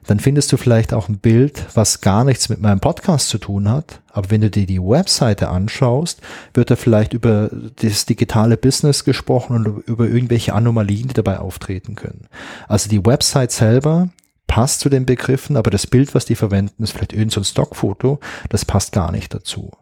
dann 0.07 0.21
findest 0.21 0.53
du 0.53 0.57
vielleicht 0.57 0.95
auch 0.95 1.09
ein 1.09 1.19
Bild, 1.19 1.67
was 1.75 2.01
gar 2.01 2.25
nichts 2.25 2.49
mit 2.49 2.61
meinem 2.61 2.81
Podcast 2.81 3.29
zu 3.29 3.39
tun 3.39 3.69
hat. 3.69 4.01
Aber 4.13 4.31
wenn 4.31 4.41
du 4.41 4.51
dir 4.51 4.67
die 4.67 4.81
Webseite 4.81 5.49
anschaust, 5.49 6.21
wird 6.55 6.71
da 6.71 6.77
vielleicht 6.77 7.13
über 7.13 7.51
das 7.83 8.07
digitale 8.07 8.57
Business 8.57 9.05
gesprochen 9.05 9.57
und 9.57 9.89
über 9.89 10.07
irgendwelche 10.07 10.55
Anomalien, 10.55 11.09
die 11.09 11.15
dabei 11.15 11.39
auftreten 11.39 11.97
können. 11.97 12.29
Also 12.69 12.89
die 12.89 13.05
Website 13.05 13.53
selber 13.53 14.09
passt 14.47 14.81
zu 14.81 14.89
den 14.89 15.07
Begriffen, 15.07 15.57
aber 15.57 15.71
das 15.71 15.87
Bild, 15.87 16.15
was 16.15 16.25
die 16.25 16.37
verwenden, 16.37 16.85
ist 16.85 16.93
vielleicht 16.93 17.13
irgendein 17.13 17.31
so 17.31 17.45
Stockfoto, 17.45 18.21
das 18.49 18.65
passt 18.65 18.93
gar 18.93 19.11
nicht 19.11 19.35
dazu. 19.35 19.73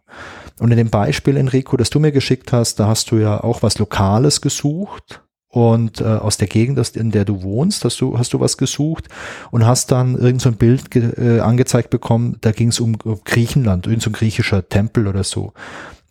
Und 0.59 0.71
in 0.71 0.79
dem 0.79 0.91
Beispiel, 0.91 1.37
Enrico, 1.37 1.77
das 1.77 1.91
du 1.91 2.01
mir 2.01 2.13
geschickt 2.13 2.53
hast, 2.53 2.81
da 2.81 2.87
hast 2.87 3.11
du 3.11 3.17
ja 3.19 3.43
auch 3.43 3.63
was 3.63 3.79
Lokales 3.79 4.41
gesucht 4.41 5.24
und 5.55 6.01
äh, 6.01 6.05
aus 6.05 6.37
der 6.37 6.49
Gegend, 6.49 6.97
in 6.97 7.13
der 7.13 7.25
du 7.25 7.45
wohnst, 7.45 7.85
hast 7.85 8.01
du, 8.01 8.19
hast 8.19 8.33
du 8.33 8.41
was 8.41 8.57
gesucht 8.57 9.09
und 9.53 9.65
hast 9.65 9.93
dann 9.93 10.19
irgend 10.19 10.43
so 10.43 10.49
ein 10.49 10.57
Bild 10.57 10.97
äh, 10.97 11.39
angezeigt 11.39 11.91
bekommen, 11.91 12.39
da 12.41 12.51
ging 12.51 12.71
es 12.71 12.81
um, 12.81 12.97
um 13.05 13.21
Griechenland, 13.25 13.87
irgend 13.87 14.03
so 14.03 14.11
griechischer 14.11 14.69
Tempel 14.69 15.07
oder 15.07 15.23
so. 15.23 15.53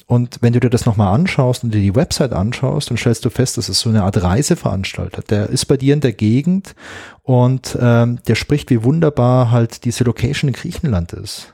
Und 0.05 0.37
wenn 0.39 0.53
du 0.53 0.61
dir 0.61 0.69
das 0.69 0.85
nochmal 0.85 1.13
anschaust 1.13 1.65
und 1.65 1.73
dir 1.73 1.81
die 1.81 1.93
Website 1.93 2.31
anschaust, 2.31 2.89
dann 2.89 2.95
stellst 2.95 3.25
du 3.25 3.29
fest, 3.29 3.57
das 3.57 3.67
ist 3.67 3.81
so 3.81 3.89
eine 3.89 4.03
Art 4.03 4.23
Reiseveranstalter. 4.23 5.23
Der 5.23 5.49
ist 5.49 5.65
bei 5.65 5.75
dir 5.75 5.93
in 5.93 6.01
der 6.01 6.13
Gegend 6.13 6.73
und 7.21 7.77
ähm, 7.81 8.19
der 8.25 8.35
spricht, 8.35 8.69
wie 8.69 8.85
wunderbar 8.85 9.51
halt 9.51 9.83
diese 9.83 10.05
Location 10.05 10.47
in 10.47 10.53
Griechenland 10.53 11.11
ist. 11.11 11.53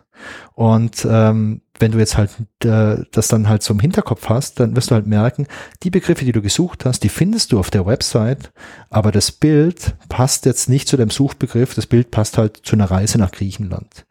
Und 0.54 1.08
ähm, 1.10 1.62
wenn 1.80 1.92
du 1.92 1.98
jetzt 1.98 2.18
halt 2.18 2.32
äh, 2.64 3.04
das 3.12 3.28
dann 3.28 3.50
halt 3.50 3.64
so 3.64 3.74
im 3.74 3.80
Hinterkopf 3.80 4.30
hast, 4.30 4.60
dann 4.60 4.76
wirst 4.76 4.92
du 4.92 4.96
halt 4.96 5.08
merken, 5.08 5.48
die 5.84 5.90
Begriffe, 5.90 6.26
die 6.26 6.32
du 6.32 6.42
gesucht 6.42 6.86
hast, 6.86 7.04
die 7.04 7.10
findest 7.10 7.52
du 7.52 7.60
auf 7.60 7.70
der 7.70 7.86
Website, 7.86 8.52
aber 8.90 9.12
das 9.12 9.32
Bild 9.32 9.96
passt 10.10 10.46
jetzt 10.46 10.70
nicht 10.70 10.88
zu 10.88 10.98
dem 10.98 11.10
Suchbegriff, 11.10 11.74
das 11.74 11.88
Bild 11.88 12.12
passt 12.12 12.38
halt 12.38 12.58
zu 12.64 12.76
einer 12.76 12.92
Reise 12.92 13.18
nach 13.18 13.32
Griechenland. 13.32 14.06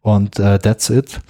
Und 0.00 0.38
äh, 0.38 0.58
that's 0.58 0.90
it. 0.90 1.20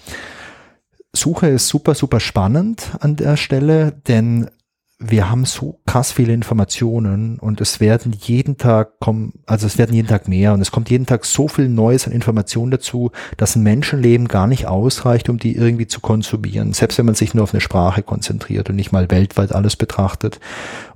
Suche 1.13 1.47
ist 1.47 1.69
super, 1.69 1.95
super 1.95 2.19
spannend 2.19 2.91
an 3.01 3.17
der 3.17 3.37
Stelle, 3.37 3.93
denn 4.09 4.51
wir 4.99 5.29
haben 5.29 5.45
so 5.45 5.81
krass 5.87 6.13
viele 6.13 6.33
Informationen 6.33 7.39
und 7.39 7.61
es 7.61 7.81
werden 7.81 8.13
jeden 8.13 8.59
Tag 8.59 9.01
kommen, 9.01 9.33
also 9.45 9.67
es 9.67 9.77
werden 9.77 9.95
jeden 9.95 10.09
Tag 10.09 10.29
mehr 10.29 10.53
und 10.53 10.61
es 10.61 10.71
kommt 10.71 10.89
jeden 10.89 11.07
Tag 11.07 11.25
so 11.25 11.49
viel 11.49 11.69
Neues 11.69 12.07
an 12.07 12.13
Informationen 12.13 12.71
dazu, 12.71 13.11
dass 13.37 13.57
ein 13.57 13.65
Menschenleben 13.65 14.29
gar 14.29 14.47
nicht 14.47 14.67
ausreicht, 14.67 15.29
um 15.29 15.39
die 15.39 15.57
irgendwie 15.57 15.89
zu 15.89 16.01
konsumieren. 16.01 16.73
Selbst 16.73 16.97
wenn 16.99 17.07
man 17.07 17.17
sich 17.17 17.35
nur 17.35 17.43
auf 17.43 17.53
eine 17.53 17.61
Sprache 17.61 18.03
konzentriert 18.03 18.71
und 18.71 18.77
nicht 18.77 18.93
mal 18.93 19.11
weltweit 19.11 19.53
alles 19.53 19.75
betrachtet. 19.75 20.39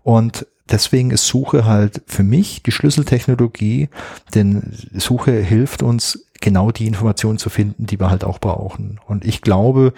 Und 0.04 0.46
deswegen 0.70 1.10
ist 1.10 1.26
Suche 1.26 1.64
halt 1.64 2.02
für 2.06 2.22
mich 2.22 2.62
die 2.62 2.72
Schlüsseltechnologie, 2.72 3.88
denn 4.34 4.74
Suche 4.94 5.32
hilft 5.32 5.82
uns 5.82 6.27
genau 6.40 6.70
die 6.70 6.86
Informationen 6.86 7.38
zu 7.38 7.50
finden, 7.50 7.86
die 7.86 7.98
wir 7.98 8.10
halt 8.10 8.24
auch 8.24 8.38
brauchen. 8.38 9.00
Und 9.06 9.24
ich 9.24 9.42
glaube, 9.42 9.92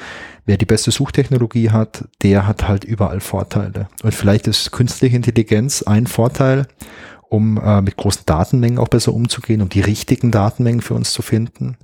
wer 0.47 0.57
die 0.57 0.66
beste 0.66 0.91
Suchtechnologie 0.91 1.70
hat, 1.70 2.05
der 2.22 2.47
hat 2.47 2.66
halt 2.68 2.84
überall 2.84 3.20
Vorteile. 3.20 3.88
Und 4.03 4.14
vielleicht 4.14 4.47
ist 4.47 4.72
künstliche 4.72 5.16
Intelligenz 5.16 5.82
ein 5.82 6.07
Vorteil, 6.07 6.66
um 7.28 7.59
äh, 7.59 7.82
mit 7.82 7.97
großen 7.97 8.22
Datenmengen 8.26 8.78
auch 8.78 8.88
besser 8.88 9.12
umzugehen, 9.12 9.62
um 9.62 9.68
die 9.68 9.80
richtigen 9.80 10.30
Datenmengen 10.30 10.80
für 10.80 10.95
uns 10.95 11.12
zu 11.12 11.22
finden. 11.22 11.76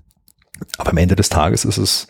Aber 0.78 0.90
am 0.90 0.96
Ende 0.96 1.16
des 1.16 1.28
Tages 1.28 1.64
ist 1.64 1.78
es 1.78 2.09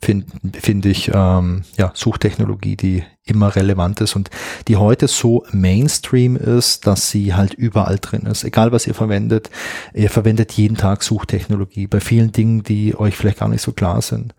finde 0.00 0.26
find 0.60 0.86
ich 0.86 1.10
ähm, 1.12 1.62
ja 1.76 1.92
Suchtechnologie, 1.94 2.76
die 2.76 3.04
immer 3.24 3.54
relevant 3.54 4.00
ist 4.00 4.16
und 4.16 4.30
die 4.68 4.76
heute 4.76 5.08
so 5.08 5.44
Mainstream 5.52 6.36
ist, 6.36 6.86
dass 6.86 7.10
sie 7.10 7.34
halt 7.34 7.54
überall 7.54 7.98
drin 7.98 8.22
ist. 8.22 8.44
Egal 8.44 8.72
was 8.72 8.86
ihr 8.86 8.94
verwendet, 8.94 9.50
ihr 9.94 10.10
verwendet 10.10 10.52
jeden 10.52 10.76
Tag 10.76 11.02
Suchtechnologie 11.02 11.86
bei 11.86 12.00
vielen 12.00 12.32
Dingen, 12.32 12.62
die 12.62 12.96
euch 12.96 13.16
vielleicht 13.16 13.38
gar 13.38 13.48
nicht 13.48 13.62
so 13.62 13.72
klar 13.72 14.00
sind. 14.02 14.34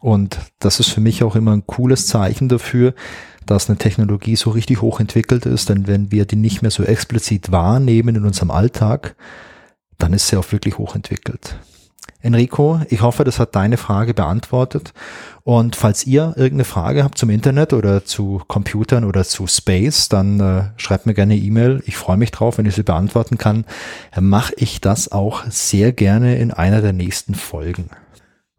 Und 0.00 0.38
das 0.58 0.80
ist 0.80 0.88
für 0.88 1.00
mich 1.00 1.22
auch 1.22 1.36
immer 1.36 1.52
ein 1.52 1.66
cooles 1.66 2.06
Zeichen 2.08 2.48
dafür, 2.48 2.94
dass 3.46 3.68
eine 3.68 3.78
Technologie 3.78 4.36
so 4.36 4.50
richtig 4.50 4.82
hoch 4.82 4.98
entwickelt 4.98 5.46
ist, 5.46 5.68
denn 5.68 5.86
wenn 5.86 6.10
wir 6.10 6.24
die 6.24 6.36
nicht 6.36 6.62
mehr 6.62 6.70
so 6.70 6.82
explizit 6.82 7.52
wahrnehmen 7.52 8.16
in 8.16 8.24
unserem 8.24 8.50
Alltag, 8.50 9.14
dann 9.98 10.12
ist 10.12 10.28
sie 10.28 10.36
auch 10.36 10.50
wirklich 10.50 10.78
hochentwickelt. 10.78 11.56
Enrico, 12.22 12.80
ich 12.88 13.02
hoffe, 13.02 13.24
das 13.24 13.38
hat 13.38 13.54
deine 13.54 13.76
Frage 13.76 14.14
beantwortet. 14.14 14.92
Und 15.44 15.74
falls 15.74 16.06
ihr 16.06 16.34
irgendeine 16.36 16.64
Frage 16.64 17.02
habt 17.02 17.18
zum 17.18 17.30
Internet 17.30 17.72
oder 17.72 18.04
zu 18.04 18.40
Computern 18.46 19.04
oder 19.04 19.24
zu 19.24 19.46
Space, 19.48 20.08
dann 20.08 20.40
äh, 20.40 20.62
schreibt 20.76 21.06
mir 21.06 21.14
gerne 21.14 21.36
E-Mail. 21.36 21.82
Ich 21.86 21.96
freue 21.96 22.16
mich 22.16 22.30
drauf, 22.30 22.58
wenn 22.58 22.66
ich 22.66 22.76
sie 22.76 22.84
beantworten 22.84 23.38
kann. 23.38 23.64
Mache 24.18 24.54
ich 24.56 24.80
das 24.80 25.10
auch 25.10 25.44
sehr 25.48 25.92
gerne 25.92 26.36
in 26.36 26.52
einer 26.52 26.80
der 26.80 26.92
nächsten 26.92 27.34
Folgen. 27.34 27.90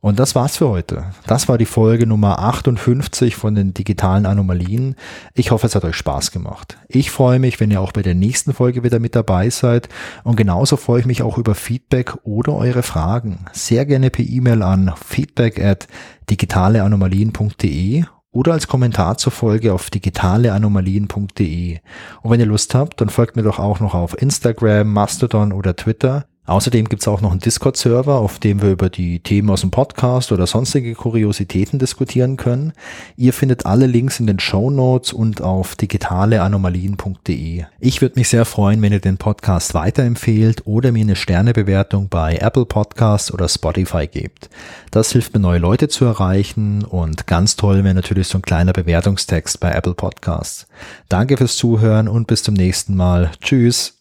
Und 0.04 0.20
das 0.20 0.36
war's 0.36 0.58
für 0.58 0.68
heute. 0.68 1.06
Das 1.28 1.47
war 1.47 1.58
die 1.58 1.66
Folge 1.66 2.06
Nummer 2.06 2.39
58 2.39 3.38
von 3.38 3.56
den 3.56 3.74
digitalen 3.74 4.26
Anomalien. 4.26 4.97
Ich 5.34 5.51
hoffe, 5.51 5.66
es 5.66 5.76
hat 5.76 5.86
euch 5.86 5.95
Spaß 5.95 6.32
gemacht. 6.32 6.78
Ich 6.89 7.10
freue 7.10 7.39
mich, 7.39 7.62
wenn 7.62 7.72
ihr 7.72 7.80
auch 7.80 7.93
bei 7.93 8.01
der 8.01 8.14
nächsten 8.14 8.51
Folge 8.51 8.84
wieder 8.84 8.99
mit 8.99 9.16
dabei 9.16 9.49
seid. 9.49 9.88
Und 10.26 10.36
genauso 10.36 10.76
freue 10.76 10.99
ich 10.99 11.06
mich 11.06 11.24
auch 11.24 11.38
über 11.38 11.56
Feedback 11.56 12.16
oder 12.24 12.54
eure 12.54 12.84
Fragen. 12.84 13.45
Sehr 13.54 13.86
gerne 13.86 14.10
per 14.10 14.26
E-Mail 14.26 14.62
an 14.62 14.93
feedback 15.06 15.64
at 15.64 15.88
digitaleanomalien.de 16.30 18.04
oder 18.34 18.51
als 18.51 18.68
Kommentar 18.68 19.18
zur 19.18 19.32
Folge 19.32 19.74
auf 19.74 19.89
digitaleanomalien.de. 19.89 21.80
Und 22.22 22.30
wenn 22.30 22.41
ihr 22.41 22.45
Lust 22.45 22.76
habt, 22.76 22.99
dann 22.99 23.08
folgt 23.08 23.38
mir 23.38 23.43
doch 23.43 23.58
auch 23.58 23.80
noch 23.80 23.93
auf 23.93 24.22
Instagram, 24.22 24.91
Mastodon 24.91 25.54
oder 25.54 25.78
Twitter. 25.78 26.26
Außerdem 26.46 26.89
gibt's 26.89 27.08
auch 27.08 27.22
noch 27.22 27.32
einen 27.32 27.39
Discord-Server, 27.39 28.16
auf 28.16 28.38
dem 28.38 28.62
wir 28.62 28.72
über 28.72 28.89
die 28.89 29.22
Themen 29.22 29.50
aus 29.50 29.62
dem 29.62 29.72
Podcast 29.72 30.34
oder 30.34 30.46
sonstige 30.46 30.94
Kuriositäten 30.94 31.80
diskutieren 31.80 32.36
können. 32.36 32.74
Ihr 33.16 33.32
findet 33.32 33.66
alle 33.66 33.88
Links 33.88 34.20
in 34.20 34.28
den 34.28 34.39
Show 34.39 34.70
Notes 34.70 35.14
und 35.14 35.41
auf 35.41 35.76
digitaleanomalien.de. 35.76 37.64
Ich 37.80 38.02
würde 38.02 38.20
mich 38.20 38.28
sehr 38.28 38.44
freuen, 38.44 38.82
wenn 38.82 38.91
ihr 38.91 39.00
den 39.00 39.18
Podcast 39.18 39.74
weiterempfehlt 39.74 40.68
oder 40.68 40.91
mir 40.91 41.04
eine 41.04 41.16
Sternebewertung 41.16 42.10
bei 42.10 42.36
Apple 42.36 42.66
Podcasts 42.66 43.34
oder 43.34 43.48
Spotify 43.48 44.08
gebt. 44.08 44.50
Das 44.91 45.14
hilft 45.14 45.34
mir, 45.34 45.39
neue 45.39 45.60
Leute 45.60 45.88
zu 45.88 46.04
erreichen 46.04 46.84
und 46.84 47.26
ganz 47.26 47.56
toll 47.56 47.86
wäre 47.86 47.94
natürlich 47.94 48.28
so 48.28 48.39
ein 48.39 48.41
kleiner 48.41 48.74
Bewertungstext 48.74 49.62
bei 49.62 49.72
Apple 49.72 49.94
Podcasts. 49.94 50.68
Danke 51.08 51.38
fürs 51.38 51.56
Zuhören 51.56 52.10
und 52.10 52.28
bis 52.28 52.44
zum 52.44 52.54
nächsten 52.54 52.96
Mal. 52.96 53.32
Tschüss. 53.39 53.98